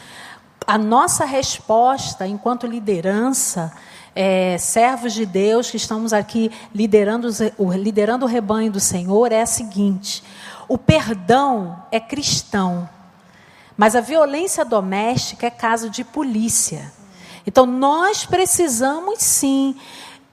a 0.70 0.78
nossa 0.78 1.26
resposta 1.26 2.28
enquanto 2.28 2.68
liderança, 2.68 3.74
é, 4.16 4.56
servos 4.60 5.14
de 5.14 5.26
Deus 5.26 5.72
que 5.72 5.78
estamos 5.78 6.14
aqui 6.14 6.52
liderando, 6.76 7.28
o, 7.58 7.74
liderando 7.74 8.24
o 8.24 8.30
rebanho 8.30 8.72
do 8.72 8.80
Senhor, 8.80 9.32
é 9.32 9.42
a 9.42 9.48
seguinte: 9.48 10.24
o 10.68 10.78
perdão 10.78 11.84
é 11.92 12.00
cristão, 12.00 12.88
mas 13.76 13.96
a 13.96 14.00
violência 14.00 14.64
doméstica 14.64 15.48
é 15.48 15.50
caso 15.50 15.90
de 15.90 16.04
polícia. 16.04 16.94
Então, 17.48 17.66
nós 17.66 18.28
precisamos 18.28 19.24
sim 19.24 19.76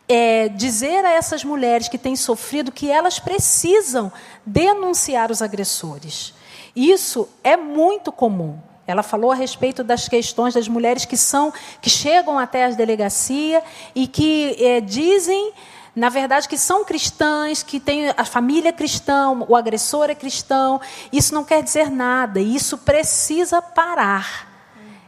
é, 0.06 0.50
dizer 0.50 1.02
a 1.02 1.12
essas 1.12 1.44
mulheres 1.44 1.88
que 1.88 1.96
têm 1.96 2.14
sofrido 2.14 2.70
que 2.70 2.90
elas 2.90 3.18
precisam 3.18 4.12
denunciar 4.44 5.30
os 5.30 5.40
agressores. 5.40 6.34
Isso 6.74 7.26
é 7.42 7.56
muito 7.56 8.12
comum. 8.12 8.58
Ela 8.86 9.02
falou 9.02 9.32
a 9.32 9.34
respeito 9.34 9.82
das 9.82 10.08
questões 10.08 10.54
das 10.54 10.68
mulheres 10.68 11.04
que 11.04 11.16
são 11.16 11.52
que 11.80 11.90
chegam 11.90 12.38
até 12.38 12.64
as 12.64 12.76
delegacia 12.76 13.62
e 13.94 14.06
que 14.06 14.56
é, 14.60 14.80
dizem, 14.80 15.52
na 15.94 16.08
verdade, 16.08 16.48
que 16.48 16.56
são 16.56 16.84
cristãs, 16.84 17.62
que 17.62 17.80
tem 17.80 18.10
a 18.16 18.24
família 18.24 18.72
cristã, 18.72 19.30
o 19.48 19.56
agressor 19.56 20.08
é 20.08 20.14
cristão. 20.14 20.80
Isso 21.12 21.34
não 21.34 21.42
quer 21.42 21.62
dizer 21.62 21.90
nada. 21.90 22.40
Isso 22.40 22.78
precisa 22.78 23.60
parar. 23.60 24.54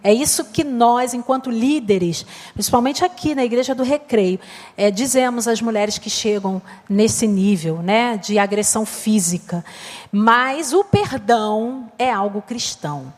É 0.03 0.12
isso 0.12 0.45
que 0.45 0.62
nós, 0.62 1.12
enquanto 1.12 1.51
líderes, 1.51 2.24
principalmente 2.55 3.05
aqui 3.05 3.35
na 3.35 3.45
Igreja 3.45 3.74
do 3.74 3.83
Recreio, 3.83 4.39
é, 4.76 4.91
dizemos 4.91 5.49
às 5.49 5.61
mulheres 5.61 5.99
que 5.99 6.09
chegam 6.09 6.62
nesse 6.89 7.26
nível 7.26 7.83
né, 7.83 8.16
de 8.16 8.39
agressão 8.39 8.87
física. 8.87 9.64
Mas 10.11 10.72
o 10.72 10.85
perdão 10.85 11.91
é 11.99 12.11
algo 12.11 12.41
cristão 12.41 13.12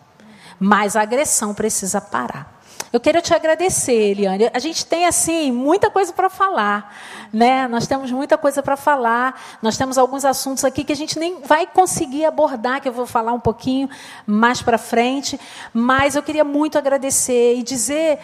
mas 0.61 0.95
a 0.95 1.01
agressão 1.01 1.55
precisa 1.55 2.01
parar. 2.01 2.61
Eu 2.93 2.99
quero 2.99 3.23
te 3.23 3.33
agradecer, 3.33 4.11
Eliane. 4.11 4.51
A 4.53 4.59
gente 4.59 4.85
tem 4.85 5.07
assim 5.07 5.53
muita 5.53 5.89
coisa 5.91 6.13
para 6.13 6.29
falar, 6.29 6.93
né? 7.33 7.69
Nós 7.69 7.87
temos 7.87 8.11
muita 8.11 8.37
coisa 8.37 8.65
para 8.65 8.77
falar. 8.77 9.41
Nós 9.63 9.79
temos 9.79 9.97
alguns 9.97 10.25
assuntos 10.25 10.65
aqui 10.65 10.83
que 10.83 10.93
a 10.93 10.97
gente 10.97 11.17
nem 11.17 11.41
vai 11.41 11.69
conseguir 11.69 12.25
abordar, 12.25 12.81
que 12.81 12.89
eu 12.89 12.93
vou 12.93 13.07
falar 13.07 13.33
um 13.33 13.39
pouquinho 13.39 13.89
mais 14.27 14.61
para 14.61 14.77
frente. 14.77 15.39
Mas 15.73 16.17
eu 16.17 16.23
queria 16.23 16.43
muito 16.43 16.77
agradecer 16.77 17.57
e 17.57 17.63
dizer 17.63 18.19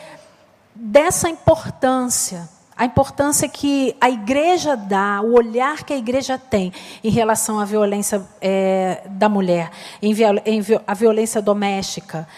dessa 0.74 1.28
importância 1.28 2.48
a 2.76 2.84
importância 2.84 3.48
que 3.48 3.96
a 4.00 4.10
igreja 4.10 4.76
dá, 4.76 5.20
o 5.22 5.34
olhar 5.34 5.82
que 5.82 5.94
a 5.94 5.96
igreja 5.96 6.38
tem 6.38 6.72
em 7.02 7.10
relação 7.10 7.58
à 7.58 7.64
violência 7.64 8.22
é, 8.40 9.02
da 9.10 9.28
mulher, 9.28 9.70
em, 10.02 10.14
em 10.44 10.62
a 10.86 10.94
violência 10.94 11.40
doméstica, 11.40 12.28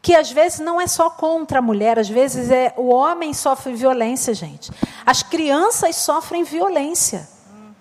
que 0.00 0.14
às 0.14 0.30
vezes 0.30 0.60
não 0.60 0.80
é 0.80 0.86
só 0.86 1.10
contra 1.10 1.58
a 1.58 1.62
mulher, 1.62 1.98
às 1.98 2.08
vezes 2.08 2.50
é 2.50 2.72
o 2.76 2.88
homem 2.88 3.34
sofre 3.34 3.72
violência, 3.74 4.32
gente. 4.32 4.70
As 5.04 5.22
crianças 5.22 5.96
sofrem 5.96 6.44
violência 6.44 7.28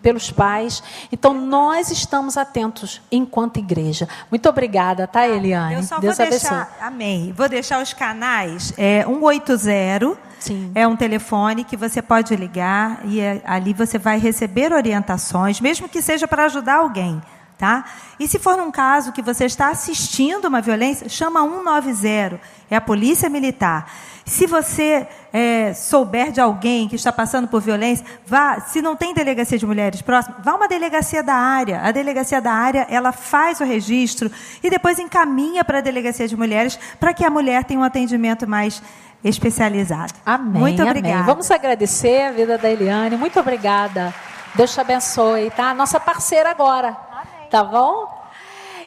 pelos 0.02 0.32
pais. 0.32 0.82
Então, 1.12 1.34
nós 1.34 1.92
estamos 1.92 2.38
atentos 2.38 3.02
enquanto 3.12 3.58
igreja. 3.58 4.08
Muito 4.30 4.48
obrigada, 4.48 5.08
tá, 5.08 5.28
Eliane? 5.28 5.76
Eu 5.76 5.84
só 5.84 6.00
Deus 6.00 6.18
vou 6.18 6.26
abençoe. 6.26 6.50
deixar, 6.50 6.78
amém. 6.82 7.34
Vou 7.36 7.50
deixar 7.50 7.82
os 7.82 7.94
canais, 7.94 8.74
é 8.78 9.04
180, 9.06 10.18
Sim. 10.40 10.72
é 10.74 10.88
um 10.88 10.96
telefone 10.96 11.64
que 11.64 11.76
você 11.76 12.02
pode 12.02 12.36
ligar 12.36 13.02
e 13.06 13.20
é, 13.20 13.42
ali 13.46 13.74
você 13.74 13.98
vai 13.98 14.18
receber 14.18 14.72
orientações, 14.72 15.60
mesmo 15.60 15.90
que 15.90 16.02
seja 16.02 16.28
para 16.28 16.46
ajudar 16.46 16.78
alguém. 16.78 17.22
Tá? 17.60 17.84
E 18.18 18.26
se 18.26 18.40
for 18.40 18.56
num 18.56 18.72
caso 18.72 19.12
que 19.12 19.22
você 19.22 19.44
está 19.44 19.68
assistindo 19.68 20.46
uma 20.46 20.62
violência, 20.62 21.10
chama 21.10 21.42
190, 21.42 22.40
é 22.72 22.76
a 22.78 22.80
polícia 22.80 23.30
militar. 23.30 23.92
Se 24.26 24.48
você 24.48 25.06
é, 25.34 25.74
souber 25.74 26.32
de 26.32 26.40
alguém 26.40 26.88
que 26.88 26.96
está 26.96 27.12
passando 27.12 27.50
por 27.50 27.62
violência, 27.62 28.06
vá. 28.26 28.62
Se 28.62 28.82
não 28.82 28.96
tem 28.96 29.14
delegacia 29.14 29.58
de 29.58 29.66
mulheres 29.66 30.02
próxima, 30.02 30.38
vá 30.42 30.52
a 30.52 30.56
uma 30.56 30.70
delegacia 30.70 31.22
da 31.22 31.34
área. 31.34 31.82
A 31.82 31.92
delegacia 31.92 32.40
da 32.40 32.54
área 32.54 32.88
ela 32.90 33.12
faz 33.12 33.60
o 33.60 33.66
registro 33.66 34.32
e 34.64 34.70
depois 34.70 34.98
encaminha 34.98 35.62
para 35.66 35.80
a 35.80 35.82
delegacia 35.82 36.30
de 36.30 36.38
mulheres 36.38 36.80
para 36.98 37.14
que 37.14 37.26
a 37.26 37.30
mulher 37.30 37.66
tenha 37.66 37.82
um 37.82 37.84
atendimento 37.84 38.48
mais 38.48 38.82
especializado. 39.22 40.14
Amém. 40.26 40.62
Muito 40.62 40.82
obrigada. 40.82 41.16
Amém. 41.16 41.26
Vamos 41.26 41.52
agradecer 41.52 42.22
a 42.22 42.32
vida 42.32 42.58
da 42.58 42.70
Eliane. 42.70 43.18
Muito 43.18 43.38
obrigada. 43.38 44.14
Deus 44.56 44.74
te 44.74 44.80
abençoe, 44.80 45.52
tá? 45.52 45.74
Nossa 45.74 46.00
parceira 46.00 46.50
agora. 46.50 47.09
Tá 47.50 47.64
bom? 47.64 48.08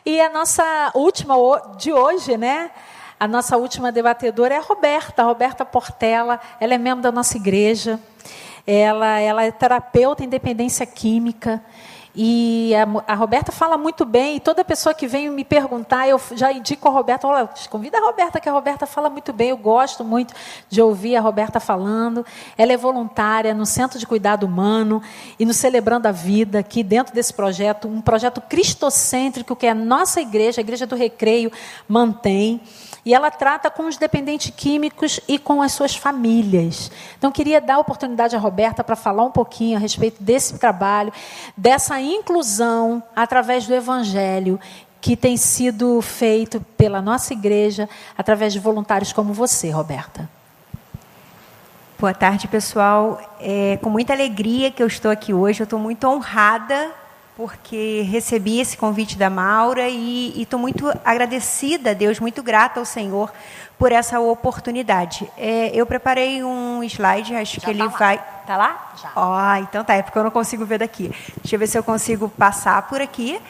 E 0.07 0.21
a 0.21 0.31
nossa 0.31 0.93
última 0.95 1.35
de 1.77 1.93
hoje, 1.93 2.37
né? 2.37 2.71
A 3.19 3.27
nossa 3.27 3.57
última 3.57 3.91
debatedora 3.91 4.55
é 4.55 4.59
a 4.59 4.61
Roberta, 4.61 5.23
a 5.23 5.25
Roberta 5.25 5.65
Portela. 5.65 6.39
Ela 6.61 6.75
é 6.75 6.79
membro 6.79 7.03
da 7.03 7.11
nossa 7.11 7.37
igreja. 7.37 7.99
Ela, 8.65 9.19
ela 9.19 9.43
é 9.43 9.51
terapeuta 9.51 10.23
em 10.23 10.29
dependência 10.29 10.87
química. 10.87 11.61
E 12.15 12.73
a, 12.75 13.13
a, 13.13 13.15
Roberta 13.15 13.51
fala 13.51 13.79
muito 13.79 14.05
bem, 14.05 14.37
e 14.37 14.41
toda 14.41 14.63
pessoa 14.63 14.95
que 14.95 15.07
vem 15.07 15.31
me 15.31 15.45
perguntar, 15.45 16.07
eu 16.07 16.21
já 16.35 16.53
indico 16.53 16.87
a 16.87 16.91
Roberta, 16.91 17.27
olha, 17.27 17.49
convida 17.71 17.97
a 17.97 18.03
Roberta, 18.03 18.39
que 18.39 18.49
a 18.49 18.53
Roberta 18.53 18.87
fala 18.87 19.09
muito 19.09 19.33
bem, 19.33 19.49
eu 19.49 19.57
gosto 19.57 20.05
muito 20.05 20.35
de 20.69 20.83
ouvir 20.83 21.17
a 21.17 21.21
Roberta 21.21 21.59
falando. 21.59 22.25
Ela 22.59 22.75
é 22.75 22.77
voluntária 22.77 23.55
no 23.55 23.65
Centro 23.65 23.99
de 23.99 24.07
Cuidado 24.07 24.45
Humano 24.45 25.03
e 25.39 25.47
no 25.47 25.55
Celebrando 25.55 26.07
a 26.07 26.13
Vida, 26.13 26.59
aqui 26.59 26.83
dentro 26.83 27.15
desse 27.15 27.33
projeto, 27.33 27.89
um 27.89 28.03
projeto 28.03 28.43
cristocêntrico 28.43 29.57
que 29.57 29.67
a 29.67 29.75
nossa 29.75 30.21
igreja, 30.21 30.61
a 30.61 30.63
Igreja 30.63 30.87
do 30.87 30.95
Recreio, 30.95 31.51
mantém. 31.89 32.61
E 33.05 33.13
ela 33.13 33.31
trata 33.31 33.69
com 33.69 33.87
os 33.87 33.97
dependentes 33.97 34.53
químicos 34.57 35.19
e 35.27 35.39
com 35.39 35.61
as 35.61 35.73
suas 35.73 35.97
famílias. 35.97 36.91
Então, 37.19 37.33
queria 37.33 37.61
dar 37.61 37.75
a 37.75 37.79
oportunidade 37.79 38.37
à 38.37 38.39
Roberta 38.39 38.85
para 38.85 38.95
falar 38.95 39.25
um 39.25 39.31
pouquinho 39.31 39.77
a 39.77 39.81
respeito 39.81 40.23
desse 40.23 40.57
trabalho, 40.59 41.13
dessa 41.57 42.01
inclusão 42.01 43.03
através 43.17 43.67
do 43.67 43.75
Evangelho 43.75 44.61
que 45.01 45.17
tem 45.17 45.37
sido 45.37 46.01
feito 46.01 46.61
pela 46.79 47.03
nossa 47.03 47.33
igreja 47.33 47.89
através 48.17 48.53
de 48.53 48.61
voluntários 48.61 49.13
como 49.13 49.33
você, 49.33 49.69
Roberta. 49.69 50.31
Boa 51.99 52.15
tarde, 52.15 52.47
pessoal. 52.47 53.21
É 53.41 53.79
com 53.83 53.91
muita 53.91 54.13
alegria 54.13 54.71
que 54.71 54.81
eu 54.81 54.87
estou 54.87 55.11
aqui 55.11 55.35
hoje. 55.35 55.61
Eu 55.61 55.65
estou 55.65 55.79
muito 55.79 56.07
honrada 56.07 56.93
porque 57.37 58.03
recebi 58.03 58.61
esse 58.61 58.77
convite 58.77 59.17
da 59.17 59.31
Maura 59.31 59.89
e 59.89 60.43
estou 60.43 60.59
muito 60.59 60.93
agradecida 61.05 61.91
a 61.91 61.95
Deus, 61.95 62.21
muito 62.21 62.43
grata 62.43 62.79
ao 62.79 62.85
Senhor 62.85 63.33
por 63.79 63.91
essa 63.91 64.21
oportunidade. 64.21 65.29
É, 65.37 65.71
eu 65.75 65.87
preparei 65.87 66.45
um 66.45 66.83
slide, 66.85 67.35
acho 67.35 67.61
Já 67.61 67.65
que 67.65 67.71
ele 67.71 67.79
tá 67.79 67.87
vai. 67.89 68.25
Tá 68.47 68.57
lá? 68.57 68.93
Já. 69.01 69.11
Ó, 69.17 69.57
então 69.57 69.83
tá, 69.83 69.95
é 69.95 70.03
porque 70.03 70.19
eu 70.19 70.25
não 70.25 70.31
consigo 70.31 70.65
ver 70.65 70.79
daqui. 70.79 71.11
Deixa 71.43 71.57
eu 71.57 71.59
ver 71.59 71.67
se 71.67 71.79
eu 71.79 71.83
consigo 71.83 72.29
passar 72.29 72.83
por 72.83 73.01
aqui. 73.01 73.41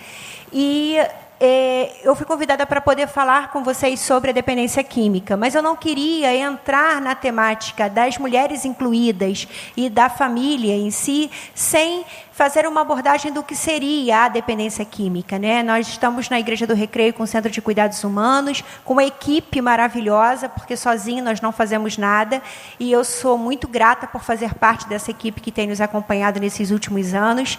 E 0.52 0.96
é, 1.44 1.90
eu 2.04 2.14
fui 2.14 2.24
convidada 2.24 2.64
para 2.64 2.80
poder 2.80 3.08
falar 3.08 3.50
com 3.50 3.64
vocês 3.64 3.98
sobre 3.98 4.30
a 4.30 4.32
dependência 4.32 4.84
química, 4.84 5.36
mas 5.36 5.56
eu 5.56 5.60
não 5.60 5.74
queria 5.74 6.32
entrar 6.36 7.00
na 7.00 7.16
temática 7.16 7.90
das 7.90 8.16
mulheres 8.16 8.64
incluídas 8.64 9.48
e 9.76 9.90
da 9.90 10.08
família 10.08 10.76
em 10.76 10.92
si 10.92 11.28
sem 11.52 12.04
fazer 12.32 12.66
uma 12.66 12.80
abordagem 12.80 13.32
do 13.32 13.42
que 13.42 13.54
seria 13.54 14.24
a 14.24 14.28
dependência 14.28 14.84
química. 14.84 15.38
Né? 15.38 15.62
Nós 15.62 15.86
estamos 15.86 16.28
na 16.28 16.40
Igreja 16.40 16.66
do 16.66 16.74
Recreio 16.74 17.12
com 17.12 17.22
o 17.22 17.26
Centro 17.26 17.50
de 17.50 17.60
Cuidados 17.60 18.02
Humanos, 18.02 18.64
com 18.84 18.94
uma 18.94 19.04
equipe 19.04 19.60
maravilhosa, 19.60 20.48
porque 20.48 20.76
sozinho 20.76 21.22
nós 21.22 21.40
não 21.40 21.52
fazemos 21.52 21.98
nada, 21.98 22.42
e 22.80 22.90
eu 22.90 23.04
sou 23.04 23.36
muito 23.36 23.68
grata 23.68 24.06
por 24.06 24.22
fazer 24.22 24.54
parte 24.54 24.88
dessa 24.88 25.10
equipe 25.10 25.40
que 25.40 25.52
tem 25.52 25.68
nos 25.68 25.80
acompanhado 25.80 26.40
nesses 26.40 26.70
últimos 26.70 27.14
anos. 27.14 27.58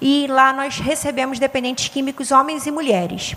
E 0.00 0.26
lá 0.28 0.52
nós 0.52 0.78
recebemos 0.78 1.38
dependentes 1.38 1.88
químicos, 1.88 2.30
homens 2.30 2.66
e 2.66 2.70
mulheres. 2.70 3.36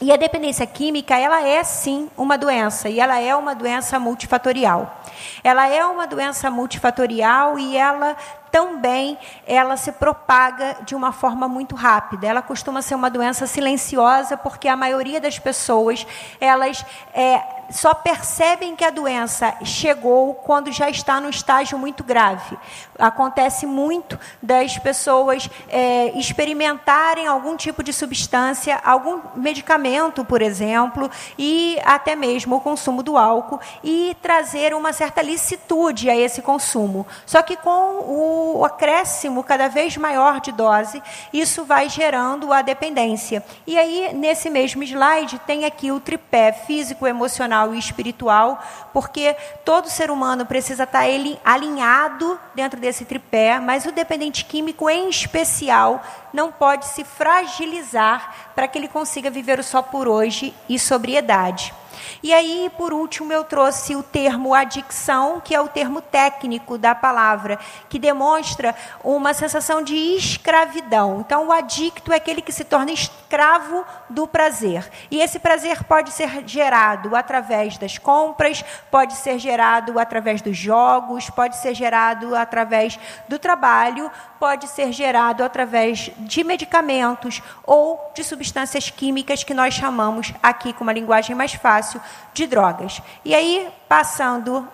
E 0.00 0.10
a 0.10 0.16
dependência 0.16 0.66
química, 0.66 1.14
ela 1.14 1.46
é 1.46 1.62
sim 1.62 2.08
uma 2.16 2.38
doença, 2.38 2.88
e 2.88 2.98
ela 2.98 3.20
é 3.20 3.36
uma 3.36 3.54
doença 3.54 3.98
multifatorial. 3.98 4.98
Ela 5.44 5.68
é 5.68 5.84
uma 5.84 6.06
doença 6.06 6.50
multifatorial 6.50 7.58
e 7.58 7.76
ela 7.76 8.16
também 8.50 9.18
ela 9.46 9.76
se 9.76 9.92
propaga 9.92 10.78
de 10.86 10.94
uma 10.94 11.12
forma 11.12 11.46
muito 11.46 11.74
rápida. 11.76 12.26
Ela 12.26 12.40
costuma 12.40 12.80
ser 12.80 12.94
uma 12.94 13.10
doença 13.10 13.46
silenciosa 13.46 14.36
porque 14.36 14.68
a 14.68 14.76
maioria 14.76 15.20
das 15.20 15.38
pessoas 15.38 16.06
elas 16.40 16.84
é, 17.14 17.42
só 17.70 17.94
percebem 17.94 18.74
que 18.74 18.84
a 18.84 18.90
doença 18.90 19.54
chegou 19.64 20.34
quando 20.34 20.72
já 20.72 20.90
está 20.90 21.20
num 21.20 21.30
estágio 21.30 21.78
muito 21.78 22.02
grave. 22.02 22.58
Acontece 22.98 23.66
muito 23.66 24.18
das 24.42 24.76
pessoas 24.78 25.48
é, 25.68 26.18
experimentarem 26.18 27.26
algum 27.26 27.56
tipo 27.56 27.82
de 27.82 27.92
substância, 27.92 28.80
algum 28.84 29.20
medicamento, 29.36 30.24
por 30.24 30.42
exemplo, 30.42 31.10
e 31.38 31.78
até 31.84 32.14
mesmo 32.16 32.56
o 32.56 32.60
consumo 32.60 33.02
do 33.02 33.16
álcool 33.16 33.60
e 33.82 34.16
trazer 34.20 34.74
uma 34.74 34.92
certa 34.92 35.22
licitude 35.22 36.10
a 36.10 36.16
esse 36.16 36.42
consumo. 36.42 37.06
Só 37.24 37.42
que 37.42 37.56
com 37.56 38.58
o 38.58 38.64
acréscimo 38.64 39.44
cada 39.44 39.68
vez 39.68 39.96
maior 39.96 40.40
de 40.40 40.52
dose, 40.52 41.02
isso 41.32 41.64
vai 41.64 41.88
gerando 41.88 42.52
a 42.52 42.62
dependência. 42.62 43.44
E 43.66 43.78
aí, 43.78 44.10
nesse 44.12 44.50
mesmo 44.50 44.82
slide, 44.82 45.38
tem 45.40 45.64
aqui 45.64 45.90
o 45.92 46.00
tripé 46.00 46.52
físico, 46.52 47.06
emocional 47.06 47.59
e 47.74 47.78
espiritual, 47.78 48.62
porque 48.92 49.36
todo 49.64 49.88
ser 49.88 50.10
humano 50.10 50.46
precisa 50.46 50.84
estar 50.84 51.08
ele 51.08 51.38
alinhado 51.44 52.38
dentro 52.54 52.80
desse 52.80 53.04
tripé, 53.04 53.58
mas 53.58 53.84
o 53.84 53.92
dependente 53.92 54.44
químico 54.44 54.88
em 54.88 55.08
especial 55.08 56.02
não 56.32 56.50
pode 56.50 56.86
se 56.86 57.04
fragilizar 57.04 58.52
para 58.54 58.66
que 58.66 58.78
ele 58.78 58.88
consiga 58.88 59.30
viver 59.30 59.58
o 59.58 59.64
só 59.64 59.82
por 59.82 60.08
hoje 60.08 60.54
e 60.68 60.78
sobriedade. 60.78 61.74
E 62.22 62.32
aí, 62.32 62.70
por 62.76 62.92
último, 62.92 63.32
eu 63.32 63.44
trouxe 63.44 63.96
o 63.96 64.02
termo 64.02 64.54
adicção, 64.54 65.40
que 65.40 65.54
é 65.54 65.60
o 65.60 65.68
termo 65.68 66.00
técnico 66.00 66.78
da 66.78 66.94
palavra, 66.94 67.58
que 67.88 67.98
demonstra 67.98 68.74
uma 69.02 69.34
sensação 69.34 69.82
de 69.82 69.94
escravidão. 69.94 71.20
Então, 71.20 71.48
o 71.48 71.52
adicto 71.52 72.12
é 72.12 72.16
aquele 72.16 72.42
que 72.42 72.52
se 72.52 72.64
torna 72.64 72.92
escravo 72.92 73.84
do 74.08 74.26
prazer. 74.26 74.90
E 75.10 75.20
esse 75.20 75.38
prazer 75.38 75.84
pode 75.84 76.10
ser 76.10 76.46
gerado 76.46 77.16
através 77.16 77.78
das 77.78 77.98
compras, 77.98 78.64
pode 78.90 79.14
ser 79.14 79.38
gerado 79.38 79.98
através 79.98 80.42
dos 80.42 80.56
jogos, 80.56 81.30
pode 81.30 81.56
ser 81.56 81.74
gerado 81.74 82.34
através 82.34 82.98
do 83.28 83.38
trabalho, 83.38 84.10
pode 84.40 84.66
ser 84.68 84.90
gerado 84.90 85.44
através 85.44 86.10
de 86.16 86.42
medicamentos 86.42 87.42
ou 87.64 88.10
de 88.14 88.24
substâncias 88.24 88.88
químicas 88.88 89.44
que 89.44 89.52
nós 89.52 89.74
chamamos 89.74 90.32
aqui 90.42 90.72
com 90.72 90.82
uma 90.82 90.94
linguagem 90.94 91.36
mais 91.36 91.52
fácil 91.52 92.00
de 92.32 92.46
drogas. 92.46 93.02
E 93.22 93.34
aí, 93.34 93.68
passando 93.86 94.66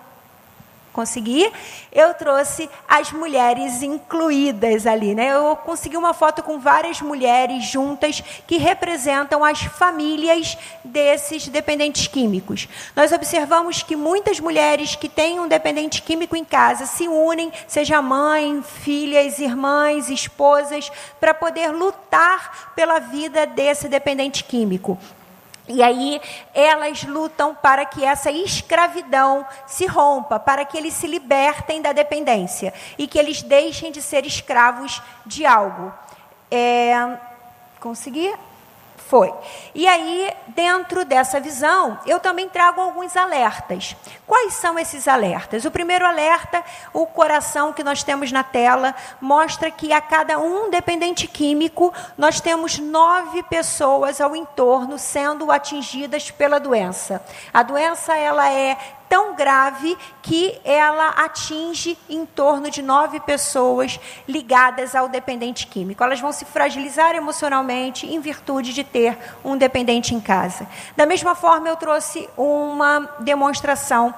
consegui, 0.97 1.47
eu 1.93 2.11
trouxe 2.15 2.67
as 2.87 3.11
mulheres 3.11 3.83
incluídas 3.83 4.87
ali. 4.87 5.13
Né? 5.13 5.35
Eu 5.35 5.55
consegui 5.57 5.95
uma 5.95 6.11
foto 6.11 6.41
com 6.41 6.57
várias 6.57 6.99
mulheres 7.01 7.65
juntas 7.65 8.23
que 8.47 8.57
representam 8.57 9.45
as 9.45 9.61
famílias 9.61 10.57
desses 10.83 11.47
dependentes 11.49 12.07
químicos. 12.07 12.67
Nós 12.95 13.11
observamos 13.11 13.83
que 13.83 13.95
muitas 13.95 14.39
mulheres 14.39 14.95
que 14.95 15.07
têm 15.07 15.39
um 15.39 15.47
dependente 15.47 16.01
químico 16.01 16.35
em 16.35 16.43
casa 16.43 16.87
se 16.87 17.07
unem, 17.07 17.51
seja 17.67 18.01
mãe, 18.01 18.63
filhas, 18.63 19.37
irmãs, 19.37 20.09
esposas, 20.09 20.91
para 21.19 21.31
poder 21.31 21.69
lutar 21.69 22.73
pela 22.75 22.97
vida 22.97 23.45
desse 23.45 23.87
dependente 23.87 24.43
químico. 24.43 24.97
E 25.67 25.83
aí 25.83 26.21
elas 26.53 27.03
lutam 27.03 27.53
para 27.53 27.85
que 27.85 28.05
essa 28.05 28.31
escravidão 28.31 29.45
se 29.65 29.85
rompa, 29.85 30.39
para 30.39 30.63
que 30.63 30.77
eles 30.77 30.93
se 30.93 31.07
libertem 31.07 31.81
da 31.81 31.91
dependência 31.91 32.73
e 32.97 33.05
que 33.05 33.19
eles 33.19 33.41
deixem 33.41 33.91
de 33.91 34.01
ser 34.01 34.25
escravos 34.25 35.01
de 35.25 35.45
algo. 35.45 35.93
É, 36.49 37.17
consegui? 37.79 38.33
Foi. 39.07 39.33
E 39.73 39.87
aí, 39.87 40.33
dentro 40.49 41.05
dessa 41.05 41.39
visão, 41.39 41.97
eu 42.05 42.19
também 42.19 42.49
trago 42.49 42.81
alguns 42.81 43.15
alertas. 43.15 43.95
Quais 44.25 44.55
são 44.55 44.77
esses 44.77 45.07
alertas? 45.07 45.63
O 45.63 45.71
primeiro 45.71 46.05
alerta, 46.05 46.61
o 46.91 47.07
coração 47.07 47.71
que 47.71 47.85
nós 47.85 48.03
temos 48.03 48.33
na 48.33 48.43
tela, 48.43 48.93
mostra 49.21 49.71
que 49.71 49.93
a 49.93 50.01
cada 50.01 50.37
um 50.39 50.69
dependente 50.69 51.25
químico, 51.25 51.93
nós 52.17 52.41
temos 52.41 52.79
nove 52.79 53.43
pessoas 53.43 54.19
ao 54.19 54.35
entorno 54.35 54.99
sendo 54.99 55.49
atingidas 55.53 56.29
pela 56.29 56.59
doença. 56.59 57.23
A 57.53 57.63
doença 57.63 58.17
ela 58.17 58.51
é 58.51 58.77
tão 59.09 59.35
grave 59.35 59.97
que 60.21 60.59
ela 60.63 61.09
atinge 61.09 61.97
em 62.09 62.25
torno 62.25 62.69
de 62.69 62.81
nove 62.81 63.19
pessoas 63.19 63.99
ligadas 64.27 64.95
ao 64.95 65.07
dependente 65.07 65.67
químico. 65.67 66.03
Elas 66.03 66.19
vão 66.19 66.31
se 66.31 66.45
fragilizar 66.45 67.15
emocionalmente 67.15 68.05
em 68.05 68.19
virtude 68.19 68.73
de 68.73 68.83
ter 68.83 69.17
um 69.43 69.57
dependente 69.57 70.13
em 70.13 70.19
casa. 70.19 70.67
Da 70.95 71.05
mesma 71.05 71.35
forma, 71.35 71.67
eu 71.67 71.75
trouxe 71.75 72.29
uma 72.37 73.09
demonstração 73.19 74.13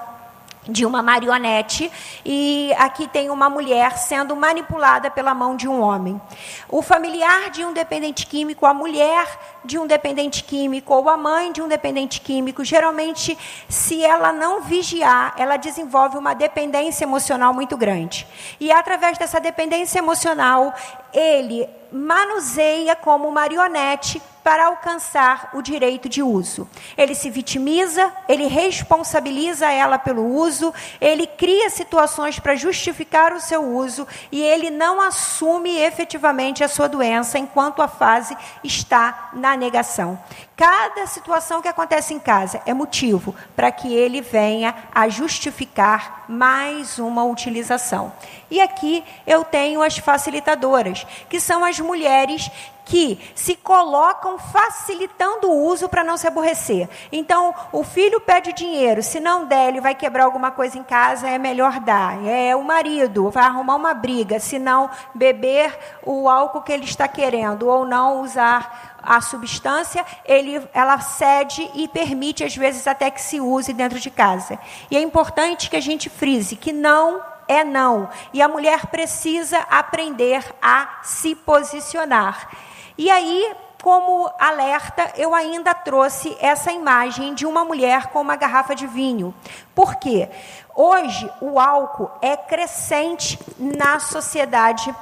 de 0.68 0.84
uma 0.84 1.02
marionete 1.02 1.90
e 2.24 2.72
aqui 2.78 3.08
tem 3.08 3.30
uma 3.30 3.48
mulher 3.48 3.96
sendo 3.96 4.36
manipulada 4.36 5.10
pela 5.10 5.34
mão 5.34 5.56
de 5.56 5.66
um 5.66 5.80
homem. 5.80 6.20
O 6.68 6.82
familiar 6.82 7.50
de 7.50 7.64
um 7.64 7.72
dependente 7.72 8.26
químico, 8.26 8.66
a 8.66 8.74
mulher 8.74 9.26
de 9.64 9.78
um 9.78 9.86
dependente 9.86 10.44
químico 10.44 10.94
ou 10.94 11.08
a 11.08 11.16
mãe 11.16 11.52
de 11.52 11.62
um 11.62 11.68
dependente 11.68 12.20
químico, 12.20 12.64
geralmente, 12.64 13.36
se 13.68 14.02
ela 14.02 14.32
não 14.32 14.62
vigiar, 14.62 15.34
ela 15.36 15.56
desenvolve 15.56 16.16
uma 16.16 16.34
dependência 16.34 17.04
emocional 17.04 17.52
muito 17.52 17.76
grande. 17.76 18.26
E 18.58 18.70
através 18.72 19.18
dessa 19.18 19.40
dependência 19.40 19.98
emocional, 19.98 20.74
ele 21.12 21.68
manuseia 21.92 22.94
como 22.94 23.30
marionete 23.30 24.22
para 24.42 24.66
alcançar 24.66 25.50
o 25.52 25.60
direito 25.60 26.08
de 26.08 26.22
uso. 26.22 26.68
Ele 26.96 27.14
se 27.14 27.28
vitimiza, 27.28 28.10
ele 28.28 28.46
responsabiliza 28.46 29.70
ela 29.70 29.98
pelo 29.98 30.24
uso, 30.24 30.72
ele 31.00 31.26
cria 31.26 31.68
situações 31.68 32.38
para 32.38 32.56
justificar 32.56 33.34
o 33.34 33.40
seu 33.40 33.62
uso 33.62 34.06
e 34.32 34.40
ele 34.40 34.70
não 34.70 35.00
assume 35.00 35.76
efetivamente 35.78 36.64
a 36.64 36.68
sua 36.68 36.88
doença 36.88 37.38
enquanto 37.38 37.82
a 37.82 37.88
fase 37.88 38.36
está 38.64 39.30
na 39.34 39.49
negação. 39.56 40.18
Cada 40.56 41.06
situação 41.06 41.62
que 41.62 41.68
acontece 41.68 42.12
em 42.14 42.18
casa 42.18 42.60
é 42.66 42.74
motivo 42.74 43.34
para 43.54 43.70
que 43.72 43.94
ele 43.94 44.20
venha 44.20 44.74
a 44.94 45.08
justificar 45.08 46.24
mais 46.28 46.98
uma 46.98 47.24
utilização. 47.24 48.12
E 48.50 48.60
aqui 48.60 49.04
eu 49.26 49.44
tenho 49.44 49.82
as 49.82 49.98
facilitadoras, 49.98 51.06
que 51.28 51.40
são 51.40 51.64
as 51.64 51.78
mulheres 51.78 52.50
que 52.90 53.20
se 53.36 53.54
colocam 53.54 54.36
facilitando 54.36 55.48
o 55.48 55.64
uso 55.66 55.88
para 55.88 56.02
não 56.02 56.16
se 56.16 56.26
aborrecer. 56.26 56.88
Então, 57.12 57.54
o 57.70 57.84
filho 57.84 58.20
pede 58.20 58.52
dinheiro, 58.52 59.00
se 59.00 59.20
não 59.20 59.46
der, 59.46 59.68
ele 59.68 59.80
vai 59.80 59.94
quebrar 59.94 60.24
alguma 60.24 60.50
coisa 60.50 60.76
em 60.76 60.82
casa, 60.82 61.28
é 61.28 61.38
melhor 61.38 61.78
dar. 61.78 62.26
É 62.26 62.56
o 62.56 62.64
marido, 62.64 63.30
vai 63.30 63.44
arrumar 63.44 63.76
uma 63.76 63.94
briga, 63.94 64.40
se 64.40 64.58
não 64.58 64.90
beber 65.14 65.72
o 66.04 66.28
álcool 66.28 66.62
que 66.62 66.72
ele 66.72 66.84
está 66.84 67.06
querendo 67.06 67.68
ou 67.68 67.86
não 67.86 68.22
usar 68.22 68.98
a 69.00 69.20
substância, 69.20 70.04
ele, 70.24 70.60
ela 70.74 70.98
cede 70.98 71.70
e 71.74 71.86
permite, 71.86 72.42
às 72.42 72.56
vezes, 72.56 72.88
até 72.88 73.08
que 73.08 73.22
se 73.22 73.40
use 73.40 73.72
dentro 73.72 74.00
de 74.00 74.10
casa. 74.10 74.58
E 74.90 74.96
é 74.96 75.00
importante 75.00 75.70
que 75.70 75.76
a 75.76 75.80
gente 75.80 76.10
frise 76.10 76.56
que 76.56 76.72
não 76.72 77.22
é 77.50 77.64
não. 77.64 78.08
E 78.32 78.40
a 78.40 78.46
mulher 78.46 78.86
precisa 78.86 79.58
aprender 79.68 80.44
a 80.62 81.00
se 81.02 81.34
posicionar. 81.34 82.48
E 82.96 83.10
aí, 83.10 83.52
como 83.82 84.30
alerta, 84.38 85.12
eu 85.16 85.34
ainda 85.34 85.74
trouxe 85.74 86.36
essa 86.40 86.70
imagem 86.70 87.34
de 87.34 87.44
uma 87.44 87.64
mulher 87.64 88.06
com 88.06 88.20
uma 88.20 88.36
garrafa 88.36 88.72
de 88.72 88.86
vinho. 88.86 89.34
Por 89.74 89.96
quê? 89.96 90.30
Hoje, 90.76 91.28
o 91.40 91.58
álcool 91.58 92.08
é 92.22 92.36
crescente 92.36 93.36
na 93.58 93.98
sociedade 93.98 94.94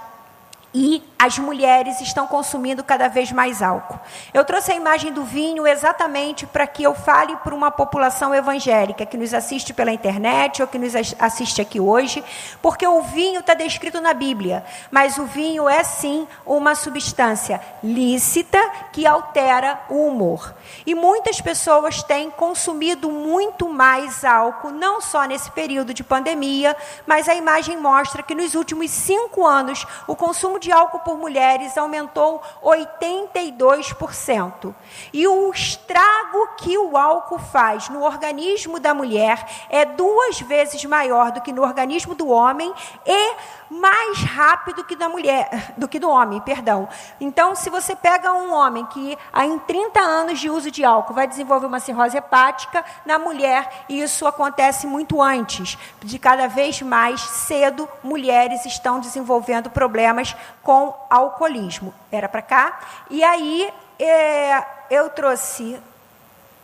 e 0.80 1.02
as 1.18 1.36
mulheres 1.36 2.00
estão 2.00 2.28
consumindo 2.28 2.84
cada 2.84 3.08
vez 3.08 3.32
mais 3.32 3.60
álcool. 3.60 3.98
Eu 4.32 4.44
trouxe 4.44 4.70
a 4.70 4.76
imagem 4.76 5.12
do 5.12 5.24
vinho 5.24 5.66
exatamente 5.66 6.46
para 6.46 6.68
que 6.68 6.84
eu 6.84 6.94
fale 6.94 7.34
para 7.38 7.52
uma 7.52 7.72
população 7.72 8.32
evangélica 8.32 9.04
que 9.04 9.16
nos 9.16 9.34
assiste 9.34 9.74
pela 9.74 9.90
internet 9.90 10.62
ou 10.62 10.68
que 10.68 10.78
nos 10.78 10.92
assiste 11.18 11.60
aqui 11.60 11.80
hoje, 11.80 12.22
porque 12.62 12.86
o 12.86 13.02
vinho 13.02 13.40
está 13.40 13.54
descrito 13.54 14.00
na 14.00 14.14
Bíblia, 14.14 14.64
mas 14.88 15.18
o 15.18 15.24
vinho 15.24 15.68
é 15.68 15.82
sim 15.82 16.28
uma 16.46 16.76
substância 16.76 17.60
lícita 17.82 18.60
que 18.92 19.04
altera 19.04 19.80
o 19.88 20.06
humor. 20.06 20.54
E 20.86 20.94
muitas 20.94 21.40
pessoas 21.40 22.04
têm 22.04 22.30
consumido 22.30 23.10
muito 23.10 23.68
mais 23.68 24.24
álcool, 24.24 24.70
não 24.70 25.00
só 25.00 25.24
nesse 25.24 25.50
período 25.50 25.92
de 25.92 26.04
pandemia, 26.04 26.76
mas 27.04 27.28
a 27.28 27.34
imagem 27.34 27.76
mostra 27.76 28.22
que 28.22 28.36
nos 28.36 28.54
últimos 28.54 28.92
cinco 28.92 29.44
anos 29.44 29.84
o 30.06 30.14
consumo 30.14 30.60
de 30.60 30.67
álcool 30.72 31.00
por 31.00 31.18
mulheres 31.18 31.76
aumentou 31.76 32.40
82%. 32.62 34.74
E 35.12 35.26
o 35.26 35.52
estrago 35.52 36.48
que 36.58 36.78
o 36.78 36.96
álcool 36.96 37.38
faz 37.38 37.88
no 37.88 38.02
organismo 38.02 38.80
da 38.80 38.94
mulher 38.94 39.44
é 39.68 39.84
duas 39.84 40.40
vezes 40.40 40.84
maior 40.84 41.32
do 41.32 41.40
que 41.40 41.52
no 41.52 41.62
organismo 41.62 42.14
do 42.14 42.28
homem 42.28 42.72
e 43.06 43.34
mais 43.70 44.22
rápido 44.22 44.84
que 44.84 44.96
da 44.96 45.08
mulher, 45.08 45.74
do 45.76 45.86
que 45.86 45.98
do 45.98 46.08
homem, 46.08 46.40
perdão. 46.40 46.88
Então, 47.20 47.54
se 47.54 47.68
você 47.68 47.94
pega 47.94 48.32
um 48.32 48.52
homem 48.52 48.84
que 48.86 49.16
em 49.44 49.58
30 49.58 50.00
anos 50.00 50.38
de 50.38 50.48
uso 50.48 50.70
de 50.70 50.84
álcool 50.84 51.14
vai 51.14 51.26
desenvolver 51.26 51.66
uma 51.66 51.80
cirrose 51.80 52.16
hepática, 52.16 52.84
na 53.04 53.18
mulher 53.18 53.84
isso 53.88 54.26
acontece 54.26 54.86
muito 54.86 55.20
antes. 55.20 55.76
De 56.02 56.18
cada 56.18 56.48
vez 56.48 56.80
mais 56.80 57.20
cedo, 57.20 57.88
mulheres 58.02 58.64
estão 58.64 59.00
desenvolvendo 59.00 59.70
problemas 59.70 60.34
com 60.68 60.94
alcoolismo. 61.08 61.94
Era 62.12 62.28
para 62.28 62.42
cá. 62.42 62.78
E 63.08 63.24
aí 63.24 63.72
é, 63.98 64.62
eu 64.90 65.08
trouxe 65.08 65.80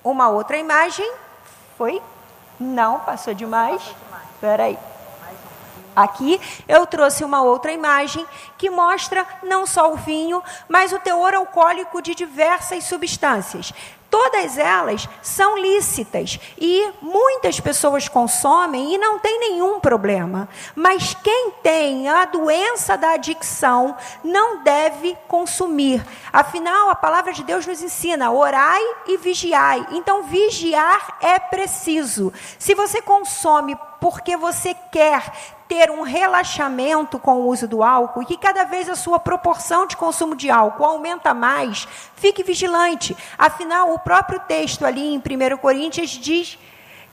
uma 0.05 0.29
outra 0.29 0.59
imagem. 0.59 1.11
Foi? 1.79 2.03
Não, 2.61 3.01
passou 3.01 3.33
demais. 3.33 3.81
Espera 4.35 4.65
aí. 4.65 4.79
Aqui 5.97 6.39
eu 6.69 6.87
trouxe 6.87 7.25
uma 7.25 7.41
outra 7.41 7.73
imagem 7.73 8.27
que 8.59 8.69
mostra 8.69 9.27
não 9.43 9.65
só 9.65 9.91
o 9.91 9.97
vinho, 9.97 10.43
mas 10.69 10.93
o 10.93 10.99
teor 10.99 11.33
alcoólico 11.33 12.03
de 12.03 12.15
diversas 12.15 12.85
substâncias. 12.85 13.73
Todas 14.15 14.59
elas 14.59 15.09
são 15.21 15.59
lícitas 15.59 16.39
e 16.57 16.89
muitas 17.03 17.59
pessoas 17.59 18.07
consomem 18.07 18.95
e 18.95 18.97
não 18.97 19.19
tem 19.19 19.41
nenhum 19.41 19.81
problema. 19.81 20.49
Mas 20.73 21.15
quem 21.15 21.51
tem 21.65 22.09
a 22.09 22.25
doença 22.25 22.97
da 22.97 23.15
adicção 23.15 23.97
não 24.23 24.63
deve 24.63 25.19
consumir. 25.27 26.07
Afinal, 26.33 26.91
a 26.91 26.95
palavra 26.95 27.33
de 27.33 27.43
Deus 27.43 27.67
nos 27.67 27.83
ensina: 27.83 28.31
orai 28.31 28.83
e 29.09 29.17
vigiai. 29.17 29.85
Então, 29.91 30.23
vigiar 30.23 31.19
é 31.21 31.41
preciso. 31.41 32.33
Se 32.57 32.73
você 32.73 33.03
consome 33.03 33.77
porque 34.05 34.37
você 34.37 34.75
quer 34.93 35.33
ter 35.67 35.91
um 35.91 36.03
relaxamento 36.03 37.19
com 37.19 37.37
o 37.37 37.49
uso 37.49 37.67
do 37.67 37.83
álcool 37.83 38.21
e 38.21 38.27
que 38.27 38.37
cada 38.37 38.65
vez 38.65 38.87
a 38.87 38.95
sua 38.95 39.19
proporção 39.19 39.87
de 39.87 39.97
consumo 39.97 40.37
de 40.37 40.51
álcool 40.51 40.85
aumenta 40.85 41.33
mais, 41.33 41.89
fique 42.15 42.43
vigilante. 42.43 43.17
Afinal, 43.39 43.95
o 43.95 43.99
próprio 43.99 44.39
texto 44.41 44.85
ali 44.85 45.15
em 45.15 45.17
1 45.17 45.57
Coríntios 45.57 46.11
diz 46.11 46.59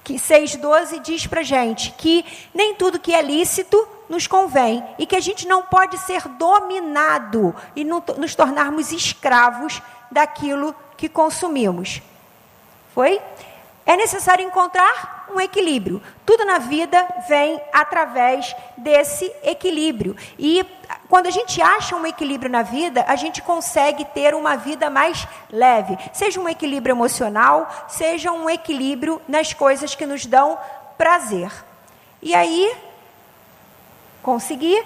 que 0.04 0.16
6,12 0.16 1.00
diz 1.00 1.26
para 1.26 1.44
gente 1.44 1.92
que 1.98 2.26
nem 2.54 2.76
tudo 2.76 3.00
que 3.00 3.16
é 3.16 3.22
lícito 3.22 3.88
nos 4.10 4.28
convém 4.28 4.84
e 5.00 5.06
que 5.06 5.16
a 5.16 5.22
gente 5.22 5.48
não 5.48 5.64
pode 5.64 5.98
ser 5.98 6.28
dominado 6.28 7.56
e 7.74 7.86
nos 7.86 8.36
tornarmos 8.36 8.92
escravos 8.92 9.82
daquilo 10.12 10.76
que 10.98 11.08
consumimos. 11.08 12.02
Foi? 12.94 13.22
É 13.86 13.96
necessário 13.96 14.46
encontrar 14.46 15.21
um 15.34 15.40
equilíbrio. 15.40 16.02
Tudo 16.26 16.46
na 16.46 16.58
vida 16.58 17.08
vem 17.28 17.60
através 17.74 18.56
desse 18.78 19.32
equilíbrio. 19.44 20.16
E 20.38 20.66
quando 21.10 21.28
a 21.28 21.32
gente 21.32 21.62
acha 21.62 21.96
um 21.96 22.06
equilíbrio 22.06 22.52
na 22.52 22.62
vida, 22.62 23.04
a 23.08 23.16
gente 23.16 23.42
consegue 23.42 24.06
ter 24.06 24.34
uma 24.36 24.56
vida 24.56 24.90
mais 24.90 25.28
leve. 25.50 25.98
Seja 26.14 26.40
um 26.40 26.48
equilíbrio 26.48 26.94
emocional, 26.94 27.70
seja 27.88 28.32
um 28.32 28.50
equilíbrio 28.50 29.22
nas 29.28 29.54
coisas 29.54 29.96
que 29.96 30.06
nos 30.06 30.26
dão 30.26 30.58
prazer. 30.98 31.52
E 32.22 32.36
aí, 32.36 32.74
consegui. 34.22 34.82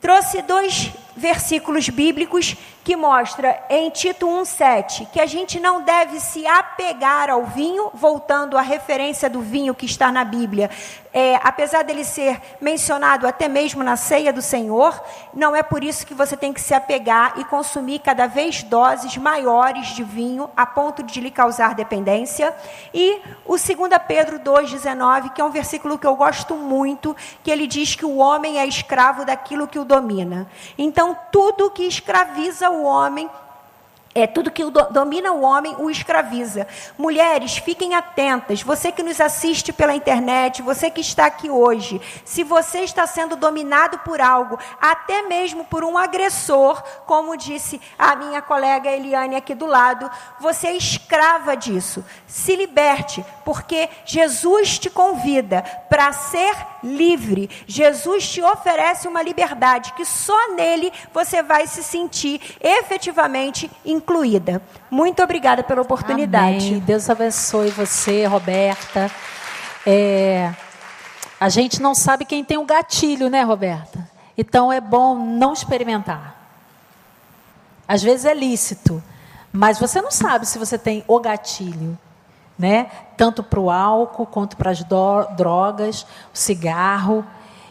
Trouxe 0.00 0.42
dois 0.42 0.90
versículos 1.16 1.88
bíblicos 1.88 2.56
que 2.84 2.96
mostra 2.96 3.62
em 3.68 3.90
Tito 3.90 4.26
1:7 4.26 5.06
que 5.12 5.20
a 5.20 5.26
gente 5.26 5.60
não 5.60 5.82
deve 5.82 6.18
se 6.18 6.46
apegar 6.46 7.30
ao 7.30 7.44
vinho, 7.44 7.90
voltando 7.94 8.58
à 8.58 8.60
referência 8.60 9.30
do 9.30 9.40
vinho 9.40 9.74
que 9.74 9.86
está 9.86 10.10
na 10.10 10.24
Bíblia. 10.24 10.70
É, 11.14 11.38
apesar 11.42 11.82
dele 11.82 12.04
ser 12.04 12.40
mencionado 12.58 13.26
até 13.26 13.46
mesmo 13.46 13.84
na 13.84 13.96
ceia 13.96 14.32
do 14.32 14.40
Senhor, 14.40 14.98
não 15.34 15.54
é 15.54 15.62
por 15.62 15.84
isso 15.84 16.06
que 16.06 16.14
você 16.14 16.36
tem 16.36 16.54
que 16.54 16.60
se 16.60 16.72
apegar 16.72 17.34
e 17.36 17.44
consumir 17.44 17.98
cada 17.98 18.26
vez 18.26 18.62
doses 18.62 19.18
maiores 19.18 19.88
de 19.88 20.02
vinho 20.02 20.48
a 20.56 20.64
ponto 20.64 21.02
de 21.02 21.20
lhe 21.20 21.30
causar 21.30 21.74
dependência. 21.74 22.54
E 22.94 23.20
o 23.44 23.58
2 23.58 23.66
Pedro 24.08 24.38
2,19, 24.38 25.34
que 25.34 25.40
é 25.40 25.44
um 25.44 25.50
versículo 25.50 25.98
que 25.98 26.06
eu 26.06 26.16
gosto 26.16 26.54
muito, 26.54 27.14
que 27.44 27.50
ele 27.50 27.66
diz 27.66 27.94
que 27.94 28.06
o 28.06 28.16
homem 28.16 28.58
é 28.58 28.66
escravo 28.66 29.26
daquilo 29.26 29.68
que 29.68 29.78
o 29.78 29.84
domina. 29.84 30.48
Então, 30.78 31.16
tudo 31.30 31.70
que 31.70 31.82
escraviza 31.82 32.70
o 32.72 32.84
homem 32.84 33.28
é 34.14 34.26
tudo 34.26 34.50
que 34.50 34.62
domina 34.90 35.32
o 35.32 35.42
homem 35.42 35.74
o 35.78 35.90
escraviza. 35.90 36.66
Mulheres, 36.98 37.56
fiquem 37.56 37.94
atentas. 37.94 38.62
Você 38.62 38.92
que 38.92 39.02
nos 39.02 39.20
assiste 39.20 39.72
pela 39.72 39.94
internet, 39.94 40.60
você 40.60 40.90
que 40.90 41.00
está 41.00 41.26
aqui 41.26 41.48
hoje, 41.48 42.00
se 42.24 42.44
você 42.44 42.80
está 42.80 43.06
sendo 43.06 43.36
dominado 43.36 43.98
por 44.00 44.20
algo, 44.20 44.58
até 44.80 45.22
mesmo 45.22 45.64
por 45.64 45.82
um 45.84 45.96
agressor, 45.96 46.82
como 47.06 47.36
disse 47.36 47.80
a 47.98 48.14
minha 48.16 48.42
colega 48.42 48.90
Eliane 48.90 49.36
aqui 49.36 49.54
do 49.54 49.66
lado, 49.66 50.10
você 50.38 50.68
é 50.68 50.76
escrava 50.76 51.56
disso. 51.56 52.04
Se 52.26 52.54
liberte, 52.54 53.24
porque 53.44 53.88
Jesus 54.04 54.78
te 54.78 54.90
convida 54.90 55.62
para 55.88 56.12
ser 56.12 56.54
livre. 56.82 57.48
Jesus 57.66 58.28
te 58.28 58.42
oferece 58.42 59.08
uma 59.08 59.22
liberdade 59.22 59.92
que 59.94 60.04
só 60.04 60.52
nele 60.54 60.92
você 61.12 61.42
vai 61.42 61.66
se 61.66 61.82
sentir 61.82 62.40
efetivamente 62.60 63.70
incluída. 64.02 64.60
Muito 64.90 65.22
obrigada 65.22 65.62
pela 65.62 65.82
oportunidade. 65.82 66.68
Amém. 66.68 66.80
Deus 66.80 67.08
abençoe 67.08 67.70
você, 67.70 68.26
Roberta. 68.26 69.10
É, 69.86 70.52
a 71.40 71.48
gente 71.48 71.80
não 71.80 71.94
sabe 71.94 72.24
quem 72.24 72.44
tem 72.44 72.58
o 72.58 72.64
gatilho, 72.64 73.30
né, 73.30 73.42
Roberta? 73.42 74.10
Então 74.36 74.72
é 74.72 74.80
bom 74.80 75.14
não 75.14 75.52
experimentar. 75.52 76.36
Às 77.88 78.02
vezes 78.02 78.26
é 78.26 78.34
lícito, 78.34 79.02
mas 79.52 79.78
você 79.78 80.00
não 80.00 80.10
sabe 80.10 80.46
se 80.46 80.58
você 80.58 80.78
tem 80.78 81.04
o 81.08 81.18
gatilho 81.20 81.98
né? 82.58 82.90
Tanto 83.16 83.42
para 83.42 83.58
o 83.58 83.70
álcool 83.70 84.26
quanto 84.26 84.56
para 84.56 84.70
as 84.70 84.84
drogas, 85.36 86.06
o 86.32 86.38
cigarro 86.38 87.26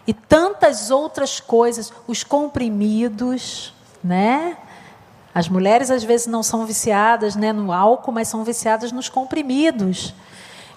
e 0.06 0.14
tantas 0.14 0.92
outras 0.92 1.40
coisas, 1.40 1.94
os 2.08 2.24
comprimidos, 2.24 3.74
né? 4.04 4.58
As 5.34 5.48
mulheres 5.48 5.90
às 5.90 6.04
vezes 6.04 6.28
não 6.28 6.44
são 6.44 6.66
viciadas, 6.66 7.36
né, 7.36 7.54
no 7.54 7.72
álcool, 7.72 8.12
mas 8.12 8.28
são 8.28 8.44
viciadas 8.44 8.92
nos 8.92 9.10
comprimidos. 9.10 10.14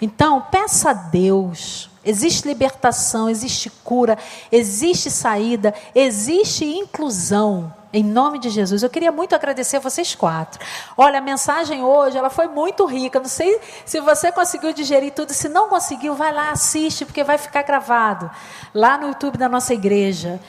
Então, 0.01 0.41
peça 0.51 0.91
a 0.91 0.93
Deus. 0.93 1.91
Existe 2.05 2.47
libertação, 2.47 3.31
existe 3.31 3.71
cura, 3.71 4.19
existe 4.53 5.11
saída, 5.11 5.75
existe 5.95 6.65
inclusão. 6.65 7.73
Em 7.93 8.03
nome 8.03 8.39
de 8.41 8.51
Jesus, 8.51 8.83
eu 8.83 8.91
queria 8.91 9.13
muito 9.13 9.35
agradecer 9.35 9.77
a 9.77 9.81
vocês 9.81 10.15
quatro. 10.15 10.61
Olha, 10.97 11.19
a 11.19 11.23
mensagem 11.23 11.83
hoje, 11.83 12.19
ela 12.19 12.29
foi 12.29 12.49
muito 12.49 12.85
rica. 12.85 13.21
Não 13.21 13.29
sei 13.29 13.59
se 13.87 14.01
você 14.01 14.33
conseguiu 14.33 14.73
digerir 14.73 15.13
tudo. 15.13 15.33
Se 15.33 15.49
não 15.49 15.69
conseguiu, 15.69 16.15
vai 16.15 16.33
lá, 16.33 16.51
assiste, 16.51 17.05
porque 17.05 17.23
vai 17.23 17.39
ficar 17.39 17.63
gravado 17.63 18.29
lá 18.75 18.99
no 18.99 19.07
YouTube 19.07 19.39
da 19.39 19.49
nossa 19.49 19.73
igreja. 19.73 20.41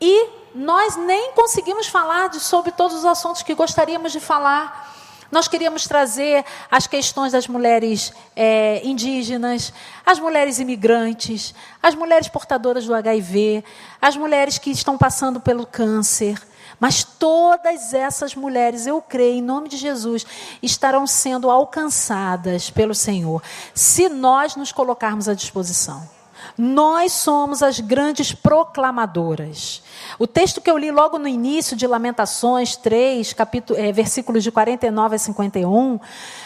E 0.00 0.28
nós 0.56 0.96
nem 0.96 1.32
conseguimos 1.32 1.86
falar 1.86 2.28
de, 2.30 2.40
sobre 2.40 2.72
todos 2.72 2.96
os 2.96 3.04
assuntos 3.04 3.42
que 3.42 3.54
gostaríamos 3.54 4.10
de 4.10 4.20
falar. 4.20 4.94
Nós 5.30 5.48
queríamos 5.48 5.86
trazer 5.86 6.44
as 6.70 6.86
questões 6.86 7.32
das 7.32 7.46
mulheres 7.46 8.12
é, 8.34 8.80
indígenas, 8.84 9.72
as 10.04 10.18
mulheres 10.18 10.58
imigrantes, 10.58 11.54
as 11.82 11.94
mulheres 11.94 12.28
portadoras 12.28 12.86
do 12.86 12.94
HIV, 12.94 13.62
as 14.00 14.16
mulheres 14.16 14.56
que 14.56 14.70
estão 14.70 14.96
passando 14.96 15.40
pelo 15.40 15.66
câncer. 15.66 16.40
Mas 16.80 17.04
todas 17.04 17.92
essas 17.92 18.34
mulheres, 18.34 18.86
eu 18.86 19.02
creio, 19.02 19.38
em 19.38 19.42
nome 19.42 19.68
de 19.68 19.76
Jesus, 19.76 20.24
estarão 20.62 21.06
sendo 21.06 21.50
alcançadas 21.50 22.70
pelo 22.70 22.94
Senhor, 22.94 23.42
se 23.74 24.08
nós 24.08 24.56
nos 24.56 24.72
colocarmos 24.72 25.28
à 25.28 25.34
disposição. 25.34 26.15
Nós 26.58 27.12
somos 27.12 27.62
as 27.62 27.80
grandes 27.80 28.32
proclamadoras. 28.32 29.82
O 30.18 30.26
texto 30.26 30.60
que 30.60 30.70
eu 30.70 30.78
li 30.78 30.90
logo 30.90 31.18
no 31.18 31.28
início 31.28 31.76
de 31.76 31.86
Lamentações 31.86 32.76
3, 32.76 33.34
capítulo, 33.34 33.78
é, 33.78 33.92
versículos 33.92 34.42
de 34.42 34.50
49 34.50 35.16
a 35.16 35.18
51, 35.18 36.00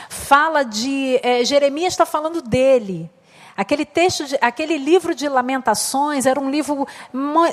fala 0.09 0.65
de. 0.65 1.21
É, 1.23 1.45
Jeremias 1.45 1.93
está 1.93 2.05
falando 2.05 2.43
dele. 2.43 3.09
Aquele 3.57 3.85
texto, 3.85 4.25
de, 4.25 4.39
aquele 4.41 4.79
livro 4.79 5.15
de 5.15 5.29
Lamentações 5.29 6.25
era 6.25 6.41
um 6.41 6.51
livro 6.51 6.89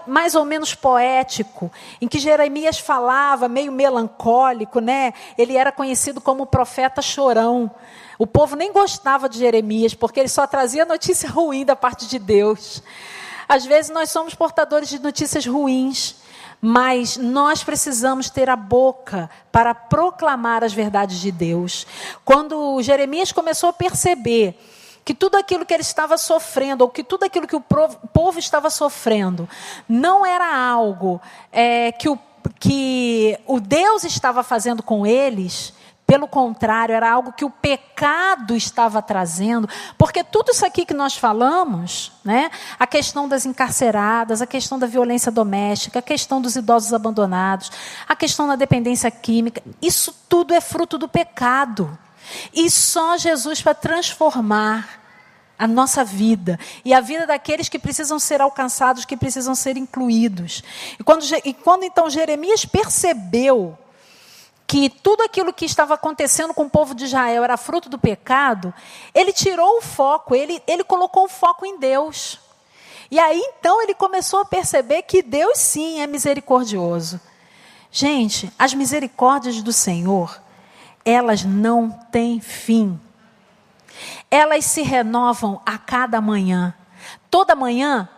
mais 0.07 0.35
ou 0.35 0.45
menos 0.45 0.73
poético, 0.73 1.69
em 1.99 2.07
que 2.07 2.17
Jeremias 2.17 2.79
falava, 2.79 3.49
meio 3.49 3.71
melancólico, 3.71 4.79
né? 4.79 5.13
Ele 5.37 5.57
era 5.57 5.71
conhecido 5.71 6.21
como 6.21 6.43
o 6.43 6.47
profeta 6.47 7.01
chorão. 7.01 7.69
O 8.17 8.25
povo 8.25 8.55
nem 8.55 8.71
gostava 8.71 9.29
de 9.29 9.37
Jeremias, 9.37 9.93
porque 9.93 10.19
ele 10.19 10.29
só 10.29 10.47
trazia 10.47 10.85
notícia 10.85 11.29
ruim 11.29 11.63
da 11.63 11.75
parte 11.75 12.07
de 12.07 12.17
Deus. 12.17 12.81
Às 13.47 13.65
vezes 13.65 13.91
nós 13.91 14.09
somos 14.09 14.33
portadores 14.33 14.89
de 14.89 14.99
notícias 14.99 15.45
ruins, 15.45 16.15
mas 16.59 17.17
nós 17.17 17.63
precisamos 17.63 18.29
ter 18.29 18.49
a 18.49 18.55
boca 18.55 19.29
para 19.51 19.73
proclamar 19.75 20.63
as 20.63 20.73
verdades 20.73 21.19
de 21.19 21.31
Deus. 21.31 21.85
Quando 22.25 22.81
Jeremias 22.81 23.31
começou 23.31 23.69
a 23.69 23.73
perceber 23.73 24.59
que 25.05 25.13
tudo 25.13 25.37
aquilo 25.37 25.65
que 25.65 25.73
ele 25.73 25.83
estava 25.83 26.17
sofrendo, 26.17 26.83
ou 26.83 26.89
que 26.89 27.03
tudo 27.03 27.23
aquilo 27.23 27.47
que 27.47 27.55
o 27.55 27.61
povo 27.61 28.39
estava 28.39 28.69
sofrendo, 28.69 29.47
não 29.87 30.25
era 30.25 30.53
algo 30.53 31.21
é, 31.49 31.93
que, 31.93 32.09
o, 32.09 32.19
que 32.59 33.39
o 33.45 33.61
Deus 33.61 34.03
estava 34.03 34.43
fazendo 34.43 34.83
com 34.83 35.07
eles, 35.07 35.71
pelo 36.07 36.25
contrário, 36.25 36.95
era 36.95 37.11
algo 37.11 37.33
que 37.33 37.43
o 37.43 37.49
pecado 37.49 38.55
estava 38.55 39.01
trazendo, 39.01 39.67
porque 39.97 40.23
tudo 40.23 40.51
isso 40.51 40.65
aqui 40.65 40.85
que 40.85 40.93
nós 40.93 41.17
falamos, 41.17 42.13
né, 42.23 42.49
a 42.79 42.87
questão 42.87 43.27
das 43.27 43.45
encarceradas, 43.45 44.41
a 44.41 44.47
questão 44.47 44.79
da 44.79 44.87
violência 44.87 45.29
doméstica, 45.29 45.99
a 45.99 46.01
questão 46.01 46.41
dos 46.41 46.55
idosos 46.55 46.93
abandonados, 46.93 47.69
a 48.07 48.15
questão 48.15 48.47
da 48.47 48.55
dependência 48.55 49.11
química, 49.11 49.61
isso 49.81 50.15
tudo 50.29 50.53
é 50.53 50.61
fruto 50.61 50.97
do 50.97 51.09
pecado. 51.09 51.99
E 52.53 52.71
só 52.71 53.17
Jesus 53.17 53.61
para 53.61 53.73
transformar 53.73 55.01
a 55.59 55.67
nossa 55.67 56.05
vida 56.05 56.57
e 56.85 56.93
a 56.93 57.01
vida 57.01 57.27
daqueles 57.27 57.67
que 57.67 57.79
precisam 57.79 58.17
ser 58.17 58.39
alcançados, 58.39 59.03
que 59.03 59.17
precisam 59.17 59.55
ser 59.55 59.75
incluídos. 59.75 60.63
E 60.97 61.03
quando, 61.03 61.25
e 61.43 61.53
quando 61.53 61.83
então 61.83 62.09
Jeremias 62.09 62.63
percebeu 62.63 63.77
que 64.67 64.89
tudo 64.89 65.23
aquilo 65.23 65.53
que 65.53 65.63
estava 65.63 65.93
acontecendo 65.93 66.53
com 66.53 66.65
o 66.65 66.69
povo 66.69 66.93
de 66.93 67.05
Israel 67.05 67.41
era 67.45 67.55
fruto 67.55 67.87
do 67.87 67.97
pecado, 67.97 68.73
ele 69.15 69.31
tirou 69.31 69.77
o 69.77 69.81
foco, 69.81 70.35
ele, 70.35 70.61
ele 70.67 70.83
colocou 70.83 71.23
o 71.23 71.29
foco 71.29 71.65
em 71.65 71.79
Deus. 71.79 72.37
E 73.09 73.17
aí 73.17 73.41
então 73.57 73.81
ele 73.81 73.93
começou 73.93 74.41
a 74.41 74.45
perceber 74.45 75.03
que 75.03 75.23
Deus 75.23 75.57
sim 75.57 76.01
é 76.01 76.07
misericordioso. 76.07 77.21
Gente, 77.89 78.51
as 78.59 78.73
misericórdias 78.73 79.61
do 79.61 79.71
Senhor, 79.71 80.37
elas 81.05 81.45
não 81.45 81.89
têm 82.11 82.41
fim. 82.41 82.99
Elas 84.29 84.65
se 84.65 84.81
renovam 84.81 85.61
a 85.65 85.77
cada 85.77 86.19
manhã. 86.19 86.75
Toda 87.31 87.55
manhã, 87.55 88.09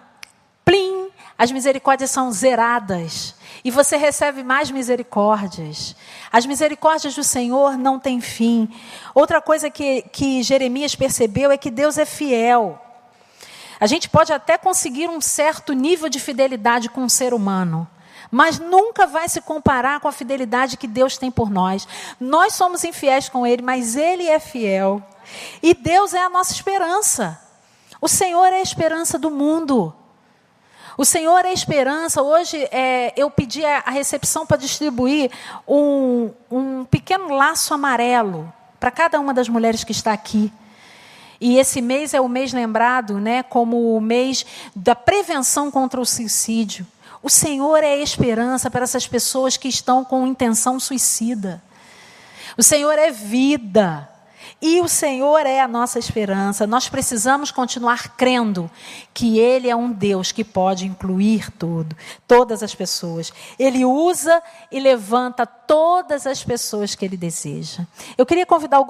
as 1.39 1.53
misericórdias 1.53 2.11
são 2.11 2.29
zeradas 2.33 3.33
e 3.63 3.71
você 3.71 3.95
recebe 3.95 4.43
mais 4.43 4.69
misericórdias. 4.69 5.95
As 6.29 6.45
misericórdias 6.45 7.15
do 7.15 7.23
Senhor 7.23 7.77
não 7.77 7.97
têm 7.97 8.19
fim. 8.19 8.67
Outra 9.15 9.41
coisa 9.41 9.69
que, 9.69 10.01
que 10.11 10.43
Jeremias 10.43 10.95
percebeu 10.95 11.49
é 11.49 11.57
que 11.57 11.71
Deus 11.71 11.97
é 11.97 12.05
fiel. 12.05 12.77
A 13.79 13.87
gente 13.87 14.09
pode 14.09 14.33
até 14.33 14.57
conseguir 14.57 15.09
um 15.09 15.21
certo 15.21 15.71
nível 15.71 16.09
de 16.09 16.19
fidelidade 16.19 16.89
com 16.89 16.99
o 16.99 17.05
um 17.05 17.09
ser 17.09 17.33
humano, 17.33 17.87
mas 18.29 18.59
nunca 18.59 19.07
vai 19.07 19.29
se 19.29 19.39
comparar 19.39 20.01
com 20.01 20.09
a 20.09 20.11
fidelidade 20.11 20.75
que 20.75 20.87
Deus 20.87 21.17
tem 21.17 21.31
por 21.31 21.49
nós. 21.49 21.87
Nós 22.19 22.51
somos 22.51 22.83
infiéis 22.83 23.29
com 23.29 23.47
Ele, 23.47 23.61
mas 23.61 23.95
Ele 23.95 24.27
é 24.27 24.41
fiel. 24.41 25.01
E 25.63 25.73
Deus 25.73 26.13
é 26.13 26.21
a 26.21 26.29
nossa 26.29 26.51
esperança. 26.51 27.39
O 28.01 28.09
Senhor 28.09 28.47
é 28.47 28.57
a 28.57 28.61
esperança 28.61 29.17
do 29.17 29.31
mundo. 29.31 29.95
O 30.99 31.05
Senhor 31.05 31.45
é 31.45 31.53
esperança. 31.53 32.21
Hoje 32.21 32.57
é, 32.73 33.13
eu 33.15 33.31
pedi 33.31 33.63
a, 33.63 33.83
a 33.85 33.89
recepção 33.89 34.45
para 34.45 34.57
distribuir 34.57 35.31
um, 35.65 36.29
um 36.51 36.83
pequeno 36.83 37.33
laço 37.33 37.73
amarelo 37.73 38.53
para 38.77 38.91
cada 38.91 39.17
uma 39.17 39.33
das 39.33 39.47
mulheres 39.47 39.85
que 39.85 39.93
está 39.93 40.11
aqui. 40.11 40.51
E 41.39 41.57
esse 41.57 41.81
mês 41.81 42.13
é 42.13 42.19
o 42.19 42.27
mês 42.27 42.51
lembrado 42.51 43.17
né, 43.17 43.43
como 43.43 43.95
o 43.95 44.01
mês 44.01 44.45
da 44.75 44.93
prevenção 44.93 45.71
contra 45.71 46.01
o 46.01 46.05
suicídio. 46.05 46.85
O 47.23 47.29
Senhor 47.29 47.81
é 47.81 47.95
esperança 47.99 48.69
para 48.69 48.83
essas 48.83 49.07
pessoas 49.07 49.55
que 49.55 49.69
estão 49.69 50.03
com 50.03 50.27
intenção 50.27 50.81
suicida. 50.81 51.63
O 52.57 52.61
Senhor 52.61 52.99
é 52.99 53.09
vida. 53.09 54.09
E 54.61 54.81
o 54.81 54.89
Senhor 54.89 55.45
é 55.45 55.61
a 55.61 55.67
nossa 55.67 55.97
esperança. 55.97 56.67
Nós 56.67 56.89
precisamos 56.89 57.49
continuar 57.49 58.17
crendo 58.17 58.69
que 59.13 59.39
Ele 59.39 59.69
é 59.69 59.75
um 59.75 59.89
Deus 59.89 60.33
que 60.33 60.43
pode 60.43 60.85
incluir 60.85 61.49
tudo, 61.51 61.95
todas 62.27 62.61
as 62.61 62.75
pessoas. 62.75 63.31
Ele 63.57 63.85
usa 63.85 64.43
e 64.69 64.79
levanta 64.79 65.45
todas 65.45 66.27
as 66.27 66.43
pessoas 66.43 66.93
que 66.93 67.05
Ele 67.05 67.15
deseja. 67.15 67.85
Eu 68.17 68.25
queria 68.25 68.45
convidar 68.45 68.81
o 68.81 68.85